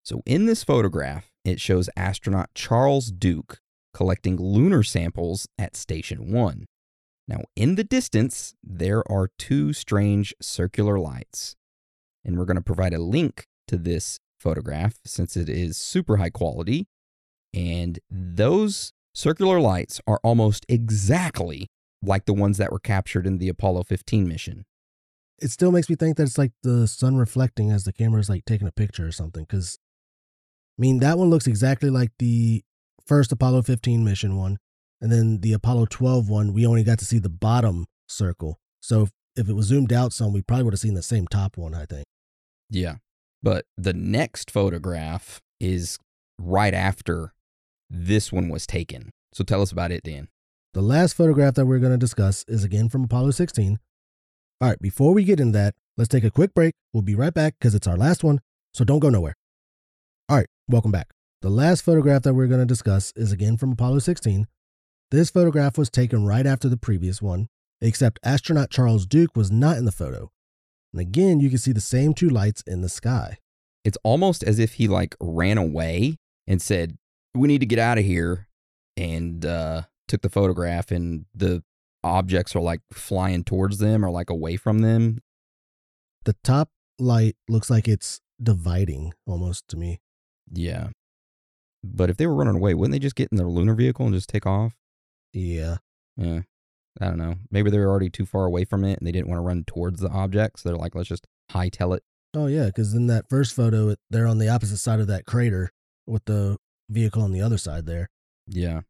So 0.02 0.22
in 0.24 0.46
this 0.46 0.64
photograph, 0.64 1.30
it 1.44 1.61
shows 1.61 1.90
astronaut 1.96 2.50
Charles 2.54 3.11
Duke 3.11 3.58
collecting 3.92 4.36
lunar 4.36 4.82
samples 4.82 5.46
at 5.58 5.76
Station 5.76 6.32
1. 6.32 6.66
Now, 7.28 7.42
in 7.54 7.74
the 7.74 7.84
distance, 7.84 8.54
there 8.62 9.02
are 9.11 9.30
two 9.38 9.72
strange 9.72 10.34
circular 10.40 10.98
lights. 10.98 11.54
And 12.24 12.38
we're 12.38 12.44
going 12.44 12.56
to 12.56 12.62
provide 12.62 12.92
a 12.92 12.98
link 12.98 13.46
to 13.68 13.76
this 13.76 14.18
photograph 14.38 14.94
since 15.04 15.36
it 15.36 15.48
is 15.48 15.76
super 15.76 16.16
high 16.16 16.30
quality. 16.30 16.86
And 17.53 17.98
those 18.11 18.92
circular 19.14 19.61
lights 19.61 20.01
are 20.07 20.20
almost 20.22 20.64
exactly 20.68 21.68
like 22.03 22.26
the 22.26 22.34
ones 22.34 22.59
that 22.59 22.72
were 22.72 22.78
captured 22.78 23.26
in 23.26 23.38
the 23.38 23.48
Apollo 23.48 23.84
15 23.84 24.26
mission. 24.26 24.64
It 25.40 25.51
still 25.51 25.72
makes 25.72 25.88
me 25.88 25.96
think 25.96 26.16
that 26.16 26.24
it's 26.24 26.38
like 26.38 26.53
the 26.62 26.86
sun 26.86 27.16
reflecting 27.16 27.70
as 27.70 27.84
the 27.84 27.92
camera's 27.92 28.28
like 28.28 28.44
taking 28.44 28.68
a 28.68 28.72
picture 28.72 29.07
or 29.07 29.12
something. 29.12 29.44
Because, 29.44 29.78
I 30.78 30.80
mean, 30.80 31.01
that 31.01 31.18
one 31.18 31.30
looks 31.30 31.46
exactly 31.46 31.90
like 31.90 32.11
the 32.18 32.62
first 33.07 33.32
Apollo 33.32 33.62
15 33.62 34.05
mission 34.05 34.36
one, 34.36 34.59
and 35.01 35.11
then 35.11 35.40
the 35.40 35.55
Apollo 35.55 35.86
12 35.86 36.28
one. 36.28 36.53
We 36.53 36.66
only 36.66 36.84
got 36.84 36.98
to 36.98 37.05
see 37.05 37.18
the 37.18 37.30
bottom 37.30 37.86
circle. 38.07 38.59
So 38.80 39.03
if, 39.03 39.11
if 39.36 39.48
it 39.48 39.55
was 39.55 39.66
zoomed 39.66 39.92
out 39.92 40.12
some, 40.12 40.32
we 40.32 40.42
probably 40.42 40.64
would 40.64 40.74
have 40.74 40.80
seen 40.80 40.94
the 40.94 41.03
same 41.03 41.26
top 41.26 41.57
one. 41.57 41.74
I 41.74 41.86
think. 41.86 42.05
Yeah. 42.68 42.96
But 43.42 43.64
the 43.78 43.94
next 43.94 44.51
photograph 44.51 45.40
is 45.59 45.98
right 46.38 46.74
after 46.74 47.32
this 47.91 48.32
one 48.32 48.49
was 48.49 48.66
taken. 48.66 49.11
So 49.32 49.45
tell 49.45 49.61
us 49.61 49.72
about 49.72 49.91
it, 49.91 50.05
Dan. 50.05 50.28
The 50.72 50.80
last 50.80 51.14
photograph 51.14 51.55
that 51.55 51.66
we're 51.66 51.80
going 51.80 51.93
to 51.93 51.99
discuss 51.99 52.45
is 52.47 52.62
again 52.62 52.88
from 52.88 53.05
Apollo 53.05 53.32
16. 53.32 53.78
All 54.61 54.68
right, 54.68 54.80
before 54.80 55.12
we 55.12 55.24
get 55.24 55.41
into 55.41 55.59
that, 55.59 55.74
let's 55.97 56.09
take 56.09 56.22
a 56.22 56.30
quick 56.30 56.55
break. 56.55 56.74
We'll 56.93 57.03
be 57.03 57.16
right 57.16 57.34
back 57.34 57.55
because 57.59 57.74
it's 57.74 57.86
our 57.86 57.97
last 57.97 58.22
one, 58.22 58.41
so 58.72 58.84
don't 58.84 59.01
go 59.01 59.11
nowhere. 59.11 59.34
All 60.28 60.36
right, 60.36 60.47
welcome 60.68 60.93
back. 60.93 61.09
The 61.43 61.51
last 61.51 61.82
photograph 61.82 62.22
that 62.22 62.34
we're 62.34 62.47
going 62.47 62.61
to 62.61 62.66
discuss 62.66 63.12
is 63.16 63.32
again 63.32 63.57
from 63.57 63.72
Apollo 63.72 64.01
16. 64.01 64.47
This 65.11 65.30
photograph 65.30 65.76
was 65.76 65.91
taken 65.91 66.24
right 66.24 66.47
after 66.47 66.68
the 66.68 66.76
previous 66.76 67.20
one, 67.20 67.49
except 67.80 68.20
astronaut 68.22 68.70
Charles 68.70 69.07
Duke 69.07 69.34
was 69.34 69.51
not 69.51 69.76
in 69.76 69.86
the 69.86 69.93
photo. 69.93 70.30
And 70.93 71.01
again, 71.01 71.41
you 71.41 71.49
can 71.49 71.59
see 71.59 71.72
the 71.72 71.80
same 71.80 72.14
two 72.14 72.28
lights 72.28 72.62
in 72.66 72.82
the 72.82 72.88
sky. 72.88 73.38
It's 73.84 73.99
almost 74.05 74.45
as 74.45 74.59
if 74.59 74.74
he 74.74 74.86
like 74.86 75.16
ran 75.20 75.59
away 75.59 76.16
and 76.47 76.61
said, 76.61 76.99
"We 77.35 77.49
need 77.49 77.61
to 77.61 77.66
get 77.66 77.78
out 77.78 77.99
of 77.99 78.05
here," 78.05 78.49
and 78.97 79.45
uh, 79.45 79.83
took 80.09 80.22
the 80.22 80.28
photograph, 80.28 80.91
and 80.91 81.26
the 81.35 81.62
objects 82.03 82.57
are 82.57 82.61
like 82.61 82.81
flying 82.93 83.45
towards 83.45 83.78
them 83.78 84.05
or 84.05 84.11
like 84.11 84.31
away 84.31 84.57
from 84.57 84.81
them. 84.81 85.18
The 86.24 86.35
top 86.45 86.70
light 86.99 87.37
looks 87.49 87.70
like 87.70 87.89
it's 87.89 88.20
dividing 88.43 89.12
almost 89.26 89.68
to 89.68 89.76
me. 89.76 90.01
Yeah. 90.53 90.89
But 91.83 92.11
if 92.11 92.16
they 92.16 92.26
were 92.26 92.35
running 92.35 92.57
away, 92.57 92.74
wouldn't 92.74 92.93
they 92.93 92.99
just 92.99 93.16
get 93.16 93.31
in 93.31 93.39
their 93.39 93.47
lunar 93.47 93.74
vehicle 93.74 94.07
and 94.07 94.14
just 94.14 94.28
take 94.28 94.47
off? 94.47 94.76
Yeah. 95.33 95.78
Yeah. 96.16 96.41
I 97.01 97.07
don't 97.07 97.18
know. 97.18 97.37
Maybe 97.51 97.70
they 97.70 97.78
were 97.78 97.89
already 97.89 98.11
too 98.11 98.26
far 98.26 98.45
away 98.45 98.64
from 98.64 98.85
it 98.85 98.99
and 98.99 99.07
they 99.07 99.12
didn't 99.12 99.28
want 99.28 99.39
to 99.39 99.45
run 99.45 99.64
towards 99.66 100.01
the 100.01 100.11
object. 100.11 100.61
So 100.61 100.68
they're 100.68 100.76
like, 100.76 100.95
let's 100.95 101.09
just 101.09 101.26
hightail 101.53 101.97
it. 101.97 102.03
Oh 102.35 102.47
yeah, 102.47 102.66
because 102.66 102.95
in 102.95 103.07
that 103.07 103.28
first 103.28 103.55
photo, 103.55 103.95
they're 104.11 104.26
on 104.26 104.39
the 104.39 104.49
opposite 104.49 104.78
side 104.78 105.01
of 105.01 105.07
that 105.07 105.26
crater 105.26 105.70
with 106.07 106.24
the 106.26 106.59
vehicle 106.91 107.22
on 107.22 107.32
the 107.32 107.41
other 107.41 107.59
side 107.59 107.86
there. 107.86 108.11
Yeah. 108.47 108.82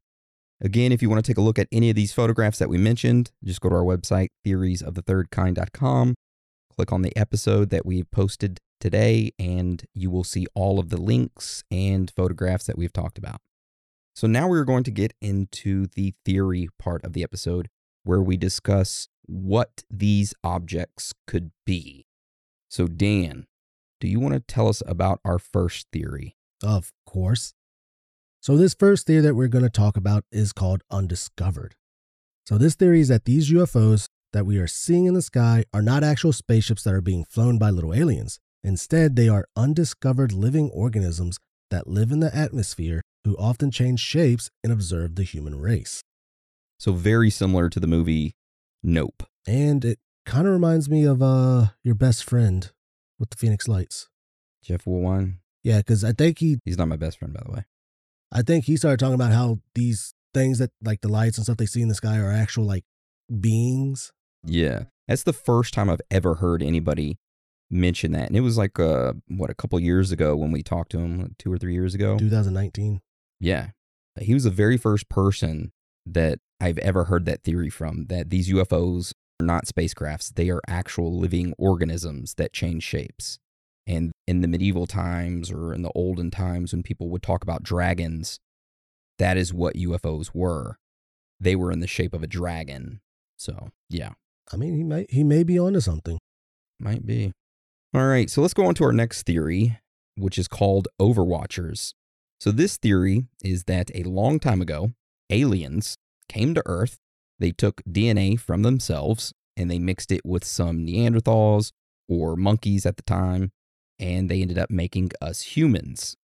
Again, 0.60 0.92
if 0.92 1.00
you 1.00 1.08
want 1.08 1.24
to 1.24 1.30
take 1.30 1.38
a 1.38 1.42
look 1.42 1.58
at 1.58 1.68
any 1.72 1.88
of 1.88 1.96
these 1.96 2.12
photographs 2.12 2.58
that 2.58 2.68
we 2.68 2.76
mentioned, 2.76 3.30
just 3.44 3.60
go 3.60 3.68
to 3.68 3.76
our 3.76 3.82
website, 3.82 4.28
theoriesofthethirdkind.com, 4.46 6.14
click 6.74 6.92
on 6.92 7.02
the 7.02 7.16
episode 7.16 7.70
that 7.70 7.86
we've 7.86 8.10
posted 8.10 8.58
today, 8.78 9.32
and 9.38 9.84
you 9.94 10.10
will 10.10 10.24
see 10.24 10.46
all 10.54 10.78
of 10.78 10.90
the 10.90 11.00
links 11.00 11.64
and 11.70 12.10
photographs 12.10 12.66
that 12.66 12.76
we've 12.76 12.92
talked 12.92 13.16
about. 13.16 13.40
So 14.14 14.26
now 14.26 14.48
we're 14.48 14.64
going 14.64 14.84
to 14.84 14.90
get 14.90 15.14
into 15.22 15.86
the 15.86 16.14
theory 16.24 16.68
part 16.78 17.04
of 17.04 17.14
the 17.14 17.22
episode 17.22 17.68
where 18.04 18.20
we 18.20 18.36
discuss 18.36 19.08
what 19.26 19.82
these 19.90 20.34
objects 20.42 21.14
could 21.26 21.52
be. 21.64 22.06
So, 22.68 22.86
Dan, 22.86 23.46
do 24.00 24.08
you 24.08 24.20
want 24.20 24.34
to 24.34 24.40
tell 24.40 24.68
us 24.68 24.82
about 24.86 25.20
our 25.24 25.38
first 25.38 25.86
theory? 25.92 26.36
Of 26.62 26.92
course. 27.06 27.54
So, 28.42 28.56
this 28.56 28.74
first 28.74 29.06
theory 29.06 29.20
that 29.20 29.34
we're 29.34 29.48
going 29.48 29.64
to 29.64 29.70
talk 29.70 29.98
about 29.98 30.24
is 30.32 30.52
called 30.52 30.82
undiscovered. 30.90 31.74
So, 32.46 32.56
this 32.56 32.74
theory 32.74 33.00
is 33.00 33.08
that 33.08 33.26
these 33.26 33.50
UFOs 33.50 34.06
that 34.32 34.46
we 34.46 34.56
are 34.58 34.66
seeing 34.66 35.04
in 35.04 35.14
the 35.14 35.22
sky 35.22 35.64
are 35.74 35.82
not 35.82 36.02
actual 36.02 36.32
spaceships 36.32 36.82
that 36.84 36.94
are 36.94 37.02
being 37.02 37.24
flown 37.24 37.58
by 37.58 37.68
little 37.68 37.92
aliens. 37.92 38.38
Instead, 38.64 39.14
they 39.14 39.28
are 39.28 39.46
undiscovered 39.56 40.32
living 40.32 40.70
organisms 40.70 41.38
that 41.70 41.86
live 41.86 42.10
in 42.10 42.20
the 42.20 42.34
atmosphere 42.34 43.02
who 43.24 43.36
often 43.36 43.70
change 43.70 44.00
shapes 44.00 44.48
and 44.64 44.72
observe 44.72 45.16
the 45.16 45.22
human 45.22 45.60
race. 45.60 46.02
So, 46.78 46.92
very 46.92 47.28
similar 47.28 47.68
to 47.68 47.78
the 47.78 47.86
movie 47.86 48.34
Nope. 48.82 49.24
And 49.46 49.84
it 49.84 49.98
kind 50.24 50.46
of 50.46 50.52
reminds 50.52 50.88
me 50.88 51.04
of 51.04 51.22
uh 51.22 51.66
your 51.82 51.94
best 51.94 52.24
friend 52.24 52.70
with 53.18 53.30
the 53.30 53.36
Phoenix 53.36 53.68
Lights. 53.68 54.08
Jeff 54.62 54.84
Woolwine. 54.84 55.36
Yeah, 55.62 55.78
because 55.78 56.04
I 56.04 56.12
think 56.12 56.38
he 56.38 56.58
He's 56.64 56.78
not 56.78 56.88
my 56.88 56.96
best 56.96 57.18
friend, 57.18 57.34
by 57.34 57.42
the 57.44 57.52
way. 57.52 57.64
I 58.32 58.42
think 58.42 58.64
he 58.64 58.76
started 58.76 59.00
talking 59.00 59.14
about 59.14 59.32
how 59.32 59.58
these 59.74 60.14
things 60.32 60.58
that 60.58 60.70
like 60.82 61.00
the 61.00 61.08
lights 61.08 61.36
and 61.36 61.44
stuff 61.44 61.56
they 61.56 61.66
see 61.66 61.82
in 61.82 61.88
the 61.88 61.94
sky 61.94 62.18
are 62.18 62.30
actual 62.30 62.64
like 62.64 62.84
beings. 63.40 64.12
Yeah. 64.44 64.84
That's 65.08 65.24
the 65.24 65.32
first 65.32 65.74
time 65.74 65.90
I've 65.90 66.00
ever 66.10 66.36
heard 66.36 66.62
anybody 66.62 67.18
mention 67.70 68.12
that. 68.12 68.28
And 68.28 68.36
it 68.36 68.40
was 68.40 68.56
like, 68.56 68.78
uh, 68.78 69.14
what, 69.28 69.50
a 69.50 69.54
couple 69.54 69.78
years 69.80 70.12
ago 70.12 70.36
when 70.36 70.52
we 70.52 70.62
talked 70.62 70.92
to 70.92 70.98
him, 70.98 71.20
like 71.20 71.38
two 71.38 71.52
or 71.52 71.58
three 71.58 71.74
years 71.74 71.94
ago. 71.94 72.16
2019. 72.18 73.00
Yeah. 73.40 73.68
He 74.20 74.34
was 74.34 74.44
the 74.44 74.50
very 74.50 74.76
first 74.76 75.08
person 75.08 75.72
that 76.06 76.38
I've 76.60 76.78
ever 76.78 77.04
heard 77.04 77.24
that 77.26 77.42
theory 77.42 77.70
from 77.70 78.06
that 78.06 78.30
these 78.30 78.50
UFOs 78.50 79.12
are 79.40 79.46
not 79.46 79.66
spacecrafts. 79.66 80.34
They 80.34 80.50
are 80.50 80.60
actual 80.68 81.16
living 81.16 81.54
organisms 81.58 82.34
that 82.34 82.52
change 82.52 82.82
shapes. 82.82 83.38
And 83.90 84.12
in 84.28 84.40
the 84.40 84.46
medieval 84.46 84.86
times 84.86 85.50
or 85.50 85.74
in 85.74 85.82
the 85.82 85.90
olden 85.96 86.30
times 86.30 86.72
when 86.72 86.84
people 86.84 87.08
would 87.08 87.24
talk 87.24 87.42
about 87.42 87.64
dragons, 87.64 88.38
that 89.18 89.36
is 89.36 89.52
what 89.52 89.74
UFOs 89.74 90.30
were. 90.32 90.76
They 91.40 91.56
were 91.56 91.72
in 91.72 91.80
the 91.80 91.88
shape 91.88 92.14
of 92.14 92.22
a 92.22 92.28
dragon. 92.28 93.00
So, 93.36 93.70
yeah, 93.88 94.10
I 94.52 94.56
mean, 94.56 94.76
he 94.76 94.84
might 94.84 95.10
he 95.10 95.24
may 95.24 95.42
be 95.42 95.58
onto 95.58 95.80
something. 95.80 96.20
might 96.78 97.04
be. 97.04 97.32
All 97.92 98.06
right, 98.06 98.30
so 98.30 98.40
let's 98.40 98.54
go 98.54 98.66
on 98.66 98.74
to 98.74 98.84
our 98.84 98.92
next 98.92 99.24
theory, 99.24 99.80
which 100.16 100.38
is 100.38 100.46
called 100.46 100.86
Overwatchers. 101.00 101.94
So, 102.38 102.52
this 102.52 102.76
theory 102.76 103.24
is 103.42 103.64
that 103.64 103.90
a 103.92 104.04
long 104.04 104.38
time 104.38 104.62
ago, 104.62 104.92
aliens 105.30 105.96
came 106.28 106.54
to 106.54 106.62
Earth, 106.64 106.98
they 107.40 107.50
took 107.50 107.82
DNA 107.90 108.38
from 108.38 108.62
themselves, 108.62 109.32
and 109.56 109.68
they 109.68 109.80
mixed 109.80 110.12
it 110.12 110.20
with 110.24 110.44
some 110.44 110.86
Neanderthals 110.86 111.72
or 112.08 112.36
monkeys 112.36 112.86
at 112.86 112.96
the 112.96 113.02
time, 113.02 113.50
and 114.00 114.28
they 114.28 114.40
ended 114.40 114.58
up 114.58 114.70
making 114.70 115.10
us 115.20 115.42
humans. 115.42 116.16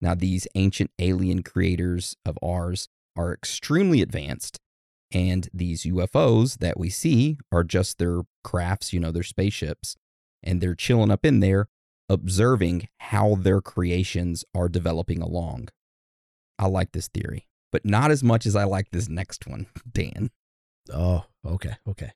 Now, 0.00 0.14
these 0.14 0.46
ancient 0.54 0.92
alien 1.00 1.42
creators 1.42 2.16
of 2.24 2.38
ours 2.42 2.88
are 3.16 3.34
extremely 3.34 4.00
advanced, 4.00 4.58
and 5.10 5.48
these 5.52 5.82
UFOs 5.82 6.58
that 6.58 6.78
we 6.78 6.88
see 6.88 7.36
are 7.50 7.64
just 7.64 7.98
their 7.98 8.22
crafts, 8.44 8.92
you 8.92 9.00
know, 9.00 9.10
their 9.10 9.24
spaceships, 9.24 9.96
and 10.42 10.60
they're 10.60 10.76
chilling 10.76 11.10
up 11.10 11.26
in 11.26 11.40
there, 11.40 11.66
observing 12.08 12.88
how 13.00 13.34
their 13.34 13.60
creations 13.60 14.44
are 14.54 14.68
developing 14.68 15.20
along. 15.20 15.68
I 16.60 16.68
like 16.68 16.92
this 16.92 17.08
theory, 17.08 17.48
but 17.72 17.84
not 17.84 18.12
as 18.12 18.22
much 18.22 18.46
as 18.46 18.54
I 18.54 18.64
like 18.64 18.90
this 18.90 19.08
next 19.08 19.46
one, 19.48 19.66
Dan. 19.92 20.30
Oh, 20.92 21.24
okay, 21.44 21.74
okay. 21.88 22.12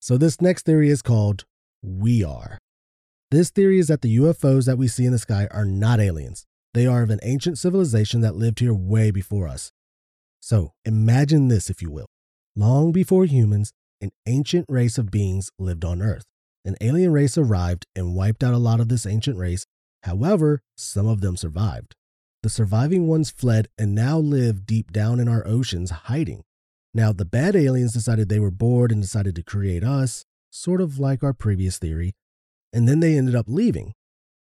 So 0.00 0.16
this 0.16 0.40
next 0.40 0.64
theory 0.64 0.88
is 0.88 1.02
called 1.02 1.44
We 1.82 2.24
Are. 2.24 2.58
This 3.32 3.48
theory 3.48 3.78
is 3.78 3.86
that 3.86 4.02
the 4.02 4.18
UFOs 4.18 4.66
that 4.66 4.76
we 4.76 4.88
see 4.88 5.06
in 5.06 5.12
the 5.12 5.18
sky 5.18 5.48
are 5.50 5.64
not 5.64 6.00
aliens. 6.00 6.44
They 6.74 6.86
are 6.86 7.02
of 7.02 7.08
an 7.08 7.18
ancient 7.22 7.56
civilization 7.56 8.20
that 8.20 8.36
lived 8.36 8.58
here 8.58 8.74
way 8.74 9.10
before 9.10 9.48
us. 9.48 9.72
So 10.40 10.74
imagine 10.84 11.48
this, 11.48 11.70
if 11.70 11.80
you 11.80 11.90
will. 11.90 12.10
Long 12.54 12.92
before 12.92 13.24
humans, 13.24 13.72
an 14.02 14.10
ancient 14.26 14.66
race 14.68 14.98
of 14.98 15.10
beings 15.10 15.50
lived 15.58 15.82
on 15.82 16.02
Earth. 16.02 16.26
An 16.66 16.76
alien 16.82 17.10
race 17.10 17.38
arrived 17.38 17.86
and 17.96 18.14
wiped 18.14 18.44
out 18.44 18.52
a 18.52 18.58
lot 18.58 18.80
of 18.80 18.90
this 18.90 19.06
ancient 19.06 19.38
race. 19.38 19.64
However, 20.02 20.60
some 20.76 21.06
of 21.06 21.22
them 21.22 21.38
survived. 21.38 21.94
The 22.42 22.50
surviving 22.50 23.06
ones 23.06 23.30
fled 23.30 23.68
and 23.78 23.94
now 23.94 24.18
live 24.18 24.66
deep 24.66 24.92
down 24.92 25.18
in 25.18 25.28
our 25.28 25.46
oceans, 25.46 25.88
hiding. 25.88 26.42
Now, 26.92 27.14
the 27.14 27.24
bad 27.24 27.56
aliens 27.56 27.94
decided 27.94 28.28
they 28.28 28.40
were 28.40 28.50
bored 28.50 28.92
and 28.92 29.00
decided 29.00 29.34
to 29.36 29.42
create 29.42 29.82
us, 29.82 30.26
sort 30.50 30.82
of 30.82 30.98
like 30.98 31.22
our 31.22 31.32
previous 31.32 31.78
theory, 31.78 32.12
and 32.72 32.88
then 32.88 33.00
they 33.00 33.16
ended 33.16 33.34
up 33.34 33.46
leaving. 33.48 33.94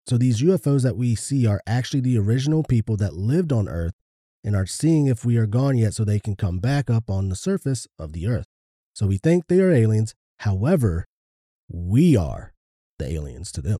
So, 0.06 0.16
these 0.16 0.42
UFOs 0.42 0.82
that 0.82 0.96
we 0.96 1.14
see 1.14 1.46
are 1.46 1.60
actually 1.66 2.00
the 2.00 2.18
original 2.18 2.62
people 2.62 2.96
that 2.96 3.14
lived 3.14 3.52
on 3.52 3.68
Earth 3.68 3.94
and 4.42 4.56
are 4.56 4.66
seeing 4.66 5.06
if 5.06 5.24
we 5.24 5.36
are 5.36 5.46
gone 5.46 5.76
yet 5.76 5.94
so 5.94 6.04
they 6.04 6.18
can 6.18 6.36
come 6.36 6.58
back 6.58 6.90
up 6.90 7.10
on 7.10 7.28
the 7.28 7.36
surface 7.36 7.86
of 7.98 8.12
the 8.12 8.26
Earth. 8.26 8.46
So, 8.94 9.06
we 9.06 9.18
think 9.18 9.46
they 9.46 9.60
are 9.60 9.70
aliens. 9.70 10.14
However, 10.40 11.04
we 11.68 12.16
are 12.16 12.52
the 12.98 13.12
aliens 13.12 13.52
to 13.52 13.62
them. 13.62 13.78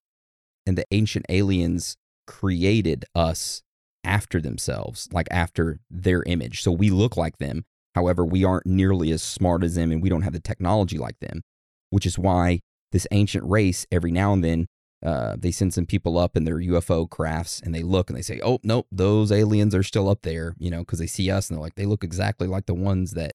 And 0.65 0.77
the 0.77 0.85
ancient 0.91 1.25
aliens 1.29 1.97
created 2.27 3.05
us 3.15 3.61
after 4.03 4.39
themselves, 4.41 5.09
like 5.11 5.27
after 5.31 5.79
their 5.89 6.23
image. 6.23 6.61
So 6.61 6.71
we 6.71 6.89
look 6.89 7.17
like 7.17 7.37
them. 7.37 7.65
However, 7.95 8.25
we 8.25 8.43
aren't 8.43 8.65
nearly 8.65 9.11
as 9.11 9.21
smart 9.21 9.63
as 9.63 9.75
them 9.75 9.91
and 9.91 10.01
we 10.01 10.09
don't 10.09 10.21
have 10.21 10.33
the 10.33 10.39
technology 10.39 10.97
like 10.97 11.19
them, 11.19 11.41
which 11.89 12.05
is 12.05 12.17
why 12.17 12.61
this 12.91 13.07
ancient 13.11 13.43
race, 13.43 13.85
every 13.91 14.11
now 14.11 14.33
and 14.33 14.43
then, 14.43 14.67
uh, 15.03 15.35
they 15.37 15.51
send 15.51 15.73
some 15.73 15.85
people 15.85 16.17
up 16.17 16.37
in 16.37 16.43
their 16.43 16.57
UFO 16.57 17.09
crafts 17.09 17.59
and 17.63 17.73
they 17.73 17.81
look 17.81 18.09
and 18.09 18.17
they 18.17 18.21
say, 18.21 18.39
oh, 18.43 18.59
nope, 18.63 18.87
those 18.91 19.31
aliens 19.31 19.73
are 19.73 19.83
still 19.83 20.07
up 20.07 20.21
there, 20.21 20.53
you 20.59 20.69
know, 20.69 20.79
because 20.79 20.99
they 20.99 21.07
see 21.07 21.31
us 21.31 21.49
and 21.49 21.57
they're 21.57 21.63
like, 21.63 21.75
they 21.75 21.85
look 21.87 22.03
exactly 22.03 22.47
like 22.47 22.67
the 22.67 22.75
ones 22.75 23.11
that 23.11 23.31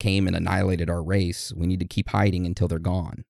came 0.00 0.26
and 0.26 0.36
annihilated 0.36 0.90
our 0.90 1.02
race. 1.02 1.52
We 1.54 1.66
need 1.66 1.80
to 1.80 1.86
keep 1.86 2.08
hiding 2.08 2.44
until 2.44 2.68
they're 2.68 2.78
gone. 2.78 3.24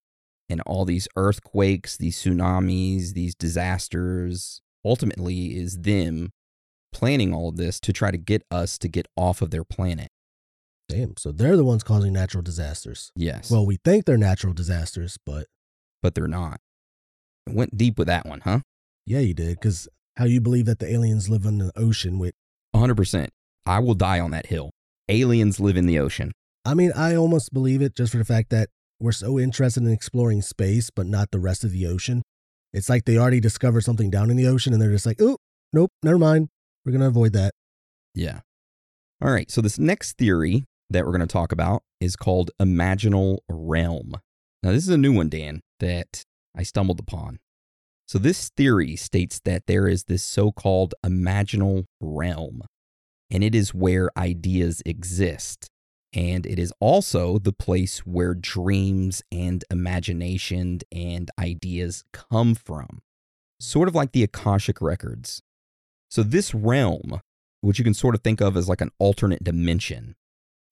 And 0.49 0.63
all 0.63 0.85
these 0.85 1.09
earthquakes, 1.17 1.97
these 1.97 2.17
tsunamis, 2.17 3.13
these 3.13 3.35
disasters, 3.35 4.63
ultimately 4.85 5.57
is 5.57 5.81
them 5.81 6.31
planning 6.93 7.35
all 7.35 7.51
of 7.51 7.57
this 7.57 7.79
to 7.81 7.93
try 7.93 8.11
to 8.11 8.17
get 8.17 8.43
us 8.51 8.79
to 8.79 8.89
get 8.89 9.07
off 9.17 9.43
of 9.43 9.51
their 9.51 9.65
planet. 9.65 10.09
Damn, 10.89 11.17
so 11.19 11.33
they're 11.33 11.57
the 11.57 11.65
ones 11.65 11.83
causing 11.83 12.13
natural 12.13 12.43
disasters. 12.43 13.11
Yes. 13.17 13.51
Well, 13.51 13.67
we 13.67 13.77
think 13.85 14.05
they're 14.05 14.17
natural 14.17 14.53
disasters, 14.53 15.19
but 15.27 15.49
but 16.07 16.15
they're 16.15 16.29
not. 16.29 16.61
Went 17.51 17.77
deep 17.77 17.99
with 17.99 18.07
that 18.07 18.27
one, 18.27 18.43
huh? 18.43 18.61
yeah, 19.07 19.19
you 19.19 19.35
did, 19.35 19.57
because 19.57 19.89
how 20.17 20.25
you 20.25 20.41
believe 20.41 20.67
that 20.67 20.79
the 20.79 20.89
aliens 20.89 21.29
live 21.29 21.45
in 21.45 21.59
the 21.59 21.73
ocean 21.75 22.21
with 22.21 22.33
100%. 22.77 23.27
I 23.67 23.81
will 23.81 23.95
die 23.95 24.21
on 24.21 24.31
that 24.31 24.47
hill. 24.47 24.71
Aliens 25.09 25.59
live 25.59 25.77
in 25.77 25.87
the 25.87 25.99
ocean. 25.99 26.31
I 26.65 26.75
mean, 26.75 26.93
I 26.95 27.17
almost 27.17 27.53
believe 27.53 27.83
it 27.83 27.97
just 27.97 28.13
for 28.13 28.19
the 28.19 28.25
fact 28.25 28.51
that 28.51 28.69
we're 29.01 29.11
so 29.11 29.37
interested 29.41 29.83
in 29.83 29.91
exploring 29.91 30.43
space, 30.43 30.91
but 30.95 31.07
not 31.07 31.33
the 31.33 31.41
rest 31.41 31.65
of 31.65 31.73
the 31.73 31.89
ocean. 31.89 32.23
It's 32.73 32.89
like 32.89 33.05
they 33.05 33.19
already 33.19 33.41
discovered 33.41 33.81
something 33.81 34.09
down 34.09 34.31
in 34.31 34.37
the 34.37 34.47
ocean 34.47 34.73
and 34.73 34.81
they're 34.81 34.93
just 34.93 35.07
like, 35.07 35.21
oh, 35.21 35.39
nope, 35.73 35.91
never 36.05 36.19
mind. 36.19 36.51
We're 36.85 36.93
going 36.93 37.01
to 37.03 37.09
avoid 37.09 37.33
that. 37.33 37.53
Yeah. 38.15 38.43
All 39.21 39.33
right. 39.33 39.51
So, 39.51 39.61
this 39.61 39.77
next 39.77 40.19
theory 40.19 40.67
that 40.89 41.05
we're 41.05 41.11
going 41.11 41.21
to 41.21 41.27
talk 41.27 41.51
about 41.51 41.83
is 42.01 42.15
called 42.15 42.53
imaginal 42.63 43.39
realm. 43.49 44.15
Now, 44.67 44.73
this 44.73 44.83
is 44.83 44.91
a 44.91 44.99
new 44.99 45.13
one, 45.13 45.29
Dan, 45.29 45.61
that 45.79 46.25
I 46.53 46.65
stumbled 46.65 46.99
upon. 46.99 47.39
So, 48.09 48.19
this 48.19 48.49
theory 48.49 48.97
states 48.97 49.41
that 49.45 49.69
there 49.69 49.87
is 49.87 50.07
this 50.09 50.25
so 50.25 50.51
called 50.51 50.93
imaginal 51.05 51.85
realm, 52.01 52.63
and 53.31 53.45
it 53.45 53.55
is 53.55 53.73
where 53.73 54.11
ideas 54.19 54.83
exist. 54.85 55.69
And 56.13 56.45
it 56.45 56.59
is 56.59 56.73
also 56.81 57.39
the 57.39 57.53
place 57.53 58.01
where 58.01 58.35
dreams 58.35 59.23
and 59.31 59.63
imagination 59.71 60.81
and 60.91 61.31
ideas 61.39 62.03
come 62.13 62.57
from, 62.57 63.03
sort 63.61 63.87
of 63.87 63.95
like 63.95 64.11
the 64.11 64.25
Akashic 64.25 64.81
Records. 64.81 65.43
So, 66.11 66.25
this 66.25 66.55
realm, 66.55 67.21
which 67.61 67.79
you 67.79 67.85
can 67.85 67.95
sort 67.95 68.17
of 68.17 68.23
think 68.23 68.41
of 68.41 68.57
as 68.57 68.69
like 68.69 68.81
an 68.81 68.91
alternate 68.99 69.45
dimension, 69.45 70.17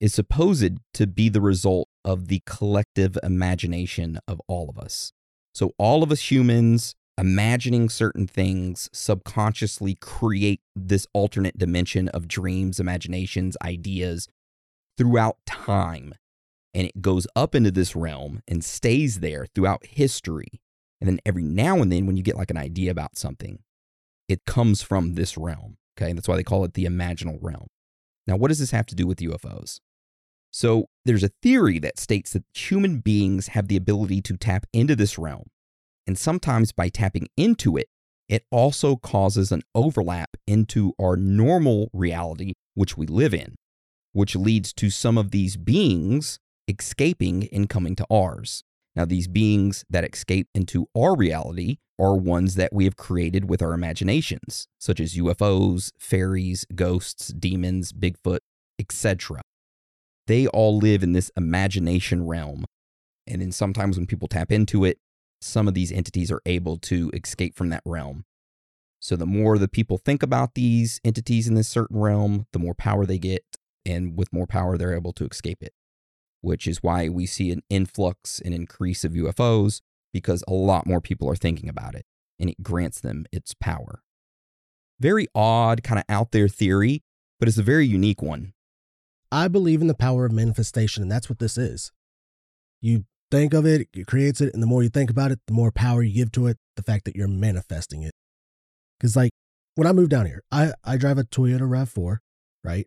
is 0.01 0.15
supposed 0.15 0.79
to 0.93 1.07
be 1.07 1.29
the 1.29 1.41
result 1.41 1.89
of 2.05 2.29
the 2.29 2.43
collective 2.47 3.17
imagination 3.23 4.19
of 4.29 4.41
all 4.47 4.69
of 4.69 4.79
us. 4.79 5.13
So, 5.55 5.73
all 5.79 6.03
of 6.03 6.11
us 6.11 6.31
humans 6.31 6.95
imagining 7.17 7.89
certain 7.89 8.27
things 8.27 8.91
subconsciously 8.93 9.95
create 9.95 10.61
this 10.75 11.07
alternate 11.13 11.57
dimension 11.57 12.09
of 12.09 12.27
dreams, 12.27 12.81
imaginations, 12.81 13.57
ideas 13.63 14.29
throughout 14.99 15.37
time. 15.47 16.15
And 16.73 16.87
it 16.89 17.01
goes 17.01 17.27
up 17.37 17.55
into 17.55 17.71
this 17.71 17.95
realm 17.95 18.41
and 18.49 18.65
stays 18.65 19.21
there 19.21 19.47
throughout 19.55 19.87
history. 19.87 20.61
And 21.01 21.09
then 21.09 21.21
every 21.25 21.45
now 21.45 21.81
and 21.81 21.93
then, 21.93 22.07
when 22.07 22.17
you 22.17 22.23
get 22.23 22.37
like 22.37 22.51
an 22.51 22.57
idea 22.57 22.91
about 22.91 23.17
something, 23.17 23.61
it 24.29 24.45
comes 24.45 24.83
from 24.83 25.15
this 25.15 25.37
realm. 25.37 25.77
Okay. 25.97 26.13
That's 26.13 26.27
why 26.27 26.37
they 26.37 26.43
call 26.43 26.65
it 26.65 26.75
the 26.75 26.85
imaginal 26.85 27.39
realm. 27.41 27.69
Now, 28.27 28.37
what 28.37 28.49
does 28.49 28.59
this 28.59 28.71
have 28.71 28.87
to 28.87 28.95
do 28.95 29.07
with 29.07 29.19
UFOs? 29.19 29.81
So, 30.51 30.87
there's 31.05 31.25
a 31.25 31.31
theory 31.43 31.79
that 31.81 31.99
states 31.99 32.33
that 32.33 32.45
human 32.55 33.01
beings 33.01 33.49
have 33.49 33.69
the 33.69 33.77
ability 33.77 34.23
to 34.23 34.37
tap 34.37 34.67
into 34.73 34.95
this 34.95 35.19
realm. 35.19 35.49
And 36.07 36.17
sometimes 36.17 36.73
by 36.73 36.89
tapping 36.89 37.29
into 37.37 37.77
it, 37.77 37.89
it 38.29 38.45
also 38.51 38.97
causes 38.97 39.53
an 39.53 39.63
overlap 39.75 40.31
into 40.47 40.93
our 41.01 41.17
normal 41.17 41.91
reality, 41.93 42.55
which 42.75 42.97
we 42.97 43.07
live 43.07 43.35
in, 43.35 43.57
which 44.13 44.37
leads 44.37 44.73
to 44.75 44.91
some 44.91 45.19
of 45.19 45.31
these 45.31 45.57
beings 45.57 46.39
escaping 46.69 47.49
and 47.53 47.69
coming 47.69 47.95
to 47.97 48.07
ours. 48.11 48.65
Now, 48.97 49.05
these 49.05 49.27
beings 49.27 49.85
that 49.91 50.05
escape 50.05 50.49
into 50.55 50.87
our 50.97 51.17
reality 51.17 51.79
are 51.99 52.17
ones 52.17 52.55
that 52.55 52.73
we 52.73 52.85
have 52.85 52.97
created 52.97 53.49
with 53.49 53.61
our 53.63 53.73
imaginations, 53.73 54.69
such 54.79 55.01
as 55.01 55.15
UFOs, 55.15 55.91
fairies, 55.99 56.65
ghosts, 56.75 57.29
demons, 57.29 57.93
Bigfoot, 57.93 58.39
etc. 58.79 59.43
They 60.27 60.47
all 60.47 60.79
live 60.79 61.03
in 61.03 61.13
this 61.13 61.31
imagination 61.37 62.27
realm. 62.27 62.65
And 63.27 63.41
then 63.41 63.53
sometimes 63.53 63.97
when 63.97 64.07
people 64.07 64.29
tap 64.29 64.53
into 64.53 64.85
it, 64.85 64.99
some 65.41 65.69
of 65.69 65.75
these 65.75 65.93
entities 65.93 66.31
are 66.31 66.41
able 66.47 66.79
to 66.79 67.11
escape 67.13 67.55
from 67.55 67.69
that 67.71 67.83
realm. 67.85 68.25
So 69.01 69.17
the 69.17 69.27
more 69.27 69.59
the 69.59 69.69
people 69.69 69.99
think 69.99 70.23
about 70.23 70.55
these 70.55 71.01
entities 71.05 71.47
in 71.47 71.55
this 71.55 71.69
certain 71.69 71.99
realm, 71.99 72.47
the 72.53 72.59
more 72.59 72.75
power 72.75 73.05
they 73.05 73.19
get. 73.19 73.45
And 73.85 74.17
with 74.17 74.33
more 74.33 74.47
power, 74.47 74.79
they're 74.79 74.95
able 74.97 75.13
to 75.13 75.27
escape 75.27 75.63
it, 75.63 75.75
which 76.45 76.67
is 76.67 76.83
why 76.83 77.09
we 77.09 77.27
see 77.27 77.51
an 77.51 77.63
influx 77.71 78.41
and 78.45 78.55
increase 78.55 79.05
of 79.05 79.13
UFOs 79.13 79.81
because 80.13 80.45
a 80.47 80.53
lot 80.53 80.87
more 80.87 81.01
people 81.01 81.29
are 81.29 81.37
thinking 81.37 81.69
about 81.69 81.95
it 81.95 82.05
and 82.39 82.51
it 82.51 82.63
grants 82.63 83.01
them 83.01 83.25
its 83.33 83.55
power. 83.55 84.03
Very 85.01 85.27
odd, 85.35 85.83
kind 85.83 85.99
of 85.99 86.05
out 86.09 86.33
there 86.33 86.49
theory, 86.49 87.03
but 87.41 87.49
it's 87.49 87.59
a 87.59 87.63
very 87.63 87.87
unique 87.87 88.23
one. 88.23 88.53
I 89.33 89.49
believe 89.49 89.81
in 89.81 89.89
the 89.89 89.95
power 89.95 90.25
of 90.25 90.33
manifestation, 90.33 91.03
and 91.03 91.11
that's 91.11 91.29
what 91.29 91.41
this 91.41 91.59
is. 91.59 91.91
You 92.81 93.05
think 93.31 93.53
of 93.55 93.67
it, 93.67 93.89
it 93.93 94.07
creates 94.07 94.41
it, 94.41 94.55
and 94.55 94.63
the 94.63 94.67
more 94.67 94.83
you 94.83 94.89
think 94.89 95.11
about 95.11 95.33
it, 95.33 95.41
the 95.47 95.53
more 95.53 95.73
power 95.73 96.03
you 96.03 96.15
give 96.15 96.31
to 96.33 96.47
it, 96.47 96.59
the 96.77 96.83
fact 96.83 97.05
that 97.07 97.17
you're 97.17 97.27
manifesting 97.27 98.03
it. 98.03 98.13
Because, 98.99 99.17
like, 99.17 99.33
when 99.75 99.89
I 99.89 99.93
moved 99.93 100.11
down 100.11 100.27
here, 100.27 100.43
I, 100.53 100.73
I 100.85 100.97
drive 100.97 101.19
a 101.19 101.25
Toyota 101.25 101.63
RAV4, 101.63 102.19
right? 102.63 102.87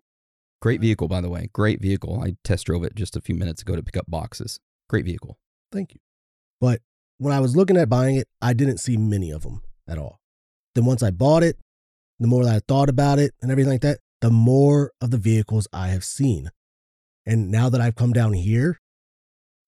Great 0.62 0.82
vehicle, 0.82 1.08
by 1.08 1.22
the 1.22 1.30
way. 1.30 1.49
Great 1.53 1.82
vehicle. 1.82 2.22
I 2.22 2.36
test 2.43 2.66
drove 2.66 2.84
it 2.84 2.95
just 2.95 3.16
a 3.16 3.22
few 3.22 3.36
minutes 3.36 3.62
ago 3.62 3.76
to 3.76 3.84
pick 3.84 3.97
up 3.97 4.05
boxes. 4.08 4.60
Great 4.89 5.05
vehicle. 5.05 5.38
Thank 5.72 5.93
you. 5.93 5.99
But 6.60 6.82
when 7.20 7.34
I 7.34 7.39
was 7.39 7.55
looking 7.55 7.78
at 7.78 7.89
buying 7.89 8.16
it, 8.16 8.28
I 8.41 8.53
didn't 8.53 8.80
see 8.80 8.97
many 8.97 9.32
of 9.32 9.43
them 9.43 9.62
at 9.88 9.97
all. 9.97 10.20
Then 10.76 10.86
once 10.86 11.03
I 11.03 11.12
bought 11.12 11.43
it, 11.43 11.58
the 12.20 12.28
more 12.28 12.43
that 12.43 12.55
I 12.55 12.62
thought 12.68 12.89
about 12.89 13.20
it 13.20 13.34
and 13.41 13.51
everything 13.51 13.72
like 13.72 13.82
that, 13.82 13.99
the 14.22 14.32
more 14.32 14.91
of 15.01 15.12
the 15.12 15.18
vehicles 15.18 15.68
I 15.72 15.88
have 15.89 16.03
seen. 16.03 16.49
And 17.26 17.51
now 17.51 17.70
that 17.70 17.82
I've 17.82 17.95
come 17.95 18.14
down 18.14 18.34
here, 18.34 18.80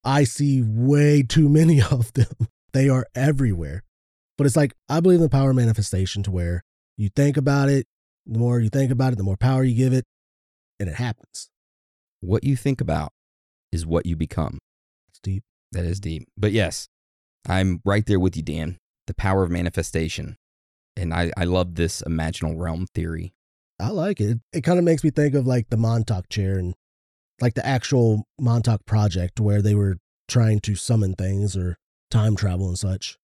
I 0.04 0.24
see 0.24 0.64
way 0.64 1.24
too 1.24 1.50
many 1.50 1.82
of 1.92 2.14
them. 2.14 2.48
They 2.74 2.90
are 2.90 3.06
everywhere. 3.14 3.84
But 4.38 4.48
it's 4.48 4.56
like, 4.56 4.74
I 4.88 5.02
believe 5.02 5.18
in 5.18 5.24
the 5.24 5.30
power 5.30 5.54
manifestation 5.54 6.24
to 6.24 6.32
where 6.32 6.64
you 6.98 7.10
think 7.10 7.36
about 7.36 7.70
it, 7.70 7.88
the 8.26 8.40
more 8.40 8.60
you 8.60 8.70
think 8.70 8.92
about 8.92 9.14
it, 9.14 9.18
the 9.18 9.24
more 9.24 9.38
power 9.38 9.64
you 9.64 9.76
give 9.76 9.94
it, 9.94 10.06
and 10.80 10.90
it 10.90 10.96
happens. 10.96 11.50
What 12.22 12.44
you 12.44 12.56
think 12.56 12.82
about 12.82 13.12
is 13.72 13.86
what 13.86 14.06
you 14.06 14.16
become. 14.16 14.60
It's 15.10 15.20
deep. 15.20 15.44
That 15.72 15.86
is 15.86 16.00
deep. 16.00 16.28
But 16.38 16.52
yes, 16.52 16.88
I'm 17.48 17.82
right 17.86 18.06
there 18.06 18.20
with 18.20 18.36
you, 18.36 18.44
Dan. 18.44 18.78
The 19.08 19.14
power 19.14 19.44
of 19.44 19.52
manifestation. 19.52 20.38
And 20.98 21.14
I, 21.14 21.32
I 21.38 21.46
love 21.46 21.76
this 21.76 22.02
imaginal 22.02 22.58
realm 22.58 22.88
theory. 22.94 23.34
I 23.80 23.90
like 23.90 24.20
it. 24.20 24.40
It 24.52 24.62
kind 24.62 24.78
of 24.78 24.86
makes 24.86 25.04
me 25.04 25.10
think 25.10 25.34
of 25.34 25.48
like 25.48 25.70
the 25.70 25.78
Montauk 25.78 26.28
chair 26.30 26.58
and 26.58 26.74
like 27.40 27.54
the 27.54 27.66
actual 27.66 28.26
Montauk 28.40 28.86
project 28.86 29.40
where 29.40 29.62
they 29.62 29.74
were 29.76 29.98
trying 30.28 30.60
to 30.62 30.76
summon 30.76 31.14
things 31.16 31.56
or 31.56 31.78
time 32.12 32.36
travel 32.36 32.68
and 32.68 32.78
such. 32.78 33.18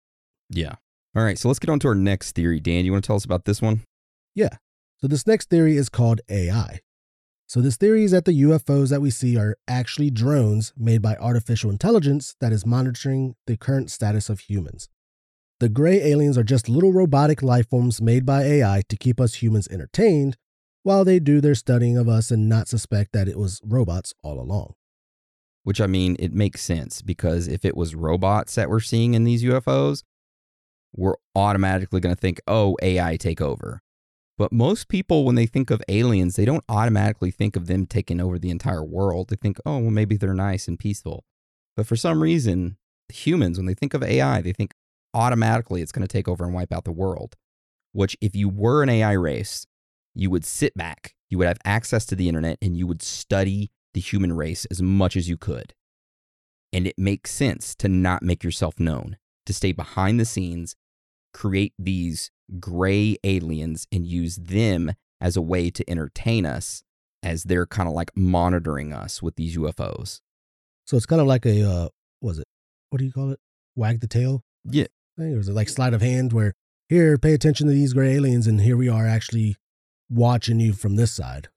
Yeah. 0.50 0.76
All 1.16 1.24
right. 1.24 1.38
So 1.38 1.50
let's 1.50 1.60
get 1.60 1.70
on 1.70 1.80
to 1.80 1.90
our 1.90 1.96
next 1.96 2.34
theory. 2.34 2.60
Dan, 2.60 2.86
you 2.86 2.92
want 2.92 3.04
to 3.04 3.08
tell 3.08 3.18
us 3.18 3.26
about 3.26 3.46
this 3.46 3.62
one? 3.62 3.82
Yeah. 4.34 4.58
So 5.00 5.08
this 5.08 5.28
next 5.28 5.50
theory 5.50 5.76
is 5.76 5.90
called 5.90 6.22
AI. 6.30 6.80
So 7.48 7.62
this 7.62 7.78
theory 7.78 8.04
is 8.04 8.12
that 8.12 8.26
the 8.26 8.42
UFOs 8.42 8.90
that 8.90 9.02
we 9.02 9.12
see 9.12 9.38
are 9.38 9.56
actually 9.68 10.10
drones 10.10 10.74
made 10.76 11.02
by 11.02 11.16
artificial 11.18 11.70
intelligence 11.70 12.36
that 12.42 12.52
is 12.52 12.66
monitoring 12.66 13.36
the 13.46 13.56
current 13.56 13.92
status 13.92 14.30
of 14.30 14.40
humans. 14.42 14.90
The 15.60 15.70
gray 15.70 16.02
aliens 16.02 16.38
are 16.38 16.44
just 16.44 16.68
little 16.68 16.92
robotic 16.92 17.44
life 17.44 17.70
forms 17.70 18.02
made 18.02 18.26
by 18.26 18.44
AI 18.44 18.82
to 18.90 18.98
keep 18.98 19.22
us 19.22 19.36
humans 19.36 19.68
entertained 19.70 20.38
while 20.84 21.06
they 21.06 21.20
do 21.20 21.40
their 21.40 21.56
studying 21.56 21.98
of 21.98 22.10
us 22.10 22.30
and 22.30 22.50
not 22.50 22.68
suspect 22.68 23.14
that 23.14 23.28
it 23.28 23.38
was 23.38 23.62
robots 23.64 24.14
all 24.24 24.40
along. 24.40 24.74
Which 25.64 25.80
I 25.80 25.88
mean, 25.88 26.16
it 26.20 26.34
makes 26.34 26.62
sense 26.62 27.02
because 27.02 27.48
if 27.48 27.64
it 27.64 27.78
was 27.78 27.96
robots 27.96 28.56
that 28.56 28.70
we're 28.70 28.80
seeing 28.80 29.14
in 29.14 29.24
these 29.24 29.44
UFOs, 29.44 30.04
we're 30.96 31.16
automatically 31.36 32.00
going 32.00 32.14
to 32.14 32.20
think, 32.20 32.42
oh, 32.48 32.76
AI 32.82 33.18
take 33.18 33.42
over. 33.42 33.82
But 34.38 34.52
most 34.52 34.90
people, 34.90 35.24
when 35.24 35.36
they 35.36 35.46
think 35.46 35.72
of 35.72 35.82
aliens, 35.88 36.36
they 36.36 36.46
don't 36.46 36.64
automatically 36.68 37.32
think 37.32 37.56
of 37.56 37.68
them 37.68 37.86
taking 37.86 38.20
over 38.20 38.38
the 38.38 38.50
entire 38.50 38.84
world. 38.84 39.30
They 39.30 39.38
think, 39.38 39.60
oh, 39.66 39.80
well, 39.80 39.92
maybe 39.92 40.18
they're 40.18 40.34
nice 40.34 40.68
and 40.68 40.78
peaceful. 40.78 41.24
But 41.78 41.88
for 41.88 41.96
some 41.96 42.22
reason, 42.22 42.78
humans, 43.10 43.58
when 43.58 43.66
they 43.66 43.74
think 43.74 43.94
of 43.94 44.04
AI, 44.04 44.42
they 44.42 44.52
think 44.52 44.74
automatically 45.14 45.82
it's 45.82 45.94
going 45.94 46.06
to 46.06 46.12
take 46.12 46.28
over 46.28 46.44
and 46.44 46.54
wipe 46.54 46.74
out 46.74 46.84
the 46.84 46.92
world. 46.92 47.36
Which, 47.94 48.18
if 48.20 48.36
you 48.36 48.50
were 48.50 48.84
an 48.84 48.90
AI 48.90 49.14
race, 49.14 49.66
you 50.14 50.30
would 50.30 50.44
sit 50.44 50.74
back, 50.76 51.16
you 51.30 51.38
would 51.38 51.48
have 51.48 51.60
access 51.64 52.06
to 52.08 52.16
the 52.16 52.28
internet, 52.28 52.58
and 52.62 52.76
you 52.76 52.88
would 52.88 53.02
study 53.02 53.72
the 53.94 54.02
human 54.02 54.34
race 54.34 54.66
as 54.66 54.82
much 54.82 55.16
as 55.16 55.30
you 55.30 55.38
could. 55.38 55.74
And 56.74 56.86
it 56.86 56.98
makes 56.98 57.32
sense 57.32 57.74
to 57.76 57.88
not 57.88 58.22
make 58.22 58.44
yourself 58.44 58.80
known, 58.82 59.16
to 59.46 59.54
stay 59.54 59.72
behind 59.72 60.20
the 60.20 60.26
scenes, 60.26 60.76
create 61.36 61.74
these 61.78 62.32
gray 62.60 63.18
aliens, 63.24 63.88
and 63.92 64.06
use 64.06 64.38
them 64.38 64.94
as 65.20 65.36
a 65.36 65.42
way 65.42 65.70
to 65.70 65.88
entertain 65.90 66.46
us 66.46 66.84
as 67.22 67.44
they're 67.44 67.66
kind 67.66 67.90
of 67.90 67.94
like 67.94 68.12
monitoring 68.16 68.94
us 68.94 69.22
with 69.22 69.36
these 69.36 69.58
UFOs. 69.58 70.22
So 70.86 70.96
it's 70.96 71.06
kind 71.06 71.22
of 71.22 71.28
like 71.28 71.46
a, 71.46 71.70
uh, 71.70 71.90
was 72.22 72.40
it, 72.40 72.48
what 72.90 73.00
do 73.00 73.06
you 73.06 73.12
call 73.12 73.32
it? 73.32 73.40
Wag 73.76 74.00
the 74.00 74.08
tail? 74.08 74.44
Yeah. 74.64 74.86
Thing? 75.18 75.36
Or 75.36 75.40
is 75.40 75.50
it 75.50 75.54
like 75.54 75.68
sleight 75.68 75.94
of 75.94 76.02
hand 76.02 76.32
where, 76.32 76.54
here, 76.88 77.18
pay 77.18 77.34
attention 77.34 77.68
to 77.68 77.74
these 77.74 77.94
gray 77.94 78.16
aliens, 78.16 78.48
and 78.48 78.62
here 78.62 78.78
we 78.78 78.88
are 78.88 79.08
actually 79.08 79.58
watching 80.10 80.60
you 80.60 80.72
from 80.72 80.96
this 80.96 81.12
side. 81.12 81.50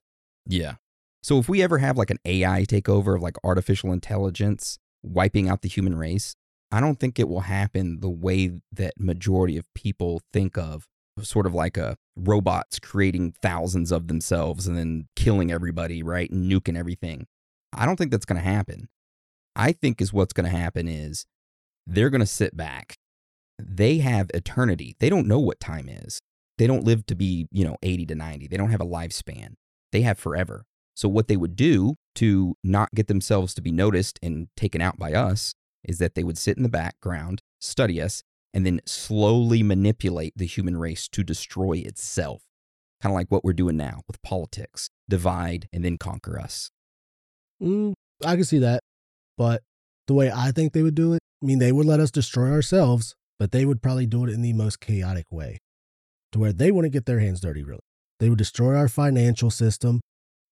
Yeah. 0.45 0.75
So 1.21 1.37
if 1.37 1.47
we 1.47 1.61
ever 1.61 1.77
have 1.77 1.97
like 1.97 2.09
an 2.09 2.19
AI 2.25 2.65
takeover 2.67 3.15
of 3.15 3.21
like 3.21 3.37
artificial 3.43 3.93
intelligence 3.93 4.79
wiping 5.03 5.47
out 5.47 5.61
the 5.61 5.69
human 5.69 5.95
race, 5.95 6.35
I 6.71 6.79
don't 6.79 6.99
think 6.99 7.19
it 7.19 7.27
will 7.27 7.41
happen 7.41 7.99
the 7.99 8.09
way 8.09 8.51
that 8.71 8.93
majority 8.97 9.57
of 9.57 9.65
people 9.73 10.21
think 10.31 10.57
of 10.57 10.87
sort 11.21 11.45
of 11.45 11.53
like 11.53 11.77
a 11.77 11.97
robots 12.15 12.79
creating 12.79 13.33
thousands 13.41 13.91
of 13.91 14.07
themselves 14.07 14.67
and 14.67 14.77
then 14.77 15.07
killing 15.15 15.51
everybody, 15.51 16.03
right? 16.03 16.29
And 16.29 16.51
nuking 16.51 16.77
everything. 16.77 17.27
I 17.73 17.85
don't 17.85 17.95
think 17.95 18.11
that's 18.11 18.25
going 18.25 18.41
to 18.41 18.47
happen. 18.47 18.87
I 19.55 19.71
think 19.71 20.01
is 20.01 20.13
what's 20.13 20.33
going 20.33 20.49
to 20.49 20.57
happen 20.57 20.87
is 20.87 21.25
they're 21.87 22.09
going 22.09 22.21
to 22.21 22.27
sit 22.27 22.55
back. 22.55 22.97
They 23.57 23.97
have 23.97 24.29
eternity. 24.33 24.95
They 24.99 25.09
don't 25.09 25.27
know 25.27 25.39
what 25.39 25.59
time 25.59 25.89
is. 25.89 26.21
They 26.57 26.67
don't 26.67 26.83
live 26.83 27.05
to 27.07 27.15
be, 27.15 27.47
you 27.51 27.65
know, 27.65 27.77
80 27.81 28.05
to 28.07 28.15
90. 28.15 28.47
They 28.47 28.57
don't 28.57 28.71
have 28.71 28.81
a 28.81 28.85
lifespan. 28.85 29.53
They 29.91 30.01
have 30.01 30.19
forever. 30.19 30.65
So, 30.95 31.07
what 31.07 31.27
they 31.29 31.37
would 31.37 31.55
do 31.55 31.95
to 32.15 32.55
not 32.63 32.93
get 32.93 33.07
themselves 33.07 33.53
to 33.53 33.61
be 33.61 33.71
noticed 33.71 34.19
and 34.21 34.49
taken 34.57 34.81
out 34.81 34.97
by 34.97 35.13
us 35.13 35.53
is 35.83 35.97
that 35.99 36.15
they 36.15 36.23
would 36.23 36.37
sit 36.37 36.57
in 36.57 36.63
the 36.63 36.69
background, 36.69 37.41
study 37.59 38.01
us, 38.01 38.23
and 38.53 38.65
then 38.65 38.81
slowly 38.85 39.63
manipulate 39.63 40.33
the 40.35 40.45
human 40.45 40.77
race 40.77 41.07
to 41.09 41.23
destroy 41.23 41.77
itself. 41.77 42.43
Kind 43.01 43.13
of 43.13 43.15
like 43.15 43.31
what 43.31 43.43
we're 43.43 43.53
doing 43.53 43.77
now 43.77 44.01
with 44.07 44.21
politics 44.21 44.89
divide 45.07 45.69
and 45.71 45.85
then 45.85 45.97
conquer 45.97 46.39
us. 46.39 46.71
Mm, 47.61 47.93
I 48.25 48.35
can 48.35 48.43
see 48.43 48.59
that. 48.59 48.81
But 49.37 49.61
the 50.07 50.13
way 50.13 50.31
I 50.31 50.51
think 50.51 50.73
they 50.73 50.83
would 50.83 50.95
do 50.95 51.13
it, 51.13 51.21
I 51.41 51.45
mean, 51.45 51.59
they 51.59 51.71
would 51.71 51.85
let 51.85 51.99
us 51.99 52.11
destroy 52.11 52.51
ourselves, 52.51 53.15
but 53.37 53.51
they 53.51 53.63
would 53.63 53.81
probably 53.81 54.05
do 54.05 54.25
it 54.25 54.33
in 54.33 54.41
the 54.41 54.53
most 54.53 54.81
chaotic 54.81 55.25
way 55.31 55.59
to 56.31 56.39
where 56.39 56.51
they 56.51 56.71
wouldn't 56.71 56.93
get 56.93 57.05
their 57.05 57.19
hands 57.19 57.39
dirty, 57.39 57.63
really. 57.63 57.79
They 58.19 58.29
would 58.29 58.37
destroy 58.37 58.75
our 58.75 58.89
financial 58.89 59.49
system, 59.49 60.01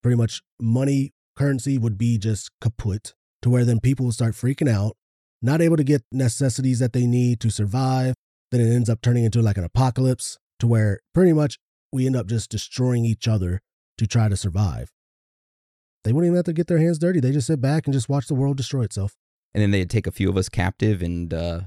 pretty 0.01 0.15
much 0.15 0.41
money 0.59 1.11
currency 1.36 1.78
would 1.78 1.97
be 1.97 2.17
just 2.17 2.49
kaput 2.61 3.13
to 3.41 3.49
where 3.49 3.65
then 3.65 3.80
people 3.80 4.05
would 4.05 4.15
start 4.15 4.34
freaking 4.34 4.69
out, 4.69 4.95
not 5.41 5.61
able 5.61 5.77
to 5.77 5.83
get 5.83 6.03
necessities 6.11 6.79
that 6.79 6.93
they 6.93 7.05
need 7.05 7.39
to 7.41 7.49
survive. 7.49 8.13
Then 8.51 8.61
it 8.61 8.73
ends 8.73 8.89
up 8.89 9.01
turning 9.01 9.25
into 9.25 9.41
like 9.41 9.57
an 9.57 9.63
apocalypse 9.63 10.38
to 10.59 10.67
where 10.67 10.99
pretty 11.13 11.33
much 11.33 11.57
we 11.91 12.05
end 12.05 12.15
up 12.15 12.27
just 12.27 12.49
destroying 12.49 13.05
each 13.05 13.27
other 13.27 13.61
to 13.97 14.07
try 14.07 14.29
to 14.29 14.38
survive. 14.38 14.89
They 16.03 16.13
wouldn't 16.13 16.29
even 16.29 16.38
have 16.38 16.45
to 16.45 16.53
get 16.53 16.67
their 16.67 16.77
hands 16.77 16.99
dirty. 16.99 17.19
They 17.19 17.31
just 17.31 17.47
sit 17.47 17.59
back 17.59 17.85
and 17.85 17.93
just 17.93 18.09
watch 18.09 18.27
the 18.27 18.35
world 18.35 18.57
destroy 18.57 18.83
itself. 18.83 19.13
And 19.53 19.61
then 19.61 19.71
they'd 19.71 19.89
take 19.89 20.07
a 20.07 20.11
few 20.11 20.29
of 20.29 20.38
us 20.38 20.49
captive 20.49 21.01
and 21.01 21.33
uh, 21.33 21.61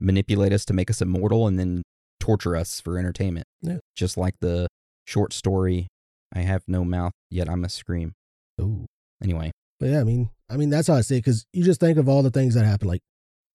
manipulate 0.00 0.52
us 0.52 0.64
to 0.66 0.72
make 0.72 0.90
us 0.90 1.00
immortal 1.00 1.46
and 1.46 1.58
then 1.58 1.82
torture 2.20 2.56
us 2.56 2.80
for 2.80 2.98
entertainment. 2.98 3.46
Yeah. 3.62 3.78
Just 3.96 4.16
like 4.16 4.34
the 4.40 4.68
short 5.04 5.32
story, 5.32 5.88
I 6.32 6.40
have 6.40 6.62
no 6.66 6.84
mouth, 6.84 7.12
yet 7.30 7.48
I 7.48 7.54
must 7.54 7.76
scream. 7.76 8.12
Ooh. 8.60 8.86
Anyway, 9.22 9.50
But 9.84 9.90
yeah, 9.90 10.00
I 10.00 10.04
mean, 10.04 10.30
I 10.48 10.56
mean 10.56 10.70
that's 10.70 10.88
how 10.88 10.94
I 10.94 11.02
say 11.02 11.16
it 11.16 11.18
because 11.18 11.44
you 11.52 11.62
just 11.62 11.78
think 11.78 11.98
of 11.98 12.08
all 12.08 12.22
the 12.22 12.30
things 12.30 12.54
that 12.54 12.64
happen. 12.64 12.88
Like 12.88 13.02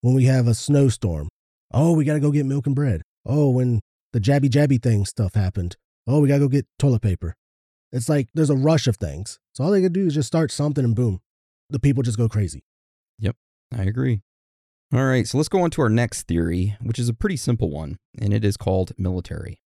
when 0.01 0.13
we 0.13 0.25
have 0.25 0.47
a 0.47 0.53
snowstorm, 0.53 1.27
oh, 1.73 1.93
we 1.93 2.05
got 2.05 2.13
to 2.13 2.19
go 2.19 2.29
get 2.29 2.45
milk 2.45 2.67
and 2.67 2.75
bread. 2.75 3.01
Oh, 3.25 3.49
when 3.49 3.79
the 4.13 4.19
jabby 4.19 4.47
jabby 4.47 4.79
thing 4.79 5.05
stuff 5.05 5.33
happened, 5.33 5.75
oh, 6.05 6.19
we 6.19 6.27
got 6.27 6.35
to 6.35 6.41
go 6.41 6.47
get 6.47 6.67
toilet 6.77 7.01
paper. 7.01 7.33
It's 7.91 8.07
like 8.07 8.27
there's 8.35 8.51
a 8.51 8.55
rush 8.55 8.85
of 8.85 8.97
things. 8.97 9.39
So 9.55 9.63
all 9.63 9.71
they 9.71 9.81
can 9.81 9.91
do 9.91 10.05
is 10.05 10.13
just 10.13 10.27
start 10.27 10.51
something 10.51 10.85
and 10.85 10.95
boom, 10.95 11.19
the 11.71 11.79
people 11.79 12.03
just 12.03 12.19
go 12.19 12.29
crazy. 12.29 12.63
Yep, 13.17 13.35
I 13.75 13.81
agree. 13.85 14.21
All 14.93 15.05
right, 15.05 15.27
so 15.27 15.35
let's 15.39 15.49
go 15.49 15.63
on 15.63 15.71
to 15.71 15.81
our 15.81 15.89
next 15.89 16.27
theory, 16.27 16.77
which 16.79 16.99
is 16.99 17.09
a 17.09 17.13
pretty 17.15 17.37
simple 17.37 17.71
one, 17.71 17.97
and 18.21 18.35
it 18.35 18.45
is 18.45 18.55
called 18.55 18.91
military. 18.99 19.61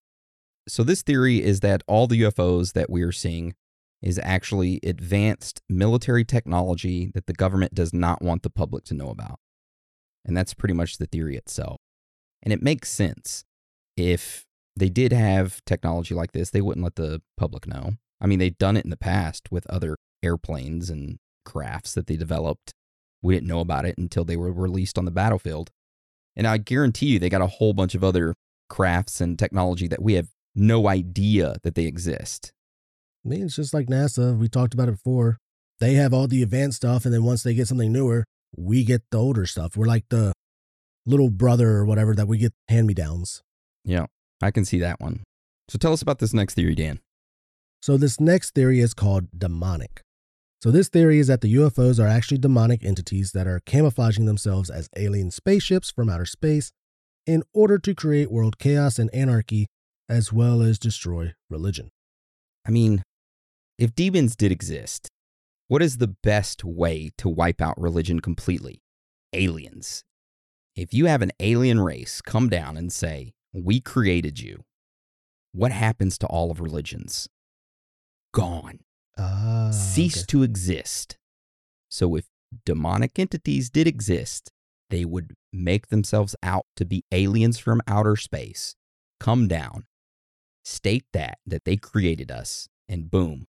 So, 0.70 0.84
this 0.86 1.01
theory 1.01 1.43
is 1.43 1.59
that 1.59 1.84
all 1.88 2.07
the 2.07 2.22
UFOs 2.22 2.72
that 2.72 2.89
we 2.89 3.01
are 3.01 3.11
seeing 3.11 3.53
is 4.04 4.20
actually 4.22 4.80
advanced 4.84 5.62
military 5.70 6.26
technology 6.26 7.12
that 7.14 7.26
the 7.26 7.34
government 7.34 7.74
does 7.74 7.93
not 7.93 8.22
want 8.22 8.43
the 8.43 8.49
public 8.49 8.84
to 8.86 8.93
know 8.93 9.10
about. 9.10 9.39
And 10.26 10.36
that's 10.36 10.54
pretty 10.54 10.74
much 10.74 10.97
the 10.97 11.06
theory 11.06 11.36
itself. 11.36 11.80
And 12.41 12.54
it 12.54 12.62
makes 12.62 12.89
sense. 12.89 13.45
If 13.95 14.45
they 14.76 14.89
did 14.89 15.14
have 15.14 15.64
technology 15.66 16.14
like 16.14 16.32
this, 16.32 16.49
they 16.49 16.62
wouldn't 16.62 16.84
let 16.84 16.95
the 16.95 17.22
public 17.38 17.68
know. 17.68 17.93
I 18.20 18.28
mean, 18.28 18.39
they've 18.39 18.58
done 18.58 18.78
it 18.78 18.86
in 18.86 18.89
the 18.89 18.97
past 18.97 19.51
with 19.51 19.70
other 19.70 19.97
airplanes 20.22 20.89
and 20.89 21.20
crafts 21.45 21.93
that 21.93 22.08
they 22.08 22.16
developed 22.16 22.74
we 23.24 23.34
didn't 23.34 23.47
know 23.47 23.62
about 23.62 23.86
it 23.86 23.97
until 23.97 24.26
they 24.26 24.38
were 24.38 24.51
released 24.51 24.97
on 24.97 25.06
the 25.06 25.12
battlefield. 25.12 25.72
And 26.36 26.45
I 26.45 26.58
guarantee 26.58 27.08
you, 27.08 27.20
they 27.20 27.30
got 27.30 27.41
a 27.41 27.47
whole 27.47 27.74
bunch 27.74 27.95
of 27.95 28.04
other 28.04 28.36
crafts 28.70 29.22
and 29.22 29.39
technology 29.39 29.88
that 29.88 30.01
we 30.01 30.14
have 30.14 30.28
no 30.54 30.88
idea 30.88 31.56
that 31.64 31.76
they 31.76 31.86
exist. 31.86 32.51
I 33.26 33.30
mean, 33.30 33.43
it's 33.43 33.55
just 33.55 33.74
like 33.74 33.88
NASA. 33.88 34.38
We 34.38 34.49
talked 34.49 34.74
about 34.74 34.89
it 34.89 35.03
before. 35.03 35.38
They 35.80 35.93
have 35.93 36.13
all 36.13 36.28
the 36.28 36.43
advanced 36.43 36.78
stuff, 36.78 37.05
and 37.05 37.13
then 37.13 37.24
once 37.24 37.43
they 37.43 37.53
get 37.53 37.67
something 37.67 37.91
newer, 37.91 38.26
we 38.55 38.84
get 38.84 39.01
the 39.11 39.17
older 39.17 39.45
stuff. 39.45 39.76
We're 39.76 39.86
like 39.86 40.05
the 40.09 40.34
little 41.05 41.30
brother 41.30 41.69
or 41.71 41.86
whatever 41.86 42.13
that 42.15 42.28
we 42.28 42.38
get 42.38 42.53
hand 42.67 42.88
me 42.88 42.93
downs. 42.93 43.41
Yeah, 43.84 44.05
I 44.41 44.51
can 44.51 44.65
see 44.65 44.80
that 44.80 44.99
one. 44.99 45.24
So 45.69 45.78
tell 45.78 45.93
us 45.93 46.01
about 46.01 46.19
this 46.19 46.34
next 46.34 46.55
theory, 46.55 46.76
Dan. 46.76 46.99
So, 47.82 47.97
this 47.97 48.17
next 48.17 48.55
theory 48.55 48.80
is 48.80 48.93
called 48.93 49.28
demonic. 49.38 50.01
So, 50.61 50.71
this 50.71 50.88
theory 50.88 51.19
is 51.19 51.28
that 51.28 51.41
the 51.41 51.53
UFOs 51.55 52.01
are 52.01 52.07
actually 52.07 52.38
demonic 52.38 52.84
entities 52.84 53.34
that 53.34 53.45
are 53.45 53.61
camouflaging 53.65 54.26
themselves 54.26 54.69
as 54.69 54.88
alien 54.95 55.32
spaceships 55.32 55.91
from 55.91 56.09
outer 56.09 56.26
space 56.26 56.71
in 57.28 57.43
order 57.53 57.78
to 57.80 57.93
create 57.93 58.32
world 58.32 58.57
chaos 58.57 58.99
and 58.99 59.13
anarchy, 59.13 59.67
as 60.07 60.32
well 60.32 60.61
as 60.61 60.80
destroy 60.80 61.34
religion. 61.49 61.89
I 62.65 62.71
mean, 62.71 63.03
if 63.84 63.93
demons 63.93 64.38
did 64.38 64.49
exist, 64.49 65.09
what 65.67 65.81
is 65.81 65.97
the 65.97 66.07
best 66.07 66.63
way 66.63 67.11
to 67.17 67.27
wipe 67.27 67.61
out 67.61 67.79
religion 67.79 68.21
completely? 68.21 68.81
Aliens. 69.34 70.05
If 70.73 70.93
you 70.93 71.07
have 71.07 71.21
an 71.21 71.31
alien 71.41 71.81
race 71.81 72.21
come 72.21 72.47
down 72.47 72.77
and 72.77 72.93
say, 72.93 73.34
We 73.51 73.81
created 73.81 74.39
you, 74.39 74.63
what 75.51 75.71
happens 75.73 76.17
to 76.19 76.27
all 76.27 76.49
of 76.49 76.61
religions? 76.61 77.27
Gone. 78.34 78.79
Ah, 79.17 79.69
cease 79.71 80.19
okay. 80.19 80.25
to 80.29 80.43
exist. 80.43 81.17
So 81.89 82.15
if 82.15 82.25
demonic 82.65 83.19
entities 83.19 83.69
did 83.69 83.86
exist, 83.86 84.51
they 84.89 85.03
would 85.03 85.36
make 85.51 85.88
themselves 85.88 86.36
out 86.41 86.65
to 86.77 86.86
be 86.86 87.03
aliens 87.11 87.59
from 87.59 87.81
outer 87.86 88.15
space, 88.15 88.75
come 89.19 89.47
down, 89.47 89.84
state 90.63 91.05
that 91.11 91.38
that 91.45 91.65
they 91.65 91.75
created 91.75 92.31
us, 92.31 92.69
and 92.88 93.11
boom, 93.11 93.45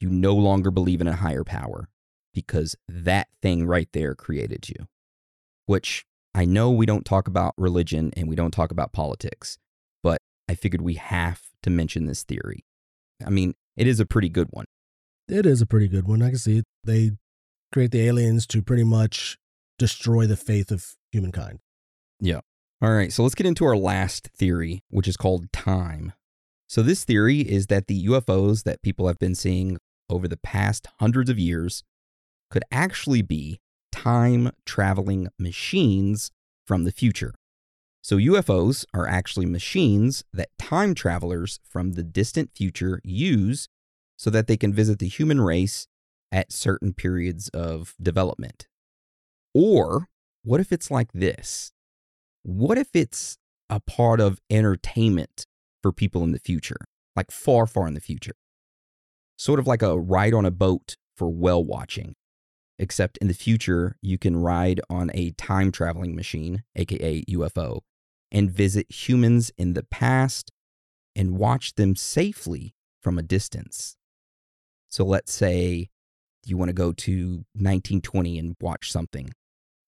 you 0.00 0.08
no 0.10 0.34
longer 0.34 0.70
believe 0.70 1.00
in 1.00 1.08
a 1.08 1.16
higher 1.16 1.44
power 1.44 1.88
because 2.34 2.76
that 2.88 3.28
thing 3.42 3.66
right 3.66 3.88
there 3.92 4.14
created 4.14 4.68
you. 4.68 4.86
Which 5.66 6.06
I 6.34 6.44
know 6.44 6.70
we 6.70 6.86
don't 6.86 7.04
talk 7.04 7.28
about 7.28 7.54
religion 7.56 8.12
and 8.16 8.28
we 8.28 8.36
don't 8.36 8.52
talk 8.52 8.70
about 8.70 8.92
politics, 8.92 9.58
but 10.02 10.20
I 10.48 10.54
figured 10.54 10.82
we 10.82 10.94
have 10.94 11.42
to 11.62 11.70
mention 11.70 12.06
this 12.06 12.22
theory. 12.22 12.64
I 13.24 13.30
mean, 13.30 13.54
it 13.76 13.86
is 13.86 14.00
a 14.00 14.06
pretty 14.06 14.28
good 14.28 14.48
one. 14.50 14.66
It 15.28 15.44
is 15.44 15.60
a 15.60 15.66
pretty 15.66 15.88
good 15.88 16.06
one. 16.06 16.22
I 16.22 16.30
can 16.30 16.38
see 16.38 16.58
it. 16.58 16.64
They 16.84 17.12
create 17.72 17.90
the 17.90 18.06
aliens 18.06 18.46
to 18.48 18.62
pretty 18.62 18.84
much 18.84 19.36
destroy 19.78 20.26
the 20.26 20.36
faith 20.36 20.70
of 20.70 20.94
humankind. 21.12 21.58
Yeah. 22.20 22.40
All 22.80 22.92
right. 22.92 23.12
So 23.12 23.22
let's 23.22 23.34
get 23.34 23.46
into 23.46 23.64
our 23.64 23.76
last 23.76 24.28
theory, 24.28 24.82
which 24.90 25.08
is 25.08 25.16
called 25.16 25.52
time. 25.52 26.12
So, 26.68 26.82
this 26.82 27.02
theory 27.02 27.40
is 27.40 27.68
that 27.68 27.86
the 27.86 28.06
UFOs 28.08 28.64
that 28.64 28.82
people 28.82 29.06
have 29.06 29.18
been 29.18 29.34
seeing 29.34 29.78
over 30.08 30.28
the 30.28 30.36
past 30.36 30.86
hundreds 31.00 31.30
of 31.30 31.38
years 31.38 31.82
could 32.50 32.64
actually 32.70 33.22
be 33.22 33.60
time 33.92 34.50
traveling 34.64 35.28
machines 35.38 36.30
from 36.66 36.84
the 36.84 36.92
future. 36.92 37.34
So, 38.02 38.16
UFOs 38.16 38.84
are 38.94 39.06
actually 39.06 39.46
machines 39.46 40.24
that 40.32 40.48
time 40.58 40.94
travelers 40.94 41.60
from 41.68 41.92
the 41.92 42.02
distant 42.02 42.52
future 42.54 43.00
use 43.04 43.68
so 44.16 44.30
that 44.30 44.46
they 44.46 44.56
can 44.56 44.72
visit 44.72 44.98
the 44.98 45.08
human 45.08 45.40
race 45.40 45.88
at 46.32 46.52
certain 46.52 46.92
periods 46.92 47.48
of 47.50 47.94
development. 48.00 48.66
Or 49.54 50.08
what 50.42 50.60
if 50.60 50.72
it's 50.72 50.90
like 50.90 51.12
this? 51.12 51.72
What 52.42 52.78
if 52.78 52.88
it's 52.94 53.38
a 53.68 53.80
part 53.80 54.20
of 54.20 54.40
entertainment 54.48 55.46
for 55.82 55.92
people 55.92 56.22
in 56.22 56.32
the 56.32 56.38
future, 56.38 56.86
like 57.16 57.30
far, 57.30 57.66
far 57.66 57.86
in 57.86 57.94
the 57.94 58.00
future? 58.00 58.34
Sort 59.38 59.60
of 59.60 59.68
like 59.68 59.82
a 59.82 59.98
ride 59.98 60.34
on 60.34 60.44
a 60.44 60.50
boat 60.50 60.96
for 61.16 61.30
whale 61.30 61.64
watching, 61.64 62.16
except 62.78 63.16
in 63.18 63.28
the 63.28 63.34
future, 63.34 63.96
you 64.02 64.18
can 64.18 64.36
ride 64.36 64.80
on 64.90 65.12
a 65.14 65.30
time 65.30 65.70
traveling 65.70 66.16
machine, 66.16 66.64
aka 66.74 67.24
UFO, 67.30 67.80
and 68.32 68.50
visit 68.50 68.90
humans 68.90 69.52
in 69.56 69.74
the 69.74 69.84
past 69.84 70.50
and 71.14 71.38
watch 71.38 71.76
them 71.76 71.94
safely 71.94 72.74
from 73.00 73.16
a 73.16 73.22
distance. 73.22 73.96
So 74.88 75.04
let's 75.04 75.32
say 75.32 75.88
you 76.44 76.56
want 76.56 76.70
to 76.70 76.74
go 76.74 76.92
to 76.92 77.44
1920 77.54 78.38
and 78.38 78.56
watch 78.60 78.90
something. 78.90 79.30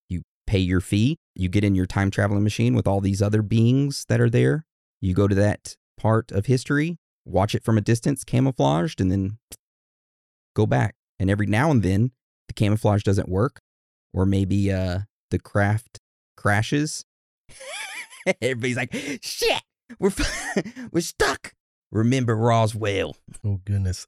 You 0.09 0.23
pay 0.47 0.59
your 0.59 0.81
fee, 0.81 1.19
you 1.35 1.49
get 1.49 1.65
in 1.65 1.75
your 1.75 1.87
time 1.87 2.13
traveling 2.13 2.45
machine 2.45 2.75
with 2.75 2.87
all 2.87 3.01
these 3.01 3.21
other 3.21 3.43
beings 3.43 4.05
that 4.09 4.21
are 4.21 4.31
there. 4.31 4.65
You 5.01 5.13
go 5.13 5.27
to 5.27 5.35
that 5.35 5.75
part 5.97 6.31
of 6.31 6.47
history, 6.47 6.99
watch 7.31 7.55
it 7.55 7.65
from 7.65 7.79
a 7.79 7.81
distance, 7.81 8.25
camouflaged, 8.25 9.01
and 9.01 9.11
then 9.11 9.39
go 10.55 10.67
back. 10.67 10.95
And 11.19 11.31
every 11.31 11.47
now 11.47 11.71
and 11.71 11.83
then, 11.83 12.13
the 12.49 12.55
camouflage 12.55 13.03
doesn't 13.03 13.29
work, 13.29 13.61
or 14.13 14.27
maybe 14.27 14.73
uh, 14.73 15.01
the 15.31 15.39
craft 15.39 15.99
crashes. 16.37 17.05
Everybody's 18.43 18.77
like, 18.77 18.93
"Shit, 19.23 19.63
we're 19.99 20.13
we're 20.93 21.01
stuck." 21.01 21.53
Remember 21.93 22.37
Roswell. 22.37 23.17
Oh 23.45 23.61
goodness. 23.65 24.07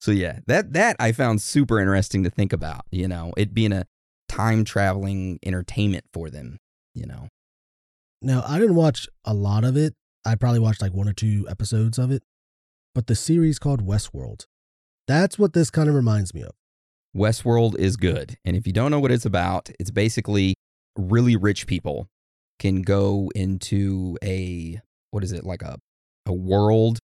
So 0.00 0.10
yeah, 0.10 0.40
that 0.46 0.72
that 0.74 0.96
I 0.98 1.12
found 1.12 1.40
super 1.40 1.80
interesting 1.80 2.24
to 2.24 2.30
think 2.30 2.52
about, 2.52 2.82
you 2.90 3.08
know, 3.08 3.32
it 3.36 3.54
being 3.54 3.72
a 3.72 3.86
time 4.28 4.64
traveling 4.64 5.38
entertainment 5.44 6.04
for 6.12 6.28
them, 6.28 6.58
you 6.94 7.06
know. 7.06 7.28
Now, 8.20 8.44
I 8.46 8.58
didn't 8.58 8.74
watch 8.74 9.08
a 9.24 9.34
lot 9.34 9.64
of 9.64 9.76
it. 9.76 9.94
I 10.24 10.34
probably 10.34 10.58
watched 10.58 10.82
like 10.82 10.92
one 10.92 11.08
or 11.08 11.12
two 11.12 11.46
episodes 11.48 11.98
of 11.98 12.10
it. 12.10 12.22
But 12.94 13.08
the 13.08 13.16
series 13.16 13.58
called 13.58 13.84
Westworld. 13.84 14.46
That's 15.08 15.38
what 15.38 15.52
this 15.52 15.68
kind 15.68 15.88
of 15.88 15.94
reminds 15.94 16.32
me 16.32 16.42
of. 16.42 16.52
Westworld 17.14 17.76
is 17.76 17.96
good. 17.96 18.36
And 18.44 18.56
if 18.56 18.66
you 18.66 18.72
don't 18.72 18.90
know 18.90 19.00
what 19.00 19.10
it's 19.10 19.26
about, 19.26 19.68
it's 19.80 19.90
basically 19.90 20.54
really 20.96 21.36
rich 21.36 21.66
people 21.66 22.08
can 22.58 22.82
go 22.82 23.30
into 23.34 24.16
a 24.22 24.80
what 25.10 25.24
is 25.24 25.32
it, 25.32 25.44
like 25.44 25.62
a 25.62 25.78
a 26.26 26.32
world 26.32 26.98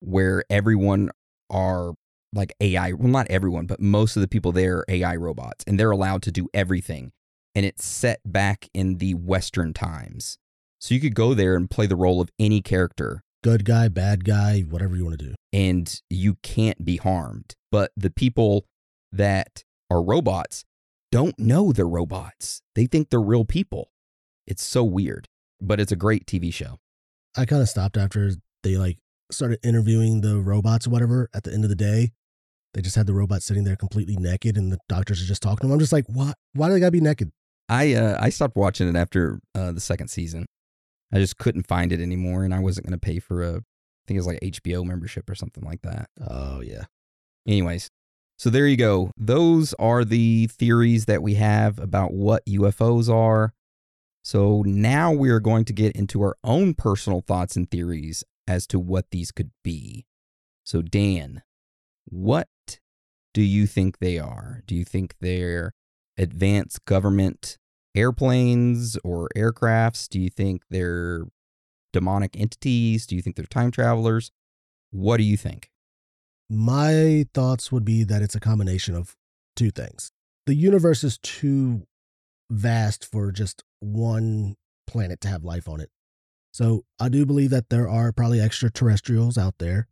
where 0.00 0.44
everyone 0.48 1.10
are 1.50 1.94
like 2.32 2.54
AI, 2.60 2.92
well 2.92 3.08
not 3.08 3.26
everyone, 3.28 3.66
but 3.66 3.80
most 3.80 4.16
of 4.16 4.22
the 4.22 4.28
people 4.28 4.52
there 4.52 4.78
are 4.78 4.84
AI 4.88 5.16
robots 5.16 5.64
and 5.66 5.78
they're 5.78 5.90
allowed 5.90 6.22
to 6.22 6.32
do 6.32 6.48
everything. 6.54 7.10
And 7.54 7.64
it's 7.64 7.84
set 7.84 8.20
back 8.24 8.68
in 8.74 8.98
the 8.98 9.14
western 9.14 9.72
times. 9.72 10.38
So 10.80 10.94
you 10.94 11.00
could 11.00 11.14
go 11.14 11.34
there 11.34 11.54
and 11.56 11.70
play 11.70 11.86
the 11.86 11.96
role 11.96 12.20
of 12.20 12.30
any 12.38 12.60
character 12.60 13.22
Good 13.44 13.66
guy, 13.66 13.88
bad 13.88 14.24
guy, 14.24 14.60
whatever 14.60 14.96
you 14.96 15.04
want 15.04 15.18
to 15.18 15.26
do. 15.26 15.34
and 15.52 16.00
you 16.08 16.36
can't 16.42 16.82
be 16.82 16.96
harmed. 16.96 17.54
But 17.70 17.92
the 17.94 18.08
people 18.10 18.64
that 19.12 19.62
are 19.90 20.02
robots 20.02 20.64
don't 21.12 21.38
know 21.38 21.70
they're 21.70 21.86
robots. 21.86 22.62
They 22.74 22.86
think 22.86 23.10
they're 23.10 23.20
real 23.20 23.44
people. 23.44 23.90
It's 24.46 24.64
so 24.64 24.82
weird, 24.82 25.28
but 25.60 25.78
it's 25.78 25.92
a 25.92 25.96
great 25.96 26.24
TV 26.26 26.52
show. 26.52 26.78
I 27.36 27.44
kind 27.44 27.60
of 27.60 27.68
stopped 27.68 27.98
after 27.98 28.32
they 28.62 28.76
like 28.78 28.96
started 29.30 29.58
interviewing 29.62 30.22
the 30.22 30.38
robots 30.40 30.86
or 30.86 30.90
whatever 30.90 31.28
at 31.34 31.44
the 31.44 31.52
end 31.52 31.64
of 31.64 31.70
the 31.70 31.76
day. 31.76 32.12
They 32.72 32.80
just 32.80 32.96
had 32.96 33.06
the 33.06 33.14
robot 33.14 33.42
sitting 33.42 33.64
there 33.64 33.76
completely 33.76 34.16
naked 34.16 34.56
and 34.56 34.72
the 34.72 34.78
doctors 34.88 35.22
are 35.22 35.26
just 35.26 35.42
talking 35.42 35.58
to 35.58 35.66
them. 35.66 35.72
I'm 35.72 35.80
just 35.80 35.92
like, 35.92 36.06
why 36.08 36.32
why 36.54 36.68
do 36.68 36.72
they 36.74 36.80
gotta 36.80 36.92
be 36.92 37.00
naked? 37.00 37.30
I 37.68 37.92
uh, 37.92 38.16
I 38.18 38.30
stopped 38.30 38.56
watching 38.56 38.88
it 38.88 38.96
after 38.96 39.38
uh, 39.54 39.70
the 39.72 39.80
second 39.80 40.08
season. 40.08 40.46
I 41.14 41.18
just 41.18 41.38
couldn't 41.38 41.66
find 41.66 41.92
it 41.92 42.00
anymore, 42.00 42.44
and 42.44 42.52
I 42.52 42.58
wasn't 42.58 42.86
going 42.86 42.98
to 42.98 43.06
pay 43.06 43.20
for 43.20 43.42
a 43.42 43.56
I 44.04 44.06
think 44.06 44.16
it 44.16 44.20
was 44.20 44.26
like 44.26 44.40
HBO 44.40 44.84
membership 44.84 45.30
or 45.30 45.34
something 45.34 45.64
like 45.64 45.80
that. 45.82 46.10
Oh 46.28 46.60
yeah. 46.60 46.84
Anyways, 47.46 47.90
so 48.38 48.50
there 48.50 48.66
you 48.66 48.76
go. 48.76 49.10
Those 49.16 49.72
are 49.74 50.04
the 50.04 50.46
theories 50.48 51.06
that 51.06 51.22
we 51.22 51.34
have 51.34 51.78
about 51.78 52.12
what 52.12 52.44
UFOs 52.46 53.08
are. 53.08 53.54
So 54.22 54.62
now 54.66 55.12
we 55.12 55.30
are 55.30 55.40
going 55.40 55.64
to 55.66 55.72
get 55.72 55.94
into 55.96 56.22
our 56.22 56.36
own 56.42 56.74
personal 56.74 57.20
thoughts 57.20 57.56
and 57.56 57.70
theories 57.70 58.24
as 58.46 58.66
to 58.68 58.78
what 58.78 59.06
these 59.10 59.30
could 59.30 59.50
be. 59.62 60.06
So, 60.64 60.82
Dan, 60.82 61.42
what 62.06 62.48
do 63.32 63.42
you 63.42 63.66
think 63.66 63.98
they 63.98 64.18
are? 64.18 64.62
Do 64.66 64.74
you 64.74 64.84
think 64.84 65.14
they're 65.20 65.72
advanced 66.16 66.84
government 66.86 67.58
airplanes 67.94 68.96
or 69.04 69.28
aircrafts? 69.36 70.08
Do 70.08 70.20
you 70.20 70.30
think 70.30 70.62
they're 70.70 71.24
demonic 71.92 72.38
entities? 72.38 73.06
Do 73.06 73.16
you 73.16 73.22
think 73.22 73.36
they're 73.36 73.44
time 73.46 73.70
travelers? 73.70 74.30
What 74.90 75.16
do 75.16 75.22
you 75.22 75.36
think? 75.36 75.70
My 76.50 77.26
thoughts 77.32 77.72
would 77.72 77.84
be 77.84 78.04
that 78.04 78.22
it's 78.22 78.34
a 78.34 78.40
combination 78.40 78.94
of 78.94 79.16
two 79.56 79.70
things. 79.70 80.10
The 80.46 80.54
universe 80.54 81.02
is 81.02 81.18
too 81.18 81.86
vast 82.50 83.10
for 83.10 83.32
just 83.32 83.64
one 83.80 84.56
planet 84.86 85.20
to 85.22 85.28
have 85.28 85.44
life 85.44 85.68
on 85.68 85.80
it. 85.80 85.90
So 86.52 86.84
I 87.00 87.08
do 87.08 87.26
believe 87.26 87.50
that 87.50 87.70
there 87.70 87.88
are 87.88 88.12
probably 88.12 88.40
extraterrestrials 88.40 89.38
out 89.38 89.54
there. 89.58 89.88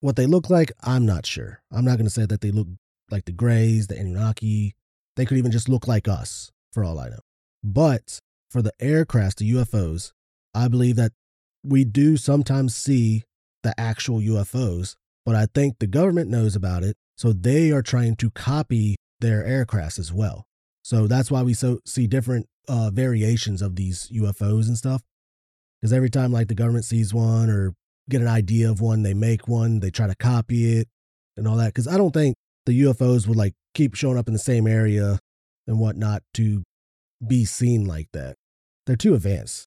What 0.00 0.16
they 0.16 0.26
look 0.26 0.50
like, 0.50 0.70
I'm 0.82 1.06
not 1.06 1.26
sure. 1.26 1.62
I'm 1.72 1.84
not 1.84 1.96
going 1.96 2.06
to 2.06 2.10
say 2.10 2.26
that 2.26 2.40
they 2.40 2.50
look 2.50 2.68
like 3.10 3.24
the 3.24 3.32
Greys, 3.32 3.86
the 3.86 3.98
Anunnaki. 3.98 4.76
They 5.16 5.24
could 5.24 5.38
even 5.38 5.50
just 5.50 5.68
look 5.68 5.88
like 5.88 6.06
us, 6.06 6.52
for 6.72 6.84
all 6.84 6.98
I 6.98 7.08
know. 7.08 7.20
But 7.64 8.20
for 8.50 8.60
the 8.60 8.74
aircrafts, 8.80 9.36
the 9.36 9.50
UFOs, 9.52 10.12
I 10.54 10.68
believe 10.68 10.96
that 10.96 11.12
we 11.64 11.84
do 11.84 12.18
sometimes 12.18 12.76
see 12.76 13.22
the 13.62 13.78
actual 13.80 14.20
UFOs, 14.20 14.94
but 15.24 15.34
I 15.34 15.46
think 15.46 15.78
the 15.78 15.86
government 15.86 16.28
knows 16.28 16.54
about 16.54 16.84
it. 16.84 16.94
So 17.16 17.32
they 17.32 17.70
are 17.70 17.82
trying 17.82 18.16
to 18.16 18.30
copy 18.30 18.96
their 19.20 19.42
aircrafts 19.44 19.98
as 19.98 20.12
well. 20.12 20.44
So 20.82 21.06
that's 21.06 21.30
why 21.30 21.42
we 21.42 21.54
so 21.54 21.80
see 21.86 22.06
different 22.06 22.46
uh, 22.68 22.90
variations 22.90 23.62
of 23.62 23.76
these 23.76 24.10
UFOs 24.14 24.68
and 24.68 24.76
stuff. 24.76 25.02
Because 25.80 25.92
every 25.92 26.10
time 26.10 26.32
like 26.32 26.48
the 26.48 26.54
government 26.54 26.84
sees 26.84 27.14
one 27.14 27.48
or 27.48 27.74
get 28.10 28.20
an 28.20 28.28
idea 28.28 28.70
of 28.70 28.82
one, 28.82 29.02
they 29.02 29.14
make 29.14 29.48
one, 29.48 29.80
they 29.80 29.90
try 29.90 30.06
to 30.06 30.14
copy 30.14 30.78
it 30.78 30.88
and 31.36 31.48
all 31.48 31.56
that. 31.56 31.68
Because 31.68 31.88
I 31.88 31.96
don't 31.96 32.12
think 32.12 32.36
the 32.66 32.82
UFOs 32.82 33.26
would 33.26 33.36
like 33.36 33.54
keep 33.74 33.94
showing 33.94 34.18
up 34.18 34.28
in 34.28 34.34
the 34.34 34.38
same 34.38 34.66
area 34.66 35.18
and 35.66 35.78
whatnot 35.78 36.22
to 36.34 36.62
be 37.28 37.44
seen 37.44 37.86
like 37.86 38.08
that. 38.12 38.36
They're 38.86 38.96
too 38.96 39.14
advanced, 39.14 39.66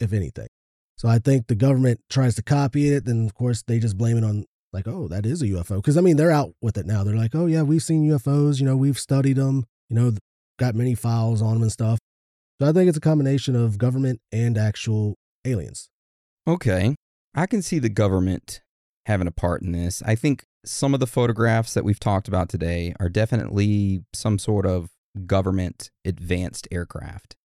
if 0.00 0.12
anything. 0.12 0.48
So 0.96 1.08
I 1.08 1.18
think 1.18 1.46
the 1.46 1.54
government 1.54 2.00
tries 2.08 2.34
to 2.36 2.42
copy 2.42 2.88
it, 2.88 3.04
then 3.04 3.26
of 3.26 3.34
course 3.34 3.62
they 3.62 3.78
just 3.78 3.98
blame 3.98 4.16
it 4.16 4.24
on 4.24 4.46
like, 4.72 4.88
oh, 4.88 5.08
that 5.08 5.26
is 5.26 5.42
a 5.42 5.46
UFO. 5.46 5.76
Because 5.76 5.96
I 5.96 6.00
mean, 6.00 6.16
they're 6.16 6.30
out 6.30 6.52
with 6.60 6.76
it 6.76 6.86
now. 6.86 7.04
They're 7.04 7.16
like, 7.16 7.34
oh 7.34 7.46
yeah, 7.46 7.62
we've 7.62 7.82
seen 7.82 8.08
UFOs. 8.08 8.60
You 8.60 8.66
know, 8.66 8.76
we've 8.76 8.98
studied 8.98 9.36
them. 9.36 9.66
You 9.88 9.96
know, 9.96 10.12
got 10.58 10.74
many 10.74 10.94
files 10.94 11.42
on 11.42 11.54
them 11.54 11.62
and 11.62 11.72
stuff. 11.72 11.98
So 12.60 12.68
I 12.68 12.72
think 12.72 12.88
it's 12.88 12.98
a 12.98 13.00
combination 13.00 13.56
of 13.56 13.78
government 13.78 14.20
and 14.32 14.56
actual 14.56 15.16
aliens. 15.44 15.88
Okay. 16.46 16.94
I 17.34 17.46
can 17.46 17.62
see 17.62 17.78
the 17.78 17.88
government 17.88 18.60
having 19.06 19.26
a 19.26 19.32
part 19.32 19.62
in 19.62 19.72
this. 19.72 20.02
I 20.06 20.14
think 20.14 20.44
some 20.64 20.94
of 20.94 21.00
the 21.00 21.06
photographs 21.06 21.74
that 21.74 21.84
we've 21.84 22.00
talked 22.00 22.28
about 22.28 22.48
today 22.48 22.94
are 23.00 23.08
definitely 23.08 24.04
some 24.12 24.38
sort 24.38 24.66
of 24.66 24.88
government 25.26 25.90
advanced 26.04 26.68
aircraft. 26.70 27.36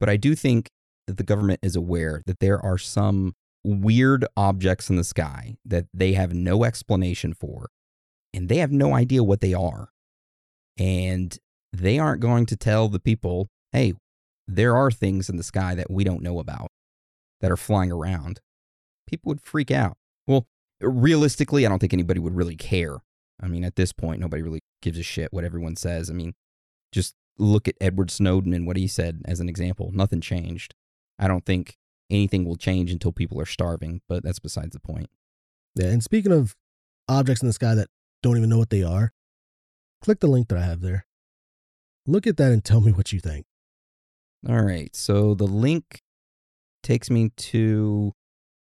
But 0.00 0.08
I 0.08 0.16
do 0.16 0.34
think 0.34 0.68
that 1.06 1.16
the 1.16 1.24
government 1.24 1.60
is 1.62 1.76
aware 1.76 2.22
that 2.26 2.40
there 2.40 2.60
are 2.60 2.78
some 2.78 3.34
weird 3.64 4.24
objects 4.36 4.90
in 4.90 4.96
the 4.96 5.04
sky 5.04 5.56
that 5.64 5.86
they 5.94 6.14
have 6.14 6.34
no 6.34 6.64
explanation 6.64 7.34
for, 7.34 7.68
and 8.32 8.48
they 8.48 8.56
have 8.56 8.72
no 8.72 8.94
idea 8.94 9.22
what 9.22 9.40
they 9.40 9.54
are. 9.54 9.90
And 10.78 11.36
they 11.72 11.98
aren't 11.98 12.20
going 12.20 12.46
to 12.46 12.56
tell 12.56 12.88
the 12.88 13.00
people, 13.00 13.48
hey, 13.72 13.94
there 14.48 14.76
are 14.76 14.90
things 14.90 15.28
in 15.28 15.36
the 15.36 15.42
sky 15.42 15.74
that 15.74 15.90
we 15.90 16.04
don't 16.04 16.22
know 16.22 16.38
about 16.38 16.68
that 17.40 17.50
are 17.50 17.56
flying 17.56 17.92
around. 17.92 18.40
People 19.06 19.30
would 19.30 19.40
freak 19.40 19.70
out. 19.70 19.96
Well, 20.26 20.46
realistically, 20.80 21.64
I 21.64 21.68
don't 21.68 21.78
think 21.78 21.92
anybody 21.92 22.20
would 22.20 22.36
really 22.36 22.56
care. 22.56 22.98
I 23.40 23.48
mean, 23.48 23.64
at 23.64 23.76
this 23.76 23.92
point, 23.92 24.20
nobody 24.20 24.42
really 24.42 24.60
gives 24.80 24.98
a 24.98 25.02
shit 25.02 25.32
what 25.32 25.44
everyone 25.44 25.76
says. 25.76 26.10
I 26.10 26.12
mean, 26.12 26.34
just 26.92 27.14
look 27.38 27.66
at 27.66 27.74
Edward 27.80 28.10
Snowden 28.10 28.52
and 28.52 28.66
what 28.66 28.76
he 28.76 28.86
said 28.86 29.22
as 29.24 29.40
an 29.40 29.48
example. 29.48 29.90
Nothing 29.92 30.20
changed. 30.20 30.74
I 31.18 31.26
don't 31.26 31.44
think 31.44 31.78
anything 32.10 32.44
will 32.44 32.56
change 32.56 32.92
until 32.92 33.12
people 33.12 33.40
are 33.40 33.46
starving, 33.46 34.02
but 34.08 34.22
that's 34.22 34.38
besides 34.38 34.74
the 34.74 34.80
point. 34.80 35.08
Yeah, 35.74 35.86
and 35.86 36.02
speaking 36.02 36.32
of 36.32 36.54
objects 37.08 37.42
in 37.42 37.48
the 37.48 37.54
sky 37.54 37.74
that 37.74 37.88
don't 38.22 38.36
even 38.36 38.50
know 38.50 38.58
what 38.58 38.70
they 38.70 38.82
are, 38.82 39.12
click 40.02 40.20
the 40.20 40.26
link 40.26 40.48
that 40.48 40.58
I 40.58 40.64
have 40.64 40.80
there. 40.80 41.06
Look 42.06 42.26
at 42.26 42.36
that 42.36 42.52
and 42.52 42.64
tell 42.64 42.80
me 42.80 42.92
what 42.92 43.12
you 43.12 43.20
think. 43.20 43.46
All 44.48 44.62
right. 44.62 44.94
So 44.94 45.34
the 45.34 45.46
link 45.46 46.02
takes 46.82 47.10
me 47.10 47.30
to 47.36 48.12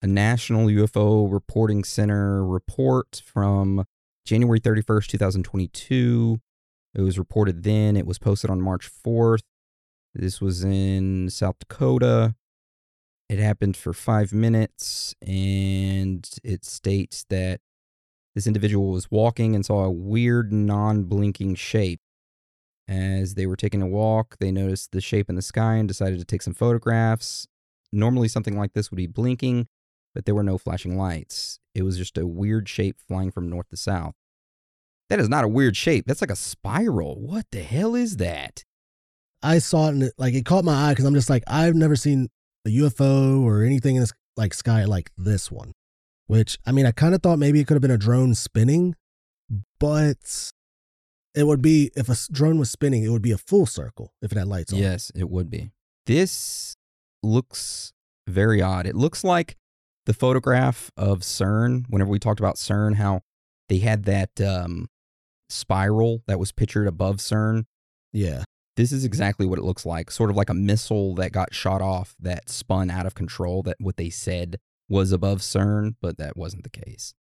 a 0.02 0.06
National 0.06 0.66
UFO 0.66 1.30
Reporting 1.30 1.84
Center 1.84 2.44
report 2.44 3.22
from 3.24 3.86
January 4.26 4.60
31st, 4.60 5.06
2022. 5.08 6.38
It 6.94 7.02
was 7.02 7.18
reported 7.18 7.62
then. 7.62 7.96
It 7.96 8.06
was 8.06 8.18
posted 8.18 8.50
on 8.50 8.60
March 8.60 8.90
4th. 8.90 9.42
This 10.14 10.40
was 10.40 10.64
in 10.64 11.30
South 11.30 11.58
Dakota. 11.60 12.34
It 13.28 13.38
happened 13.38 13.76
for 13.76 13.92
five 13.92 14.32
minutes, 14.32 15.14
and 15.24 16.28
it 16.42 16.64
states 16.64 17.24
that 17.28 17.60
this 18.34 18.48
individual 18.48 18.90
was 18.90 19.10
walking 19.10 19.54
and 19.54 19.64
saw 19.64 19.84
a 19.84 19.90
weird 19.90 20.52
non 20.52 21.04
blinking 21.04 21.54
shape. 21.54 22.00
As 22.88 23.34
they 23.34 23.46
were 23.46 23.56
taking 23.56 23.82
a 23.82 23.86
walk, 23.86 24.36
they 24.40 24.50
noticed 24.50 24.90
the 24.90 25.00
shape 25.00 25.28
in 25.28 25.36
the 25.36 25.42
sky 25.42 25.76
and 25.76 25.86
decided 25.86 26.18
to 26.18 26.24
take 26.24 26.42
some 26.42 26.54
photographs. 26.54 27.46
Normally, 27.92 28.26
something 28.26 28.58
like 28.58 28.72
this 28.72 28.90
would 28.90 28.96
be 28.96 29.06
blinking, 29.06 29.68
but 30.12 30.24
there 30.24 30.34
were 30.34 30.42
no 30.42 30.58
flashing 30.58 30.98
lights. 30.98 31.60
It 31.72 31.82
was 31.82 31.96
just 31.96 32.18
a 32.18 32.26
weird 32.26 32.68
shape 32.68 32.96
flying 33.06 33.30
from 33.30 33.48
north 33.48 33.68
to 33.68 33.76
south. 33.76 34.14
That 35.10 35.18
is 35.18 35.28
not 35.28 35.44
a 35.44 35.48
weird 35.48 35.76
shape. 35.76 36.06
That's 36.06 36.20
like 36.20 36.30
a 36.30 36.36
spiral. 36.36 37.20
What 37.20 37.44
the 37.50 37.62
hell 37.62 37.96
is 37.96 38.16
that? 38.18 38.64
I 39.42 39.58
saw 39.58 39.86
it 39.86 39.90
and 39.90 40.02
it, 40.04 40.12
like 40.16 40.34
it 40.34 40.44
caught 40.44 40.64
my 40.64 40.88
eye 40.88 40.92
because 40.92 41.04
I'm 41.04 41.14
just 41.14 41.28
like 41.28 41.42
I've 41.48 41.74
never 41.74 41.96
seen 41.96 42.28
a 42.64 42.70
UFO 42.70 43.42
or 43.42 43.64
anything 43.64 43.96
in 43.96 44.02
this 44.02 44.12
like 44.36 44.54
sky 44.54 44.84
like 44.84 45.10
this 45.18 45.50
one. 45.50 45.72
Which 46.28 46.58
I 46.64 46.70
mean, 46.70 46.86
I 46.86 46.92
kind 46.92 47.14
of 47.14 47.22
thought 47.22 47.40
maybe 47.40 47.60
it 47.60 47.66
could 47.66 47.74
have 47.74 47.82
been 47.82 47.90
a 47.90 47.98
drone 47.98 48.36
spinning, 48.36 48.94
but 49.80 50.52
it 51.34 51.44
would 51.44 51.60
be 51.60 51.90
if 51.96 52.08
a 52.08 52.16
drone 52.32 52.60
was 52.60 52.70
spinning, 52.70 53.02
it 53.02 53.08
would 53.08 53.22
be 53.22 53.32
a 53.32 53.38
full 53.38 53.66
circle 53.66 54.14
if 54.22 54.30
it 54.30 54.38
had 54.38 54.46
lights 54.46 54.72
on. 54.72 54.78
Yes, 54.78 55.10
it 55.16 55.28
would 55.28 55.50
be. 55.50 55.72
This 56.06 56.76
looks 57.22 57.92
very 58.28 58.62
odd. 58.62 58.86
It 58.86 58.94
looks 58.94 59.24
like 59.24 59.56
the 60.06 60.14
photograph 60.14 60.92
of 60.96 61.20
CERN. 61.20 61.86
Whenever 61.88 62.10
we 62.10 62.20
talked 62.20 62.38
about 62.38 62.56
CERN, 62.56 62.94
how 62.94 63.22
they 63.68 63.78
had 63.78 64.04
that 64.04 64.40
um, 64.40 64.88
spiral 65.50 66.22
that 66.26 66.38
was 66.38 66.52
pictured 66.52 66.86
above 66.86 67.16
CERN. 67.16 67.64
Yeah. 68.12 68.44
This 68.76 68.92
is 68.92 69.04
exactly 69.04 69.46
what 69.46 69.58
it 69.58 69.64
looks 69.64 69.84
like. 69.84 70.10
Sort 70.10 70.30
of 70.30 70.36
like 70.36 70.48
a 70.48 70.54
missile 70.54 71.14
that 71.16 71.32
got 71.32 71.54
shot 71.54 71.82
off 71.82 72.14
that 72.20 72.48
spun 72.48 72.90
out 72.90 73.06
of 73.06 73.14
control. 73.14 73.62
That 73.62 73.76
what 73.80 73.96
they 73.96 74.10
said 74.10 74.58
was 74.88 75.12
above 75.12 75.40
CERN, 75.40 75.96
but 76.00 76.18
that 76.18 76.36
wasn't 76.36 76.64
the 76.64 76.70
case. 76.70 77.14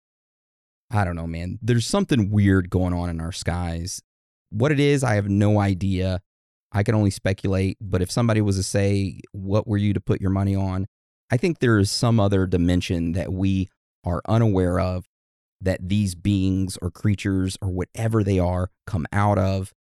I 0.91 1.05
don't 1.05 1.17
know, 1.17 1.27
man. 1.27 1.59
There's 1.61 1.87
something 1.87 2.31
weird 2.31 2.71
going 2.71 2.95
on 2.95 3.11
in 3.11 3.21
our 3.21 3.33
skies. 3.33 4.01
What 4.51 4.73
it 4.73 4.81
is, 4.81 5.05
I 5.05 5.15
have 5.17 5.29
no 5.29 5.61
idea. 5.61 6.21
I 6.73 6.83
can 6.83 6.95
only 6.95 7.11
speculate. 7.11 7.77
But 7.81 8.03
if 8.03 8.11
somebody 8.11 8.41
was 8.41 8.57
to 8.57 8.63
say, 8.63 9.21
what 9.33 9.67
were 9.67 9.77
you 9.77 9.93
to 9.93 10.01
put 10.01 10.21
your 10.21 10.31
money 10.31 10.55
on? 10.55 10.87
I 11.31 11.37
think 11.37 11.59
there 11.59 11.79
is 11.79 11.91
some 11.91 12.19
other 12.19 12.47
dimension 12.47 13.13
that 13.13 13.33
we 13.33 13.69
are 14.05 14.23
unaware 14.27 14.81
of 14.81 15.05
that 15.61 15.89
these 15.89 16.15
beings 16.15 16.79
or 16.81 16.91
creatures 16.91 17.57
or 17.61 17.69
whatever 17.69 18.23
they 18.23 18.39
are 18.39 18.71
come 18.87 19.07
out 19.13 19.39
of. 19.39 19.73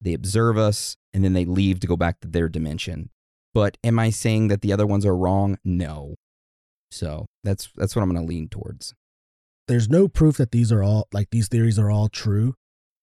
They 0.00 0.12
observe 0.12 0.58
us 0.58 0.96
and 1.14 1.24
then 1.24 1.32
they 1.32 1.44
leave 1.44 1.80
to 1.80 1.86
go 1.86 1.96
back 1.96 2.20
to 2.20 2.28
their 2.28 2.48
dimension. 2.48 3.10
But 3.54 3.78
am 3.82 3.98
I 3.98 4.10
saying 4.10 4.48
that 4.48 4.60
the 4.60 4.72
other 4.72 4.86
ones 4.86 5.06
are 5.06 5.16
wrong? 5.16 5.58
No. 5.64 6.16
So 6.90 7.26
that's 7.42 7.70
that's 7.76 7.96
what 7.96 8.02
I'm 8.02 8.12
going 8.12 8.24
to 8.24 8.28
lean 8.28 8.48
towards 8.48 8.94
there's 9.68 9.88
no 9.88 10.08
proof 10.08 10.36
that 10.36 10.52
these 10.52 10.70
are 10.70 10.82
all 10.82 11.08
like 11.12 11.30
these 11.30 11.48
theories 11.48 11.78
are 11.78 11.90
all 11.90 12.08
true. 12.08 12.54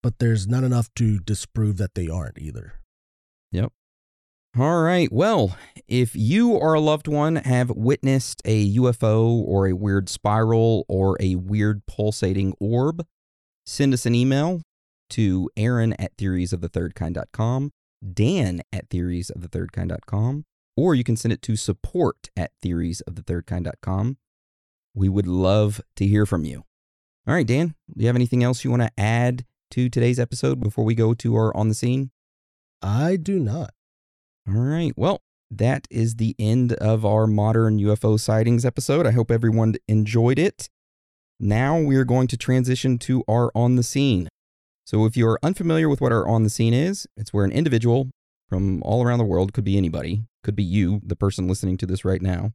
but 0.02 0.20
there's 0.20 0.48
not 0.48 0.66
enough 0.66 0.94
to 0.96 1.18
disprove 1.20 1.78
that 1.78 1.96
they 1.96 2.10
aren't 2.10 2.38
either. 2.38 2.74
All 4.58 4.84
right. 4.84 5.12
Well, 5.12 5.58
if 5.88 6.16
you 6.16 6.52
or 6.52 6.76
a 6.76 6.80
loved 6.80 7.08
one 7.08 7.38
have 7.38 7.72
witnessed 7.72 8.40
a 8.46 8.76
UFO 8.76 9.28
or 9.28 9.68
a 9.68 9.74
weird 9.74 10.10
spiral 10.10 10.86
or 10.88 11.18
a 11.20 11.34
weird 11.36 11.88
pulsating 11.88 12.54
orb, 12.60 13.04
send 13.66 13.96
us 13.96 14.06
an 14.06 14.14
email 14.14 14.62
to 15.10 15.50
Aaron 15.58 15.94
at 15.94 16.16
theoriesofthethirdkind.com, 16.18 17.72
Dan 18.14 18.62
at 18.72 18.90
theoriesofthethirdkind.com, 18.90 20.46
or 20.78 20.94
you 20.94 21.04
can 21.04 21.16
send 21.16 21.32
it 21.32 21.42
to 21.42 21.56
support 21.56 22.30
at 22.38 22.52
theoriesofthethirdkind.com. 22.64 24.18
We 24.94 25.10
would 25.10 25.28
love 25.28 25.82
to 25.96 26.06
hear 26.06 26.28
from 26.28 26.46
you. 26.46 26.64
All 27.28 27.34
right, 27.34 27.48
Dan, 27.48 27.74
do 27.92 28.02
you 28.02 28.08
have 28.08 28.16
anything 28.16 28.44
else 28.44 28.64
you 28.64 28.70
want 28.70 28.84
to 28.84 28.92
add 29.00 29.46
to 29.72 29.90
today's 29.90 30.20
episode 30.20 30.60
before 30.60 30.86
we 30.86 30.94
go 30.94 31.16
to 31.16 31.36
our 31.36 31.56
on 31.58 31.70
the 31.70 31.74
scene? 31.74 32.12
I 32.84 33.16
do 33.16 33.40
not. 33.40 33.74
All 34.48 34.62
right. 34.62 34.94
Well, 34.98 35.22
that 35.50 35.88
is 35.90 36.16
the 36.16 36.36
end 36.38 36.74
of 36.74 37.06
our 37.06 37.28
modern 37.28 37.80
UFO 37.80 38.20
sightings 38.20 38.66
episode. 38.66 39.08
I 39.08 39.12
hope 39.12 39.32
everyone 39.32 39.76
enjoyed 39.88 40.38
it. 40.38 40.70
Now 41.40 41.80
we're 41.80 42.06
going 42.06 42.28
to 42.28 42.38
transition 42.38 42.98
to 43.00 43.24
our 43.28 43.52
on 43.56 43.76
the 43.76 43.84
scene. 43.84 44.28
So, 44.86 45.06
if 45.06 45.16
you're 45.16 45.40
unfamiliar 45.42 45.88
with 45.88 46.02
what 46.02 46.12
our 46.12 46.28
on 46.28 46.44
the 46.44 46.50
scene 46.50 46.74
is, 46.74 47.08
it's 47.16 47.32
where 47.32 47.46
an 47.46 47.52
individual 47.52 48.10
from 48.50 48.84
all 48.84 49.04
around 49.04 49.20
the 49.20 49.26
world, 49.26 49.54
could 49.54 49.64
be 49.64 49.78
anybody, 49.78 50.24
could 50.44 50.56
be 50.56 50.64
you, 50.64 51.02
the 51.04 51.16
person 51.16 51.48
listening 51.48 51.78
to 51.78 51.86
this 51.86 52.04
right 52.04 52.22
now. 52.22 52.52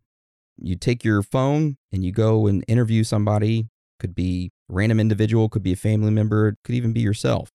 You 0.57 0.77
take 0.77 1.05
your 1.05 1.23
phone 1.23 1.77
and 1.91 2.05
you 2.05 2.13
go 2.13 2.47
and 2.47 2.65
interview 2.69 3.03
somebody, 3.03 3.69
could 3.99 4.15
be 4.15 4.51
a 4.71 4.75
random 4.75 5.01
individual, 5.01 5.49
could 5.49 5.63
be 5.63 5.73
a 5.73 5.77
family 5.77 6.11
member, 6.11 6.57
could 6.63 6.75
even 6.75 6.93
be 6.93 7.01
yourself. 7.01 7.51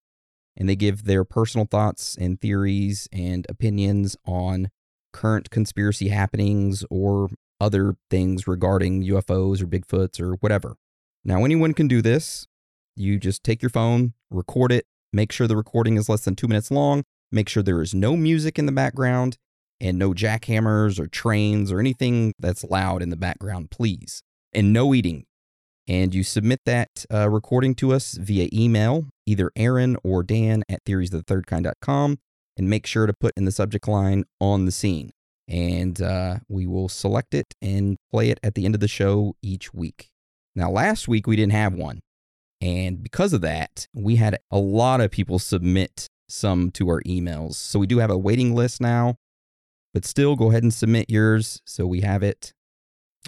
And 0.56 0.70
they 0.70 0.76
give 0.76 1.06
their 1.06 1.24
personal 1.24 1.66
thoughts 1.70 2.16
and 2.20 2.40
theories 2.40 3.08
and 3.12 3.46
opinions 3.50 4.16
on 4.26 4.70
current 5.12 5.50
conspiracy 5.50 6.10
happenings 6.10 6.84
or 6.90 7.30
other 7.60 7.96
things 8.10 8.48
regarding 8.48 9.04
UFOs 9.04 9.62
or 9.62 9.68
Bigfoots 9.68 10.20
or 10.20 10.34
whatever. 10.36 10.76
Now, 11.24 11.46
anyone 11.46 11.74
can 11.74 11.88
do 11.88 12.02
this. 12.02 12.48
You 12.96 13.18
just 13.18 13.44
take 13.44 13.62
your 13.62 13.70
phone, 13.70 14.14
record 14.30 14.72
it, 14.72 14.86
make 15.12 15.32
sure 15.32 15.48
the 15.48 15.56
recording 15.56 15.98
is 15.98 16.10
less 16.10 16.26
than 16.26 16.36
two 16.36 16.48
minutes 16.48 16.70
long, 16.70 17.04
make 17.32 17.50
sure 17.50 17.64
there 17.64 17.82
is 17.82 17.96
no 17.96 18.16
music 18.16 18.60
in 18.60 18.66
the 18.66 18.72
background 18.72 19.38
and 19.80 19.98
no 19.98 20.14
jackhammers 20.14 21.00
or 21.00 21.08
trains 21.08 21.72
or 21.72 21.80
anything 21.80 22.34
that's 22.40 22.64
loud 22.64 23.02
in 23.02 23.10
the 23.10 23.16
background, 23.16 23.72
please. 23.72 24.22
And 24.54 24.72
no 24.72 24.94
eating. 24.94 25.26
And 25.88 26.16
you 26.16 26.24
submit 26.24 26.62
that 26.66 27.06
uh, 27.14 27.30
recording 27.30 27.76
to 27.76 27.92
us 27.92 28.14
via 28.14 28.48
email, 28.54 29.08
either 29.26 29.52
Aaron 29.56 29.98
or 30.04 30.24
Dan 30.24 30.64
at 30.70 30.84
theoriesofthethirdkind.com, 30.86 32.20
and 32.56 32.70
make 32.70 32.86
sure 32.86 33.06
to 33.06 33.14
put 33.14 33.34
in 33.36 33.46
the 33.46 33.52
subject 33.52 33.88
line 33.88 34.24
on 34.40 34.66
the 34.66 34.72
scene. 34.72 35.12
And 35.48 36.02
uh, 36.02 36.38
we 36.48 36.66
will 36.66 36.88
select 36.88 37.34
it 37.34 37.54
and 37.62 37.98
play 38.12 38.30
it 38.30 38.40
at 38.44 38.56
the 38.56 38.66
end 38.66 38.76
of 38.76 38.82
the 38.82 38.88
show 38.88 39.36
each 39.42 39.74
week. 39.74 40.10
Now, 40.56 40.72
last 40.72 41.08
week 41.08 41.28
we 41.28 41.36
didn't 41.36 41.52
have 41.54 41.74
one. 41.74 42.00
And 42.62 43.04
because 43.04 43.34
of 43.34 43.42
that, 43.42 43.88
we 43.94 44.16
had 44.16 44.38
a 44.50 44.60
lot 44.60 45.02
of 45.02 45.12
people 45.12 45.38
submit 45.38 46.08
some 46.30 46.72
to 46.72 46.88
our 46.90 47.02
emails. 47.02 47.56
So 47.56 47.78
we 47.78 47.88
do 47.88 47.98
have 47.98 48.10
a 48.10 48.18
waiting 48.18 48.56
list 48.56 48.80
now, 48.80 49.16
but 49.94 50.06
still 50.06 50.38
go 50.38 50.50
ahead 50.50 50.64
and 50.64 50.74
submit 50.74 51.10
yours 51.10 51.62
so 51.68 51.86
we 51.86 52.02
have 52.02 52.24
it. 52.24 52.54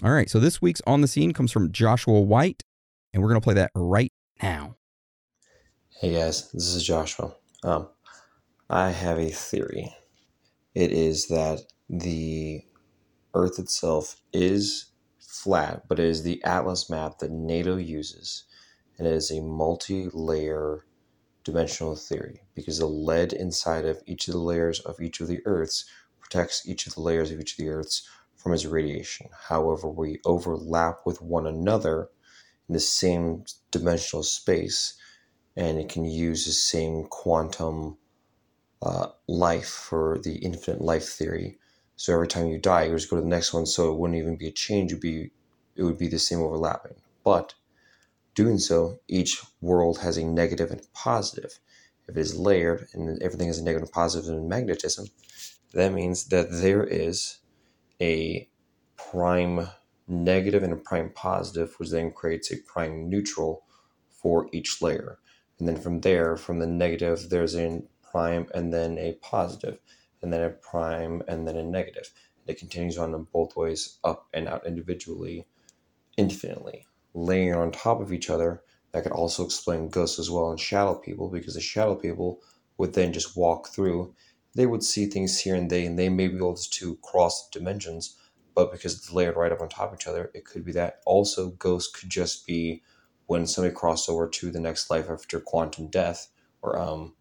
All 0.02 0.12
right, 0.12 0.28
so 0.28 0.38
this 0.38 0.60
week's 0.60 0.82
On 0.86 1.00
the 1.00 1.08
Scene 1.08 1.32
comes 1.32 1.50
from 1.50 1.72
Joshua 1.72 2.20
White, 2.20 2.62
and 3.12 3.22
we're 3.22 3.30
going 3.30 3.40
to 3.40 3.44
play 3.44 3.54
that 3.54 3.70
right 3.74 4.12
now. 4.42 4.76
Hey 5.88 6.12
guys, 6.12 6.50
this 6.52 6.74
is 6.74 6.84
Joshua. 6.84 7.34
Um, 7.62 7.88
I 8.68 8.90
have 8.90 9.18
a 9.18 9.30
theory. 9.30 9.94
It 10.74 10.92
is 10.92 11.28
that 11.28 11.60
the 11.88 12.62
Earth 13.32 13.58
itself 13.58 14.16
is 14.34 14.86
flat, 15.18 15.88
but 15.88 15.98
it 15.98 16.04
is 16.04 16.22
the 16.22 16.44
Atlas 16.44 16.90
map 16.90 17.18
that 17.20 17.30
NATO 17.30 17.76
uses 17.76 18.44
and 18.98 19.06
it 19.06 19.12
is 19.12 19.30
a 19.30 19.40
multi-layer 19.40 20.84
dimensional 21.44 21.94
theory 21.94 22.42
because 22.54 22.78
the 22.78 22.86
lead 22.86 23.32
inside 23.32 23.84
of 23.84 24.02
each 24.06 24.26
of 24.28 24.32
the 24.32 24.40
layers 24.40 24.80
of 24.80 25.00
each 25.00 25.20
of 25.20 25.28
the 25.28 25.40
earths 25.46 25.84
protects 26.20 26.68
each 26.68 26.86
of 26.86 26.94
the 26.94 27.00
layers 27.00 27.30
of 27.30 27.38
each 27.38 27.52
of 27.52 27.58
the 27.58 27.70
earths 27.70 28.08
from 28.46 28.54
its 28.54 28.64
radiation. 28.64 29.28
However 29.48 29.88
we 29.88 30.20
overlap 30.24 31.00
with 31.04 31.20
one 31.20 31.48
another 31.48 32.10
in 32.68 32.74
the 32.74 32.78
same 32.78 33.44
dimensional 33.72 34.22
space 34.22 34.94
and 35.56 35.80
it 35.80 35.88
can 35.88 36.04
use 36.04 36.44
the 36.44 36.52
same 36.52 37.06
quantum 37.10 37.98
uh, 38.80 39.08
life 39.26 39.66
for 39.68 40.20
the 40.22 40.36
infinite 40.36 40.80
life 40.80 41.08
theory. 41.08 41.58
So 41.96 42.14
every 42.14 42.28
time 42.28 42.46
you 42.46 42.58
die 42.58 42.84
you 42.84 42.94
just 42.94 43.10
go 43.10 43.16
to 43.16 43.22
the 43.22 43.28
next 43.28 43.52
one 43.52 43.66
so 43.66 43.92
it 43.92 43.98
wouldn't 43.98 44.20
even 44.20 44.36
be 44.36 44.46
a 44.46 44.52
change 44.52 44.92
it 44.92 44.94
would 44.94 45.00
be 45.00 45.32
it 45.74 45.82
would 45.82 45.98
be 45.98 46.06
the 46.06 46.20
same 46.20 46.40
overlapping. 46.40 46.94
But 47.24 47.54
Doing 48.36 48.58
so, 48.58 49.00
each 49.08 49.42
world 49.60 49.98
has 50.02 50.16
a 50.16 50.24
negative 50.24 50.70
and 50.70 50.86
positive. 50.92 51.58
If 52.06 52.16
it 52.16 52.20
is 52.20 52.38
layered 52.38 52.86
and 52.92 53.20
everything 53.20 53.48
has 53.48 53.58
a 53.58 53.64
negative 53.64 53.88
and 53.88 53.92
positive 53.92 54.30
in 54.30 54.46
magnetism, 54.46 55.06
that 55.72 55.92
means 55.92 56.26
that 56.26 56.52
there 56.52 56.84
is 56.84 57.38
a 58.00 58.48
prime 58.96 59.68
negative 60.08 60.62
and 60.62 60.72
a 60.72 60.76
prime 60.76 61.10
positive, 61.14 61.74
which 61.78 61.90
then 61.90 62.12
creates 62.12 62.52
a 62.52 62.56
prime 62.62 63.08
neutral 63.08 63.64
for 64.10 64.48
each 64.52 64.80
layer. 64.82 65.18
And 65.58 65.68
then 65.68 65.76
from 65.76 66.00
there, 66.00 66.36
from 66.36 66.58
the 66.58 66.66
negative, 66.66 67.28
there's 67.30 67.56
a 67.56 67.82
prime 68.02 68.46
and 68.54 68.72
then 68.72 68.98
a 68.98 69.14
positive, 69.22 69.78
and 70.22 70.32
then 70.32 70.42
a 70.42 70.50
prime 70.50 71.22
and 71.28 71.46
then 71.46 71.56
a 71.56 71.62
negative. 71.62 72.10
And 72.40 72.54
it 72.54 72.58
continues 72.58 72.98
on 72.98 73.14
in 73.14 73.26
both 73.32 73.56
ways, 73.56 73.98
up 74.04 74.26
and 74.32 74.48
out 74.48 74.66
individually, 74.66 75.46
infinitely 76.16 76.86
laying 77.16 77.54
on 77.54 77.72
top 77.72 78.00
of 78.00 78.12
each 78.12 78.28
other 78.28 78.62
that 78.92 79.02
could 79.02 79.12
also 79.12 79.44
explain 79.44 79.88
ghosts 79.88 80.18
as 80.18 80.30
well 80.30 80.50
and 80.50 80.60
shadow 80.60 80.94
people 80.94 81.28
because 81.30 81.54
the 81.54 81.60
shadow 81.60 81.94
people 81.94 82.40
would 82.76 82.92
then 82.92 83.12
just 83.12 83.36
walk 83.36 83.68
through 83.68 84.14
they 84.56 84.66
would 84.66 84.82
see 84.82 85.06
things 85.06 85.40
here 85.40 85.54
and 85.54 85.70
there 85.70 85.86
and 85.86 85.98
they 85.98 86.08
may 86.08 86.28
be 86.28 86.36
able 86.36 86.56
to 86.56 86.96
cross 87.02 87.48
dimensions 87.50 88.16
but 88.54 88.72
because 88.72 88.94
it's 88.94 89.12
layered 89.12 89.36
right 89.36 89.52
up 89.52 89.60
on 89.60 89.68
top 89.68 89.92
of 89.92 89.98
each 89.98 90.06
other 90.06 90.30
it 90.34 90.44
could 90.44 90.64
be 90.64 90.72
that 90.72 91.00
also 91.06 91.50
ghosts 91.50 91.92
could 91.94 92.10
just 92.10 92.46
be 92.46 92.82
when 93.26 93.46
somebody 93.46 93.74
crossed 93.74 94.08
over 94.08 94.28
to 94.28 94.50
the 94.50 94.60
next 94.60 94.90
life 94.90 95.10
after 95.10 95.40
quantum 95.40 95.88
death 95.88 96.28
or 96.62 96.78
um, 96.78 97.14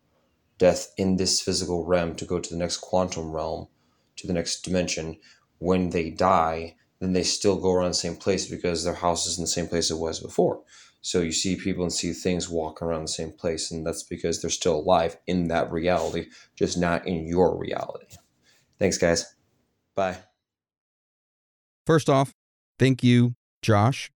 death 0.57 0.93
in 0.97 1.17
this 1.17 1.41
physical 1.41 1.85
realm 1.85 2.15
to 2.15 2.25
go 2.25 2.39
to 2.39 2.49
the 2.49 2.59
next 2.59 2.77
quantum 2.77 3.31
realm 3.31 3.67
to 4.15 4.27
the 4.27 4.33
next 4.33 4.61
dimension 4.61 5.17
when 5.59 5.89
they 5.89 6.09
die 6.09 6.75
then 6.99 7.13
they 7.13 7.23
still 7.23 7.57
go 7.57 7.73
around 7.73 7.89
the 7.89 7.95
same 7.95 8.15
place 8.15 8.47
because 8.49 8.83
their 8.83 8.93
house 8.93 9.27
is 9.27 9.37
in 9.37 9.43
the 9.43 9.47
same 9.47 9.67
place 9.67 9.91
it 9.91 9.97
was 9.97 10.19
before. 10.19 10.61
So 11.05 11.21
you 11.21 11.33
see 11.33 11.55
people 11.55 11.83
and 11.83 11.93
see 11.93 12.13
things 12.13 12.49
walking 12.49 12.87
around 12.87 13.03
the 13.03 13.09
same 13.09 13.31
place, 13.31 13.69
and 13.69 13.85
that's 13.85 14.01
because 14.01 14.41
they're 14.41 14.49
still 14.49 14.77
alive 14.77 15.17
in 15.27 15.49
that 15.49 15.71
reality, 15.71 16.29
just 16.55 16.79
not 16.79 17.05
in 17.05 17.27
your 17.27 17.55
reality. 17.55 18.07
Thanks, 18.79 18.97
guys. 18.97 19.35
Bye. 19.93 20.17
First 21.85 22.09
off, 22.09 22.33
thank 22.79 23.03
you, 23.03 23.35
Josh, 23.61 24.09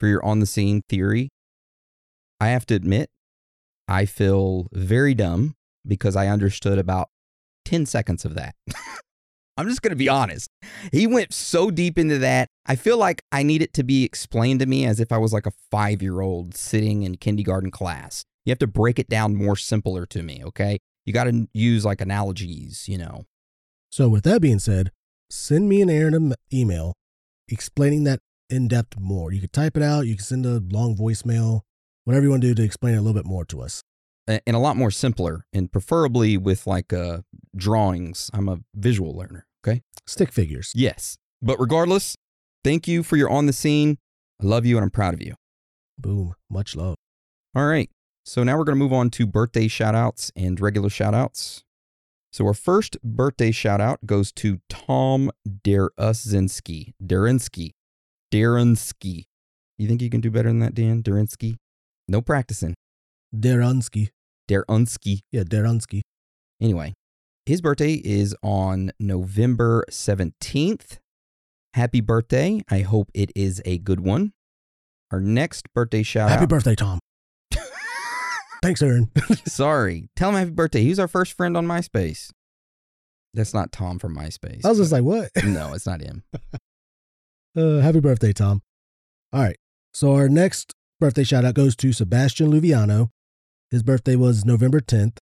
for 0.00 0.08
your 0.08 0.24
on 0.24 0.40
the 0.40 0.46
scene 0.46 0.82
theory. 0.88 1.28
I 2.40 2.48
have 2.48 2.66
to 2.66 2.74
admit, 2.74 3.08
I 3.86 4.04
feel 4.04 4.66
very 4.72 5.14
dumb 5.14 5.54
because 5.86 6.16
I 6.16 6.26
understood 6.26 6.76
about 6.76 7.08
10 7.66 7.86
seconds 7.86 8.24
of 8.24 8.34
that. 8.34 8.56
I'm 9.56 9.68
just 9.68 9.82
going 9.82 9.90
to 9.90 9.96
be 9.96 10.08
honest. 10.08 10.50
He 10.92 11.06
went 11.06 11.32
so 11.32 11.70
deep 11.70 11.98
into 11.98 12.18
that. 12.18 12.48
I 12.66 12.76
feel 12.76 12.98
like 12.98 13.22
I 13.32 13.42
need 13.42 13.62
it 13.62 13.72
to 13.74 13.82
be 13.82 14.04
explained 14.04 14.60
to 14.60 14.66
me 14.66 14.84
as 14.84 15.00
if 15.00 15.12
I 15.12 15.18
was 15.18 15.32
like 15.32 15.46
a 15.46 15.52
five 15.70 16.02
year 16.02 16.20
old 16.20 16.54
sitting 16.54 17.02
in 17.02 17.16
kindergarten 17.16 17.70
class. 17.70 18.24
You 18.44 18.50
have 18.50 18.58
to 18.58 18.66
break 18.66 18.98
it 18.98 19.08
down 19.08 19.34
more 19.34 19.56
simpler 19.56 20.06
to 20.06 20.22
me, 20.22 20.42
okay? 20.44 20.78
You 21.04 21.12
got 21.12 21.24
to 21.24 21.48
use 21.54 21.84
like 21.84 22.00
analogies, 22.00 22.88
you 22.88 22.98
know. 22.98 23.24
So, 23.90 24.08
with 24.08 24.24
that 24.24 24.42
being 24.42 24.58
said, 24.58 24.90
send 25.30 25.68
me 25.68 25.80
an 25.80 25.88
Aaron 25.88 26.34
email 26.52 26.94
explaining 27.48 28.04
that 28.04 28.20
in 28.50 28.68
depth 28.68 28.98
more. 29.00 29.32
You 29.32 29.40
can 29.40 29.50
type 29.50 29.76
it 29.76 29.82
out, 29.82 30.06
you 30.06 30.16
can 30.16 30.24
send 30.24 30.44
a 30.44 30.62
long 30.70 30.96
voicemail, 30.96 31.62
whatever 32.04 32.24
you 32.24 32.30
want 32.30 32.42
to 32.42 32.48
do 32.48 32.54
to 32.54 32.62
explain 32.62 32.94
it 32.94 32.98
a 32.98 33.00
little 33.00 33.14
bit 33.14 33.26
more 33.26 33.44
to 33.46 33.62
us 33.62 33.82
and 34.26 34.56
a 34.56 34.58
lot 34.58 34.76
more 34.76 34.90
simpler 34.90 35.46
and 35.52 35.70
preferably 35.70 36.36
with 36.36 36.66
like 36.66 36.92
uh 36.92 37.18
drawings 37.56 38.30
i'm 38.34 38.48
a 38.48 38.58
visual 38.74 39.16
learner 39.16 39.45
okay 39.66 39.82
stick 40.06 40.32
figures 40.32 40.72
yes 40.74 41.16
but 41.42 41.58
regardless 41.58 42.16
thank 42.62 42.86
you 42.86 43.02
for 43.02 43.16
your 43.16 43.30
on 43.30 43.46
the 43.46 43.52
scene 43.52 43.98
i 44.42 44.46
love 44.46 44.64
you 44.64 44.76
and 44.76 44.84
i'm 44.84 44.90
proud 44.90 45.14
of 45.14 45.22
you 45.22 45.34
boom 45.98 46.34
much 46.50 46.76
love 46.76 46.96
all 47.54 47.66
right 47.66 47.90
so 48.24 48.42
now 48.42 48.56
we're 48.56 48.64
going 48.64 48.76
to 48.76 48.82
move 48.82 48.92
on 48.92 49.10
to 49.10 49.26
birthday 49.26 49.68
shout 49.68 49.94
outs 49.94 50.30
and 50.36 50.60
regular 50.60 50.88
shout 50.88 51.14
outs 51.14 51.64
so 52.36 52.46
our 52.46 52.52
first 52.52 52.98
birthday 53.02 53.50
shout 53.50 53.80
out 53.80 54.04
goes 54.04 54.30
to 54.32 54.60
tom 54.68 55.30
Derinsky. 55.48 56.92
Derinsky. 57.02 57.70
Derinsky. 58.30 59.24
You 59.78 59.88
think 59.88 60.02
you 60.02 60.10
can 60.10 60.20
do 60.20 60.30
better 60.30 60.50
than 60.50 60.58
that, 60.58 60.74
Dan? 60.74 61.02
Derinsky? 61.02 61.56
No 62.06 62.20
practicing. 62.20 62.74
Deransky. 63.34 64.10
Derunsky. 64.50 65.20
Yeah, 65.32 65.44
Deransky. 65.44 66.02
Anyway, 66.60 66.92
his 67.46 67.60
birthday 67.60 67.94
is 67.94 68.34
on 68.42 68.90
November 68.98 69.84
17th. 69.90 70.98
Happy 71.74 72.00
birthday. 72.00 72.60
I 72.68 72.80
hope 72.80 73.10
it 73.14 73.30
is 73.36 73.62
a 73.64 73.78
good 73.78 74.00
one. 74.00 74.32
Our 75.12 75.20
next 75.20 75.72
birthday 75.72 76.02
shout 76.02 76.28
Happy 76.28 76.42
out. 76.42 76.48
birthday, 76.48 76.74
Tom. 76.74 76.98
Thanks, 78.62 78.82
Aaron. 78.82 79.10
Sorry. 79.46 80.08
Tell 80.16 80.30
him 80.30 80.36
happy 80.36 80.50
birthday. 80.50 80.82
He 80.82 80.88
was 80.88 80.98
our 80.98 81.06
first 81.06 81.34
friend 81.34 81.56
on 81.56 81.66
MySpace. 81.66 82.30
That's 83.32 83.54
not 83.54 83.70
Tom 83.70 84.00
from 84.00 84.16
MySpace. 84.16 84.64
I 84.64 84.70
was 84.70 84.78
just 84.78 84.90
like, 84.90 85.04
what? 85.04 85.30
no, 85.44 85.72
it's 85.74 85.86
not 85.86 86.00
him. 86.00 86.24
Uh, 87.56 87.78
happy 87.78 88.00
birthday, 88.00 88.32
Tom. 88.32 88.62
All 89.32 89.42
right. 89.42 89.56
So 89.94 90.14
our 90.14 90.28
next 90.28 90.74
birthday 90.98 91.22
shout 91.22 91.44
out 91.44 91.54
goes 91.54 91.76
to 91.76 91.92
Sebastian 91.92 92.50
Luviano. 92.50 93.10
His 93.70 93.82
birthday 93.84 94.16
was 94.16 94.44
November 94.44 94.80
10th. 94.80 95.18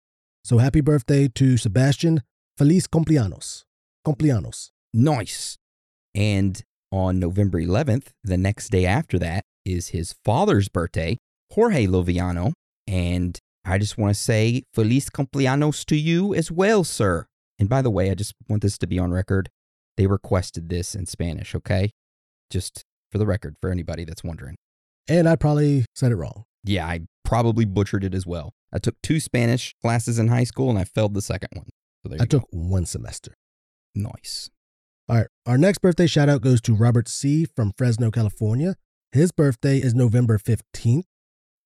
So 0.44 0.58
happy 0.58 0.82
birthday 0.82 1.28
to 1.28 1.58
Sebastian. 1.58 2.22
Feliz 2.58 2.88
cumpleaños. 2.88 3.64
Cumpleaños. 4.06 4.72
Nice. 4.94 5.58
And 6.16 6.62
on 6.92 7.20
November 7.20 7.60
11th, 7.60 8.08
the 8.24 8.38
next 8.38 8.70
day 8.70 8.86
after 8.86 9.20
that, 9.20 9.44
is 9.66 9.90
his 9.90 10.16
father's 10.26 10.70
birthday, 10.70 11.18
Jorge 11.52 11.86
Luviano. 11.86 12.54
And 12.88 13.38
I 13.66 13.78
just 13.78 13.98
want 13.98 14.16
to 14.16 14.20
say 14.20 14.64
Feliz 14.74 15.10
cumpleaños 15.10 15.86
to 15.86 15.96
you 15.96 16.34
as 16.34 16.52
well, 16.52 16.84
sir. 16.84 17.26
And 17.60 17.70
by 17.70 17.82
the 17.82 17.92
way, 17.92 18.10
I 18.10 18.16
just 18.16 18.34
want 18.48 18.62
this 18.62 18.78
to 18.80 18.88
be 18.88 18.98
on 18.98 19.12
record. 19.12 19.50
They 19.98 20.08
requested 20.08 20.70
this 20.70 20.96
in 20.96 21.06
Spanish, 21.06 21.54
okay? 21.54 21.92
Just 22.50 22.84
for 23.12 23.18
the 23.18 23.26
record, 23.26 23.58
for 23.62 23.70
anybody 23.70 24.06
that's 24.06 24.24
wondering. 24.24 24.56
And 25.08 25.28
I 25.28 25.36
probably 25.36 25.86
said 25.94 26.12
it 26.12 26.16
wrong. 26.16 26.46
Yeah, 26.64 26.88
I 26.88 27.02
probably 27.26 27.66
butchered 27.66 28.04
it 28.04 28.14
as 28.14 28.26
well. 28.26 28.54
I 28.72 28.80
took 28.80 29.02
two 29.02 29.20
Spanish 29.20 29.76
classes 29.82 30.20
in 30.20 30.28
high 30.28 30.44
school 30.44 30.70
and 30.70 30.78
I 30.78 30.84
failed 30.84 31.14
the 31.14 31.22
second 31.22 31.50
one. 31.54 31.68
So 32.06 32.14
I 32.14 32.18
go. 32.18 32.26
took 32.26 32.48
one 32.52 32.86
semester. 32.86 33.34
Nice. 33.96 34.50
All 35.08 35.18
right. 35.18 35.28
Our 35.46 35.58
next 35.58 35.80
birthday 35.80 36.08
shout 36.08 36.30
out 36.30 36.42
goes 36.42 36.62
to 36.62 36.76
Robert 36.76 37.08
C. 37.08 37.46
from 37.46 37.72
Fresno, 37.78 38.12
California. 38.12 38.76
His 39.12 39.32
birthday 39.32 39.78
is 39.78 39.96
November 39.96 40.38
15th. 40.38 41.04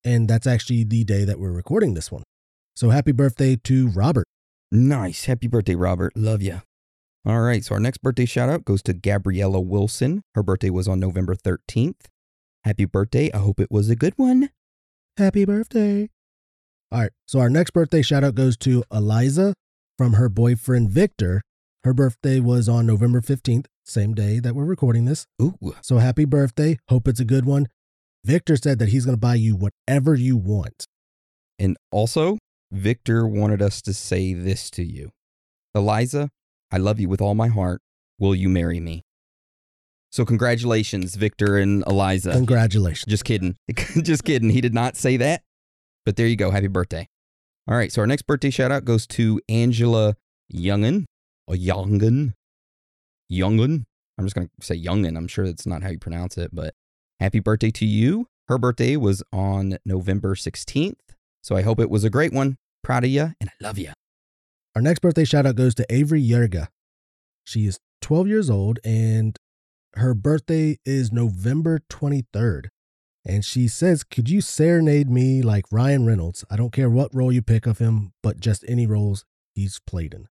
And 0.06 0.30
that's 0.30 0.48
actually 0.48 0.84
the 0.84 1.04
day 1.04 1.24
that 1.26 1.40
we're 1.40 1.52
recording 1.52 1.94
this 1.94 2.12
one. 2.12 2.24
So 2.76 2.90
happy 2.90 3.12
birthday 3.12 3.56
to 3.64 3.90
Robert. 3.90 4.26
Nice. 4.72 5.26
Happy 5.26 5.48
birthday, 5.48 5.76
Robert. 5.76 6.14
Love 6.16 6.42
ya. 6.42 6.62
All 7.26 7.42
right. 7.42 7.64
So 7.64 7.76
our 7.76 7.80
next 7.80 8.00
birthday 8.00 8.26
shout 8.26 8.50
out 8.50 8.66
goes 8.66 8.82
to 8.84 8.94
Gabriella 8.94 9.60
Wilson. 9.60 10.24
Her 10.36 10.44
birthday 10.44 10.70
was 10.70 10.88
on 10.88 11.00
November 11.00 11.36
13th. 11.36 12.08
Happy 12.64 12.86
birthday. 12.86 13.32
I 13.34 13.38
hope 13.38 13.60
it 13.60 13.70
was 13.70 13.90
a 13.90 13.96
good 13.96 14.14
one. 14.18 14.50
Happy 15.18 15.46
birthday. 15.46 16.10
All 16.94 17.00
right. 17.00 17.12
So 17.28 17.40
our 17.40 17.50
next 17.50 17.72
birthday 17.72 18.04
shout 18.04 18.24
out 18.24 18.36
goes 18.36 18.56
to 18.58 18.84
Eliza 18.94 19.56
from 19.98 20.14
her 20.14 20.30
boyfriend 20.30 20.92
Victor. 20.92 21.42
Her 21.84 21.94
birthday 21.94 22.40
was 22.40 22.70
on 22.70 22.86
November 22.86 23.20
15th, 23.20 23.66
same 23.84 24.14
day 24.14 24.40
that 24.40 24.54
we're 24.54 24.64
recording 24.64 25.06
this. 25.06 25.26
Ooh. 25.42 25.58
So 25.82 25.98
happy 25.98 26.26
birthday. 26.26 26.78
Hope 26.90 27.08
it's 27.08 27.20
a 27.20 27.26
good 27.26 27.46
one. 27.46 27.68
Victor 28.24 28.56
said 28.58 28.78
that 28.78 28.90
he's 28.90 29.06
going 29.06 29.16
to 29.16 29.20
buy 29.20 29.34
you 29.36 29.56
whatever 29.56 30.14
you 30.14 30.38
want. 30.38 30.86
And 31.58 31.78
also, 31.92 32.38
Victor 32.72 33.28
wanted 33.28 33.62
us 33.62 33.82
to 33.82 33.94
say 33.94 34.34
this 34.36 34.70
to 34.72 34.84
you 34.84 35.10
Eliza, 35.74 36.30
I 36.72 36.78
love 36.78 37.00
you 37.00 37.10
with 37.10 37.22
all 37.22 37.34
my 37.34 37.48
heart. 37.48 37.82
Will 38.20 38.36
you 38.36 38.50
marry 38.50 38.80
me? 38.80 39.02
So, 40.12 40.26
congratulations, 40.26 41.16
Victor 41.16 41.58
and 41.58 41.84
Eliza. 41.88 42.34
Congratulations. 42.34 43.06
Just 43.10 43.26
kidding. 43.26 43.56
Just 44.04 44.24
kidding. 44.24 44.52
He 44.52 44.62
did 44.62 44.76
not 44.76 44.96
say 44.96 45.18
that. 45.18 45.42
But 46.06 46.16
there 46.16 46.28
you 46.28 46.36
go. 46.36 46.52
Happy 46.52 46.68
birthday. 46.68 47.08
All 47.68 47.76
right. 47.76 47.92
So 47.92 48.02
our 48.02 48.08
next 48.08 48.24
birthday 48.24 48.50
shout 48.50 48.72
out 48.72 48.86
goes 48.86 49.08
to 49.08 49.40
Angela 49.48 50.16
Youngin 50.54 51.06
or 51.48 51.56
oh, 51.56 51.58
Youngin. 51.58 52.34
Youngin. 53.32 53.86
I'm 54.18 54.26
just 54.26 54.36
going 54.36 54.48
to 54.48 54.66
say 54.66 54.76
Youngin. 54.76 55.18
I'm 55.18 55.28
sure 55.28 55.46
that's 55.46 55.66
not 55.66 55.82
how 55.84 55.90
you 55.90 56.00
pronounce 56.00 56.38
it, 56.38 56.52
but 56.54 56.74
happy 57.20 57.40
birthday 57.40 57.72
to 57.72 57.86
you. 57.86 58.28
Her 58.48 58.58
birthday 58.58 58.98
was 58.98 59.24
on 59.32 59.78
November 59.86 60.36
16th. 60.36 60.96
So 61.42 61.56
I 61.56 61.62
hope 61.62 61.80
it 61.80 61.90
was 61.90 62.04
a 62.04 62.10
great 62.10 62.34
one. 62.34 62.58
Proud 62.84 63.06
of 63.06 63.10
you 63.10 63.34
and 63.40 63.50
I 63.50 63.54
love 63.62 63.78
you. 63.78 63.92
Our 64.76 64.82
next 64.82 65.00
birthday 65.00 65.24
shout 65.24 65.46
out 65.46 65.56
goes 65.56 65.76
to 65.76 65.86
Avery 65.90 66.22
Yerga. 66.22 66.68
She 67.46 67.66
is 67.66 67.80
12 68.02 68.28
years 68.28 68.50
old 68.50 68.80
and 68.84 69.38
her 69.96 70.14
birthday 70.14 70.78
is 70.86 71.12
November 71.12 71.80
23rd. 71.90 72.68
And 73.26 73.46
she 73.46 73.68
says, 73.68 74.04
Could 74.04 74.30
you 74.30 74.42
serenade 74.42 75.10
me 75.10 75.42
like 75.42 75.66
Ryan 75.72 76.06
Reynolds? 76.06 76.44
I 76.50 76.56
don't 76.56 76.74
care 76.74 76.90
what 76.90 77.14
role 77.14 77.32
you 77.32 77.42
pick 77.42 77.66
of 77.66 77.78
him, 77.78 78.14
but 78.22 78.40
just 78.40 78.66
any 78.68 78.86
roles 78.86 79.26
he's 79.56 79.80
played 79.86 80.14
in. 80.14 80.28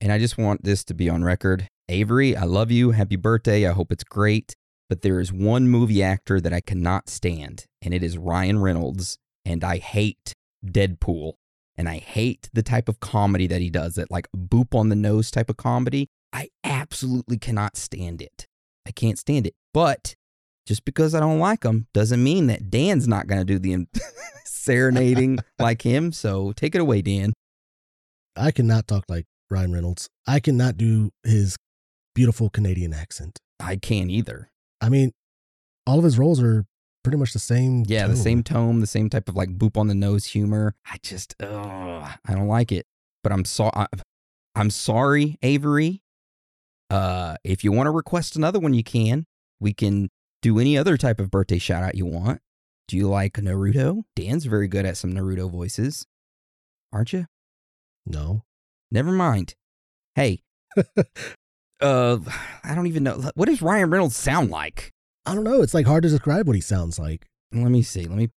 And 0.00 0.12
I 0.12 0.18
just 0.18 0.38
want 0.38 0.64
this 0.64 0.84
to 0.84 0.94
be 0.94 1.08
on 1.08 1.24
record. 1.24 1.68
Avery, 1.88 2.36
I 2.36 2.44
love 2.44 2.70
you. 2.70 2.92
Happy 2.92 3.16
birthday. 3.16 3.66
I 3.66 3.72
hope 3.72 3.92
it's 3.92 4.04
great. 4.04 4.54
But 4.88 5.02
there 5.02 5.20
is 5.20 5.32
one 5.32 5.68
movie 5.68 6.02
actor 6.02 6.40
that 6.40 6.52
I 6.52 6.60
cannot 6.60 7.08
stand, 7.08 7.66
and 7.82 7.92
it 7.92 8.02
is 8.02 8.16
Ryan 8.16 8.58
Reynolds. 8.60 9.18
And 9.44 9.62
I 9.62 9.78
hate 9.78 10.32
Deadpool. 10.64 11.34
And 11.76 11.88
I 11.88 11.98
hate 11.98 12.50
the 12.52 12.62
type 12.64 12.88
of 12.88 12.98
comedy 12.98 13.46
that 13.46 13.60
he 13.60 13.70
does, 13.70 13.94
that 13.94 14.10
like 14.10 14.26
boop 14.36 14.74
on 14.74 14.88
the 14.88 14.96
nose 14.96 15.30
type 15.30 15.48
of 15.48 15.56
comedy. 15.56 16.08
I 16.32 16.48
absolutely 16.64 17.38
cannot 17.38 17.76
stand 17.76 18.20
it. 18.20 18.46
I 18.84 18.90
can't 18.90 19.18
stand 19.18 19.46
it. 19.46 19.54
But 19.72 20.16
just 20.68 20.84
because 20.84 21.14
I 21.14 21.20
don't 21.20 21.38
like 21.38 21.64
him 21.64 21.86
doesn't 21.94 22.22
mean 22.22 22.48
that 22.48 22.68
Dan's 22.68 23.08
not 23.08 23.26
going 23.26 23.40
to 23.40 23.44
do 23.44 23.58
the 23.58 23.86
serenading 24.44 25.38
like 25.58 25.80
him. 25.80 26.12
So 26.12 26.52
take 26.52 26.74
it 26.74 26.80
away, 26.82 27.00
Dan. 27.00 27.32
I 28.36 28.50
cannot 28.50 28.86
talk 28.86 29.04
like 29.08 29.24
Ryan 29.50 29.72
Reynolds. 29.72 30.10
I 30.26 30.40
cannot 30.40 30.76
do 30.76 31.10
his 31.24 31.56
beautiful 32.14 32.50
Canadian 32.50 32.92
accent. 32.92 33.38
I 33.58 33.76
can't 33.76 34.10
either. 34.10 34.50
I 34.82 34.90
mean, 34.90 35.12
all 35.86 35.96
of 35.96 36.04
his 36.04 36.18
roles 36.18 36.42
are 36.42 36.66
pretty 37.02 37.16
much 37.16 37.32
the 37.32 37.38
same. 37.38 37.84
Yeah, 37.86 38.06
the 38.06 38.14
same 38.14 38.42
tone, 38.42 38.80
the 38.80 38.86
same 38.86 39.08
type 39.08 39.30
of 39.30 39.36
like 39.36 39.56
boop 39.56 39.78
on 39.78 39.86
the 39.86 39.94
nose 39.94 40.26
humor. 40.26 40.74
I 40.84 40.98
just, 41.02 41.34
ugh, 41.42 42.10
I 42.26 42.34
don't 42.34 42.46
like 42.46 42.72
it. 42.72 42.84
But 43.22 43.32
I'm 43.32 43.46
so, 43.46 43.70
I, 43.72 43.86
I'm 44.54 44.68
sorry, 44.68 45.38
Avery. 45.40 46.02
Uh, 46.90 47.36
if 47.42 47.64
you 47.64 47.72
want 47.72 47.86
to 47.86 47.90
request 47.90 48.36
another 48.36 48.58
one, 48.58 48.74
you 48.74 48.84
can. 48.84 49.24
We 49.60 49.72
can 49.72 50.10
do 50.42 50.58
any 50.58 50.78
other 50.78 50.96
type 50.96 51.20
of 51.20 51.30
birthday 51.30 51.58
shout 51.58 51.82
out 51.82 51.94
you 51.94 52.06
want. 52.06 52.40
Do 52.86 52.96
you 52.96 53.08
like 53.08 53.34
Naruto? 53.34 54.04
Dan's 54.16 54.46
very 54.46 54.68
good 54.68 54.86
at 54.86 54.96
some 54.96 55.12
Naruto 55.12 55.50
voices, 55.50 56.06
aren't 56.92 57.12
you? 57.12 57.26
No. 58.06 58.44
Never 58.90 59.12
mind. 59.12 59.54
Hey, 60.14 60.42
uh, 61.80 62.18
I 62.64 62.74
don't 62.74 62.86
even 62.86 63.02
know. 63.02 63.30
What 63.34 63.48
does 63.48 63.60
Ryan 63.62 63.90
Reynolds 63.90 64.16
sound 64.16 64.50
like? 64.50 64.92
I 65.26 65.34
don't 65.34 65.44
know. 65.44 65.60
It's 65.62 65.74
like 65.74 65.86
hard 65.86 66.04
to 66.04 66.08
describe 66.08 66.46
what 66.46 66.56
he 66.56 66.62
sounds 66.62 66.98
like. 66.98 67.26
Let 67.52 67.70
me 67.70 67.82
see. 67.82 68.06
Let 68.06 68.16
me. 68.16 68.30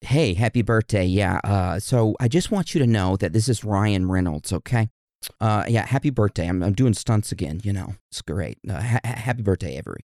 Hey, 0.00 0.34
happy 0.34 0.62
birthday. 0.62 1.04
Yeah. 1.04 1.40
Uh, 1.44 1.78
so 1.78 2.16
I 2.18 2.26
just 2.26 2.50
want 2.50 2.74
you 2.74 2.80
to 2.80 2.86
know 2.86 3.16
that 3.18 3.32
this 3.32 3.48
is 3.48 3.62
Ryan 3.62 4.10
Reynolds. 4.10 4.52
Okay. 4.52 4.88
Uh, 5.40 5.64
yeah. 5.68 5.86
Happy 5.86 6.10
birthday. 6.10 6.48
I'm 6.48 6.62
I'm 6.64 6.72
doing 6.72 6.94
stunts 6.94 7.30
again. 7.30 7.60
You 7.62 7.72
know, 7.72 7.94
it's 8.10 8.22
great. 8.22 8.58
Uh, 8.68 8.80
ha- 8.80 9.00
ha- 9.04 9.14
happy 9.16 9.42
birthday, 9.42 9.76
Avery. 9.76 10.04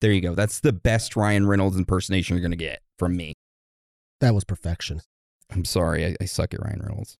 There 0.00 0.12
you 0.12 0.20
go. 0.20 0.34
That's 0.34 0.60
the 0.60 0.72
best 0.72 1.16
Ryan 1.16 1.46
Reynolds 1.46 1.76
impersonation 1.76 2.36
you're 2.36 2.42
gonna 2.42 2.56
get 2.56 2.80
from 2.98 3.16
me. 3.16 3.34
That 4.20 4.34
was 4.34 4.44
perfection. 4.44 5.00
I'm 5.50 5.64
sorry. 5.64 6.04
I, 6.04 6.16
I 6.20 6.24
suck 6.24 6.54
at 6.54 6.60
Ryan 6.60 6.80
Reynolds. 6.82 7.16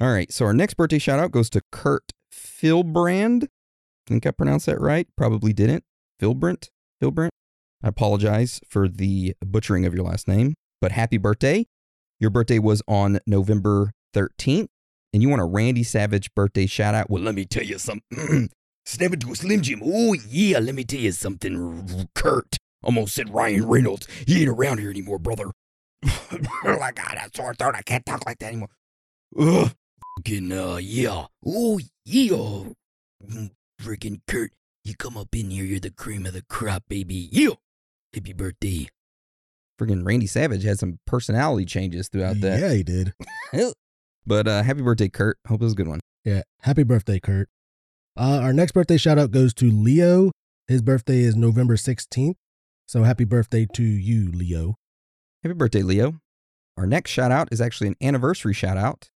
All 0.00 0.12
right. 0.12 0.32
So 0.32 0.46
our 0.46 0.54
next 0.54 0.74
birthday 0.74 0.98
shout 0.98 1.18
out 1.18 1.30
goes 1.30 1.50
to 1.50 1.62
Kurt 1.70 2.12
Philbrand. 2.32 3.48
Think 4.06 4.26
I 4.26 4.30
pronounced 4.30 4.66
that 4.66 4.80
right? 4.80 5.06
Probably 5.16 5.52
didn't. 5.52 5.84
Philbrant. 6.20 6.68
Philbrant. 7.02 7.30
I 7.82 7.88
apologize 7.88 8.60
for 8.68 8.88
the 8.88 9.34
butchering 9.44 9.84
of 9.86 9.94
your 9.94 10.04
last 10.04 10.28
name, 10.28 10.54
but 10.80 10.92
happy 10.92 11.18
birthday. 11.18 11.66
Your 12.20 12.30
birthday 12.30 12.60
was 12.60 12.82
on 12.86 13.18
November 13.26 13.90
13th, 14.14 14.68
and 15.12 15.22
you 15.22 15.28
want 15.28 15.42
a 15.42 15.44
Randy 15.44 15.82
Savage 15.82 16.32
birthday 16.34 16.66
shout 16.66 16.94
out? 16.94 17.10
Well, 17.10 17.22
let 17.22 17.34
me 17.34 17.44
tell 17.44 17.64
you 17.64 17.78
something. 17.78 18.50
Snap 18.84 19.12
it 19.12 19.20
to 19.20 19.32
a 19.32 19.36
Slim 19.36 19.62
Jim. 19.62 19.80
Oh, 19.84 20.14
yeah, 20.28 20.58
let 20.58 20.74
me 20.74 20.84
tell 20.84 21.00
you 21.00 21.12
something, 21.12 22.08
Kurt. 22.14 22.56
Almost 22.82 23.14
said 23.14 23.32
Ryan 23.32 23.68
Reynolds. 23.68 24.08
He 24.26 24.40
ain't 24.40 24.48
around 24.48 24.78
here 24.78 24.90
anymore, 24.90 25.18
brother. 25.18 25.52
oh 26.04 26.78
my 26.80 26.90
god, 26.92 27.14
that 27.14 27.34
sore 27.34 27.54
throat. 27.54 27.76
I 27.76 27.82
can't 27.82 28.04
talk 28.04 28.26
like 28.26 28.38
that 28.40 28.46
anymore. 28.46 28.70
Ugh. 29.38 29.70
Fucking, 30.18 30.52
uh, 30.52 30.76
yeah. 30.76 31.26
Oh, 31.46 31.80
yeah. 32.04 32.64
Mm, 33.24 33.50
Freaking 33.80 34.20
Kurt, 34.26 34.50
you 34.84 34.96
come 34.96 35.16
up 35.16 35.34
in 35.34 35.50
here, 35.50 35.64
you're 35.64 35.78
the 35.80 35.90
cream 35.90 36.26
of 36.26 36.32
the 36.32 36.42
crop, 36.42 36.84
baby. 36.88 37.28
Yeah. 37.30 37.54
Happy 38.12 38.32
birthday. 38.32 38.88
Freaking 39.80 40.04
Randy 40.04 40.26
Savage 40.26 40.64
had 40.64 40.78
some 40.78 40.98
personality 41.06 41.64
changes 41.64 42.08
throughout 42.08 42.40
that. 42.40 42.60
Yeah, 42.60 42.72
he 42.72 42.82
did. 42.82 43.14
But 44.24 44.46
uh, 44.46 44.62
happy 44.62 44.82
birthday, 44.82 45.08
Kurt. 45.08 45.38
Hope 45.48 45.60
it 45.60 45.64
was 45.64 45.72
a 45.72 45.76
good 45.76 45.88
one. 45.88 46.00
Yeah. 46.24 46.42
Happy 46.60 46.84
birthday, 46.84 47.18
Kurt. 47.18 47.48
Uh, 48.16 48.40
our 48.42 48.52
next 48.52 48.72
birthday 48.72 48.96
shout 48.96 49.18
out 49.18 49.30
goes 49.30 49.54
to 49.54 49.70
Leo. 49.70 50.30
His 50.68 50.82
birthday 50.82 51.20
is 51.20 51.34
November 51.34 51.76
16th. 51.76 52.34
So 52.86 53.04
happy 53.04 53.24
birthday 53.24 53.66
to 53.72 53.82
you, 53.82 54.30
Leo. 54.30 54.74
Happy 55.42 55.54
birthday, 55.54 55.82
Leo. 55.82 56.20
Our 56.76 56.86
next 56.86 57.10
shout 57.10 57.30
out 57.30 57.48
is 57.50 57.60
actually 57.60 57.88
an 57.88 57.96
anniversary 58.02 58.54
shout 58.54 58.76
out, 58.76 59.08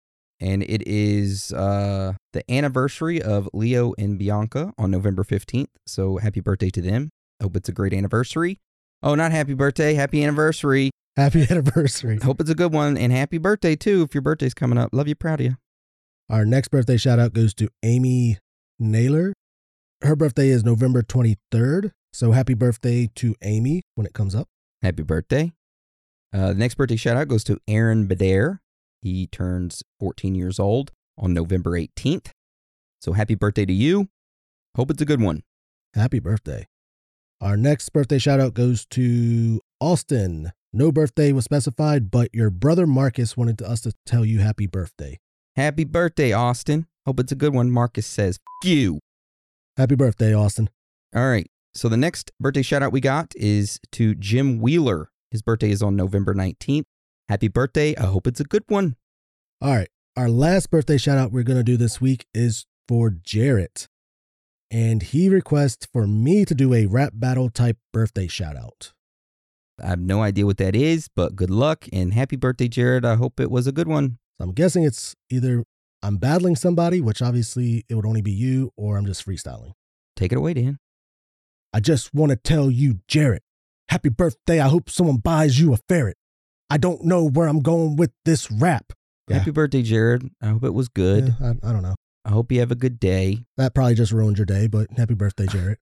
and 0.41 0.63
it 0.63 0.87
is 0.87 1.53
uh, 1.53 2.15
the 2.33 2.49
anniversary 2.51 3.21
of 3.21 3.49
Leo 3.53 3.95
and 3.99 4.19
Bianca 4.19 4.73
on 4.79 4.91
November 4.91 5.25
15th. 5.25 5.69
So 5.87 6.19
happy 6.19 6.41
birthday 6.41 6.71
to 6.71 6.81
them. 6.81 7.11
Hope 7.43 7.57
it's 7.57 7.69
a 7.69 7.73
great 7.73 7.93
anniversary. 7.93 8.61
Oh, 9.03 9.15
not 9.15 9.33
happy 9.33 9.55
birthday, 9.55 9.95
happy 9.95 10.23
anniversary. 10.23 10.91
Happy 11.17 11.47
anniversary. 11.51 12.19
Hope 12.23 12.41
it's 12.41 12.51
a 12.51 12.55
good 12.55 12.73
one, 12.73 12.97
and 12.97 13.13
happy 13.13 13.39
birthday 13.39 13.77
too 13.77 14.03
if 14.03 14.15
your 14.15 14.23
birthday's 14.23 14.55
coming 14.55 14.79
up. 14.79 14.91
Love 14.93 15.09
you, 15.09 15.15
proud 15.15 15.41
of 15.41 15.47
you. 15.47 15.57
Our 16.31 16.45
next 16.45 16.69
birthday 16.69 16.97
shout 16.97 17.19
out 17.19 17.33
goes 17.33 17.55
to 17.55 17.69
Amy 17.83 18.39
Naylor. 18.79 19.33
Her 20.03 20.17
birthday 20.17 20.49
is 20.49 20.65
November 20.65 21.03
23rd. 21.03 21.93
So 22.13 22.33
happy 22.33 22.55
birthday 22.55 23.11
to 23.17 23.35
Amy 23.43 23.83
when 23.95 24.07
it 24.07 24.13
comes 24.13 24.35
up. 24.35 24.49
Happy 24.83 25.03
birthday. 25.03 25.53
Uh, 26.33 26.49
the 26.49 26.55
next 26.55 26.75
birthday 26.75 26.97
shout 26.97 27.17
out 27.17 27.29
goes 27.29 27.45
to 27.45 27.59
Aaron 27.67 28.07
Bedair. 28.07 28.59
He 29.03 29.27
turns 29.27 29.83
14 30.01 30.35
years 30.35 30.59
old 30.59 30.93
on 31.19 31.33
November 31.35 31.73
18th. 31.73 32.31
So 33.01 33.13
happy 33.13 33.35
birthday 33.35 33.67
to 33.67 33.73
you. 33.73 34.09
Hope 34.77 34.91
it's 34.91 35.03
a 35.03 35.07
good 35.07 35.21
one. 35.21 35.43
Happy 35.95 36.19
birthday. 36.19 36.67
Our 37.41 37.57
next 37.57 37.91
birthday 37.91 38.19
shout 38.19 38.41
out 38.41 38.55
goes 38.55 38.87
to 38.91 39.61
Austin. 39.81 40.53
No 40.73 40.91
birthday 40.91 41.31
was 41.31 41.45
specified, 41.45 42.11
but 42.11 42.35
your 42.35 42.51
brother 42.51 42.87
Marcus 42.87 43.37
wanted 43.37 43.63
us 43.63 43.83
to 43.83 43.93
tell 44.07 44.25
you 44.25 44.41
happy 44.41 44.67
birthday. 44.67 45.19
Happy 45.55 45.85
birthday, 45.85 46.33
Austin. 46.33 46.87
Hope 47.07 47.21
it's 47.21 47.33
a 47.33 47.37
good 47.37 47.53
one. 47.53 47.71
Marcus 47.71 48.07
says, 48.07 48.39
F 48.63 48.69
you. 48.69 49.01
Happy 49.77 49.95
birthday, 49.95 50.35
Austin. 50.35 50.71
All 51.15 51.29
right. 51.29 51.47
So 51.75 51.89
the 51.89 51.97
next 51.97 52.31
birthday 52.41 52.63
shout 52.63 52.83
out 52.83 52.93
we 52.93 53.01
got 53.01 53.33
is 53.37 53.81
to 53.93 54.15
Jim 54.15 54.61
Wheeler. 54.61 55.11
His 55.31 55.43
birthday 55.43 55.71
is 55.71 55.83
on 55.83 55.97
November 55.97 56.35
19th. 56.35 56.85
Happy 57.29 57.49
birthday. 57.49 57.97
I 57.97 58.05
hope 58.05 58.27
it's 58.27 58.41
a 58.41 58.45
good 58.45 58.63
one. 58.69 58.97
All 59.61 59.75
right. 59.75 59.89
Our 60.17 60.29
last 60.29 60.71
birthday 60.71 60.97
shout 60.97 61.19
out 61.19 61.33
we're 61.33 61.43
going 61.43 61.59
to 61.59 61.65
do 61.65 61.77
this 61.77 62.01
week 62.01 62.27
is 62.33 62.67
for 62.87 63.11
Jarrett. 63.11 63.89
And 64.71 65.03
he 65.03 65.29
requests 65.29 65.87
for 65.93 66.07
me 66.07 66.45
to 66.45 66.55
do 66.55 66.73
a 66.73 66.87
rap 66.87 67.13
battle 67.15 67.51
type 67.51 67.79
birthday 67.93 68.29
shout 68.29 68.57
out. 68.57 68.93
I 69.83 69.89
have 69.89 70.01
no 70.01 70.23
idea 70.23 70.47
what 70.47 70.59
that 70.59 70.77
is, 70.77 71.09
but 71.09 71.35
good 71.35 71.51
luck 71.51 71.87
and 71.93 72.15
happy 72.15 72.37
birthday, 72.37 72.69
Jared. 72.69 73.05
I 73.05 73.17
hope 73.17 73.41
it 73.41 73.51
was 73.51 73.67
a 73.67 73.73
good 73.73 73.89
one. 73.89 74.19
I'm 74.39 74.53
guessing 74.53 74.85
it's 74.85 75.17
either 75.31 75.65
I'm 76.05 76.19
battling 76.19 76.55
somebody, 76.55 77.01
which 77.01 77.23
obviously 77.23 77.87
it 77.89 77.95
would 77.95 78.05
only 78.05 78.21
be 78.21 78.31
you, 78.31 78.73
or 78.77 78.99
I'm 78.99 79.07
just 79.07 79.27
freestyling. 79.27 79.73
Take 80.17 80.33
it 80.33 80.39
away, 80.39 80.53
Dan. 80.53 80.79
I 81.73 81.81
just 81.81 82.13
want 82.13 82.29
to 82.29 82.37
tell 82.37 82.71
you, 82.71 83.01
Jarrett, 83.09 83.43
happy 83.89 84.11
birthday. 84.11 84.61
I 84.61 84.69
hope 84.69 84.91
someone 84.91 85.17
buys 85.17 85.59
you 85.59 85.73
a 85.73 85.79
ferret. 85.89 86.19
I 86.69 86.77
don't 86.77 87.05
know 87.05 87.25
where 87.27 87.49
I'm 87.49 87.61
going 87.61 87.97
with 87.97 88.13
this 88.27 88.51
rap. 88.51 88.93
Yeah. 89.29 89.39
Happy 89.39 89.51
birthday, 89.51 89.81
Jared. 89.81 90.29
I 90.43 90.49
hope 90.49 90.65
it 90.65 90.75
was 90.75 90.91
good. 90.91 91.35
Yeah, 91.41 91.55
I, 91.63 91.71
I 91.71 91.73
don't 91.73 91.83
know. 91.83 91.95
I 92.27 92.31
hope 92.31 92.53
you 92.53 92.61
have 92.61 92.71
a 92.71 92.77
good 92.77 93.01
day. 93.01 93.47
That 93.57 93.75
probably 93.75 93.95
just 93.95 94.13
ruined 94.13 94.37
your 94.37 94.45
day, 94.45 94.67
but 94.67 94.91
happy 94.99 95.15
birthday, 95.15 95.47
Jared. 95.51 95.79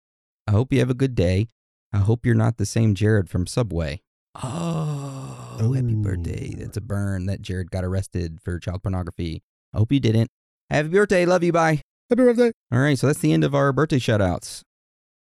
I 0.47 0.53
hope 0.53 0.73
you 0.73 0.79
have 0.79 0.91
a 0.91 0.95
good 0.95 1.17
day. 1.17 1.49
I 1.93 1.99
hope 1.99 2.25
you're 2.25 2.37
not 2.37 2.59
the 2.59 2.67
same 2.67 2.95
Jared 2.95 3.29
from 3.29 3.49
Subway. 3.49 4.03
Oh, 4.41 5.73
happy 5.75 5.95
birthday. 5.95 6.55
That's 6.55 6.77
a 6.77 6.81
burn 6.81 7.27
that 7.27 7.43
Jared 7.43 7.73
got 7.73 7.85
arrested 7.85 8.39
for 8.41 8.61
child 8.61 8.85
pornography. 8.85 9.43
I 9.75 9.79
hope 9.79 9.93
you 9.93 10.01
didn't. 10.01 10.29
Happy 10.71 10.89
birthday. 10.89 11.27
Love 11.27 11.43
you. 11.43 11.53
Bye. 11.53 11.83
Happy 12.11 12.23
birthday. 12.23 12.53
All 12.71 12.79
right. 12.79 12.99
So 12.99 13.07
that's 13.07 13.19
the 13.21 13.33
end 13.33 13.45
of 13.45 13.55
our 13.55 13.73
birthday 13.73 13.99
shoutouts, 13.99 14.63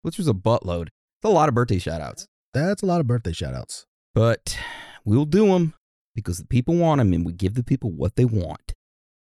which 0.02 0.18
was 0.18 0.28
a 0.28 0.32
buttload. 0.32 0.82
It's 0.82 1.24
a 1.24 1.28
lot 1.28 1.48
of 1.48 1.54
birthday 1.54 1.78
shoutouts. 1.78 2.26
That's 2.52 2.82
a 2.82 2.86
lot 2.86 3.00
of 3.00 3.06
birthday 3.06 3.32
shoutouts. 3.32 3.84
But 4.14 4.58
we'll 5.04 5.24
do 5.24 5.46
them 5.48 5.74
because 6.14 6.38
the 6.38 6.46
people 6.46 6.74
want 6.74 6.98
them 6.98 7.12
and 7.12 7.24
we 7.24 7.32
give 7.32 7.54
the 7.54 7.64
people 7.64 7.90
what 7.90 8.16
they 8.16 8.24
want. 8.24 8.74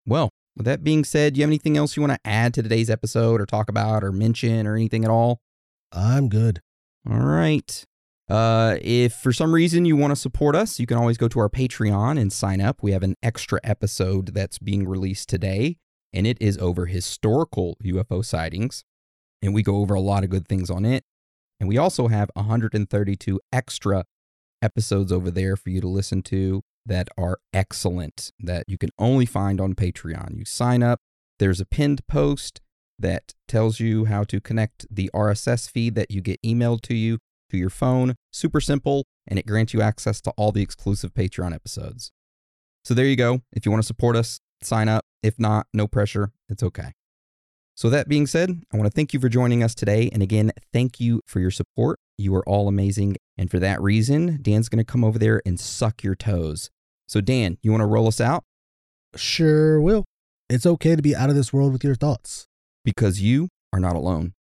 Well, 0.07 0.31
with 0.57 0.67
that 0.67 0.83
being 0.85 1.05
said, 1.05 1.35
do 1.35 1.39
you 1.39 1.45
have 1.45 1.51
anything 1.51 1.77
else 1.77 1.97
you 1.97 2.03
want 2.03 2.15
to 2.15 2.21
add 2.25 2.53
to 2.55 2.63
today's 2.63 2.91
episode 2.91 3.41
or 3.41 3.47
talk 3.47 3.69
about 3.69 4.03
or 4.03 4.13
mention 4.13 4.67
or 4.67 4.75
anything 4.75 5.05
at 5.05 5.11
all? 5.11 5.39
I'm 5.93 6.29
good. 6.29 6.61
All 7.09 7.19
right. 7.19 7.85
Uh, 8.29 8.77
if 8.81 9.15
for 9.15 9.33
some 9.33 9.53
reason 9.53 9.85
you 9.85 9.97
want 9.97 10.13
to 10.13 10.17
support 10.17 10.55
us, 10.55 10.79
you 10.79 10.87
can 10.87 10.97
always 10.97 11.19
go 11.19 11.29
to 11.29 11.41
our 11.41 11.49
Patreon 11.49 12.21
and 12.21 12.33
sign 12.33 12.61
up. 12.61 12.83
We 12.83 12.93
have 12.93 13.03
an 13.03 13.17
extra 13.23 13.61
episode 13.65 14.35
that's 14.35 14.59
being 14.59 14.87
released 14.87 15.29
today, 15.29 15.77
and 16.13 16.27
it 16.27 16.39
is 16.41 16.57
over 16.59 16.87
historical 16.87 17.77
UFO 17.85 18.25
sightings. 18.25 18.85
And 19.43 19.53
we 19.53 19.63
go 19.63 19.77
over 19.77 19.95
a 19.95 20.01
lot 20.01 20.23
of 20.23 20.31
good 20.31 20.47
things 20.47 20.71
on 20.71 20.85
it. 20.85 21.05
And 21.59 21.69
we 21.69 21.77
also 21.77 22.09
have 22.09 22.31
132 22.35 23.41
extra 23.53 24.05
episodes 24.63 25.13
over 25.13 25.31
there 25.31 25.57
for 25.57 25.71
you 25.71 25.81
to 25.81 25.89
listen 25.89 26.23
to 26.23 26.63
that 26.87 27.09
are 27.19 27.39
excellent 27.53 28.31
that 28.41 28.65
you 28.69 28.79
can 28.79 28.91
only 28.99 29.27
find 29.27 29.61
on 29.61 29.75
Patreon. 29.75 30.37
You 30.39 30.45
sign 30.45 30.83
up, 30.83 31.01
there's 31.39 31.61
a 31.61 31.67
pinned 31.67 32.07
post 32.07 32.61
that 32.99 33.33
tells 33.49 33.81
you 33.81 34.05
how 34.05 34.25
to 34.25 34.41
connect 34.41 34.87
the 34.91 35.11
RSS 35.15 35.71
feed 35.71 35.95
that 35.97 36.11
you 36.11 36.21
get 36.21 36.41
emailed 36.43 36.83
to 36.83 36.95
you 36.95 37.19
to 37.53 37.59
your 37.59 37.71
phone. 37.71 38.15
Super 38.33 38.61
simple, 38.61 39.05
and 39.27 39.39
it 39.39 39.47
grants 39.47 39.73
you 39.73 39.81
access 39.81 40.21
to 40.23 40.31
all 40.33 40.53
the 40.53 40.63
exclusive 40.63 41.15
Patreon 41.15 41.55
episodes. 41.55 42.11
So 42.85 42.95
there 42.95 43.07
you 43.07 43.17
go. 43.17 43.43
If 43.53 43.65
you 43.65 43.71
want 43.71 43.83
to 43.83 43.87
support 43.87 44.17
us, 44.17 44.41
sign 44.63 44.89
up. 44.89 45.05
If 45.23 45.39
not, 45.39 45.67
no 45.73 45.87
pressure. 45.87 46.33
It's 46.49 46.63
okay. 46.63 46.93
So, 47.75 47.89
that 47.89 48.07
being 48.07 48.27
said, 48.27 48.65
I 48.73 48.77
want 48.77 48.91
to 48.91 48.95
thank 48.95 49.15
you 49.15 49.21
for 49.21 49.31
joining 49.31 49.63
us 49.63 49.75
today. 49.75 50.11
And 50.13 50.23
again, 50.23 50.53
thank 50.75 51.01
you 51.01 51.23
for 51.27 51.41
your 51.41 51.51
support. 51.51 51.99
You 52.19 52.35
are 52.35 52.47
all 52.47 52.69
amazing. 52.69 53.17
And 53.39 53.51
for 53.51 53.59
that 53.61 53.81
reason, 53.81 54.41
Dan's 54.43 54.69
going 54.69 54.85
to 54.85 54.85
come 54.85 55.03
over 55.03 55.19
there 55.19 55.41
and 55.47 55.59
suck 55.59 56.03
your 56.03 56.15
toes. 56.15 56.71
So, 57.09 57.23
Dan, 57.23 57.57
you 57.63 57.71
want 57.71 57.81
to 57.81 57.87
roll 57.87 58.09
us 58.09 58.21
out? 58.21 58.45
Sure 59.17 59.81
will. 59.81 60.05
It's 60.51 60.67
okay 60.67 60.97
to 60.97 61.03
be 61.03 61.17
out 61.17 61.31
of 61.31 61.35
this 61.35 61.53
world 61.53 61.73
with 61.73 61.83
your 61.83 61.95
thoughts. 61.95 62.47
Because 62.85 63.23
you 63.23 63.49
are 63.73 63.81
not 63.81 63.97
alone. 63.97 64.35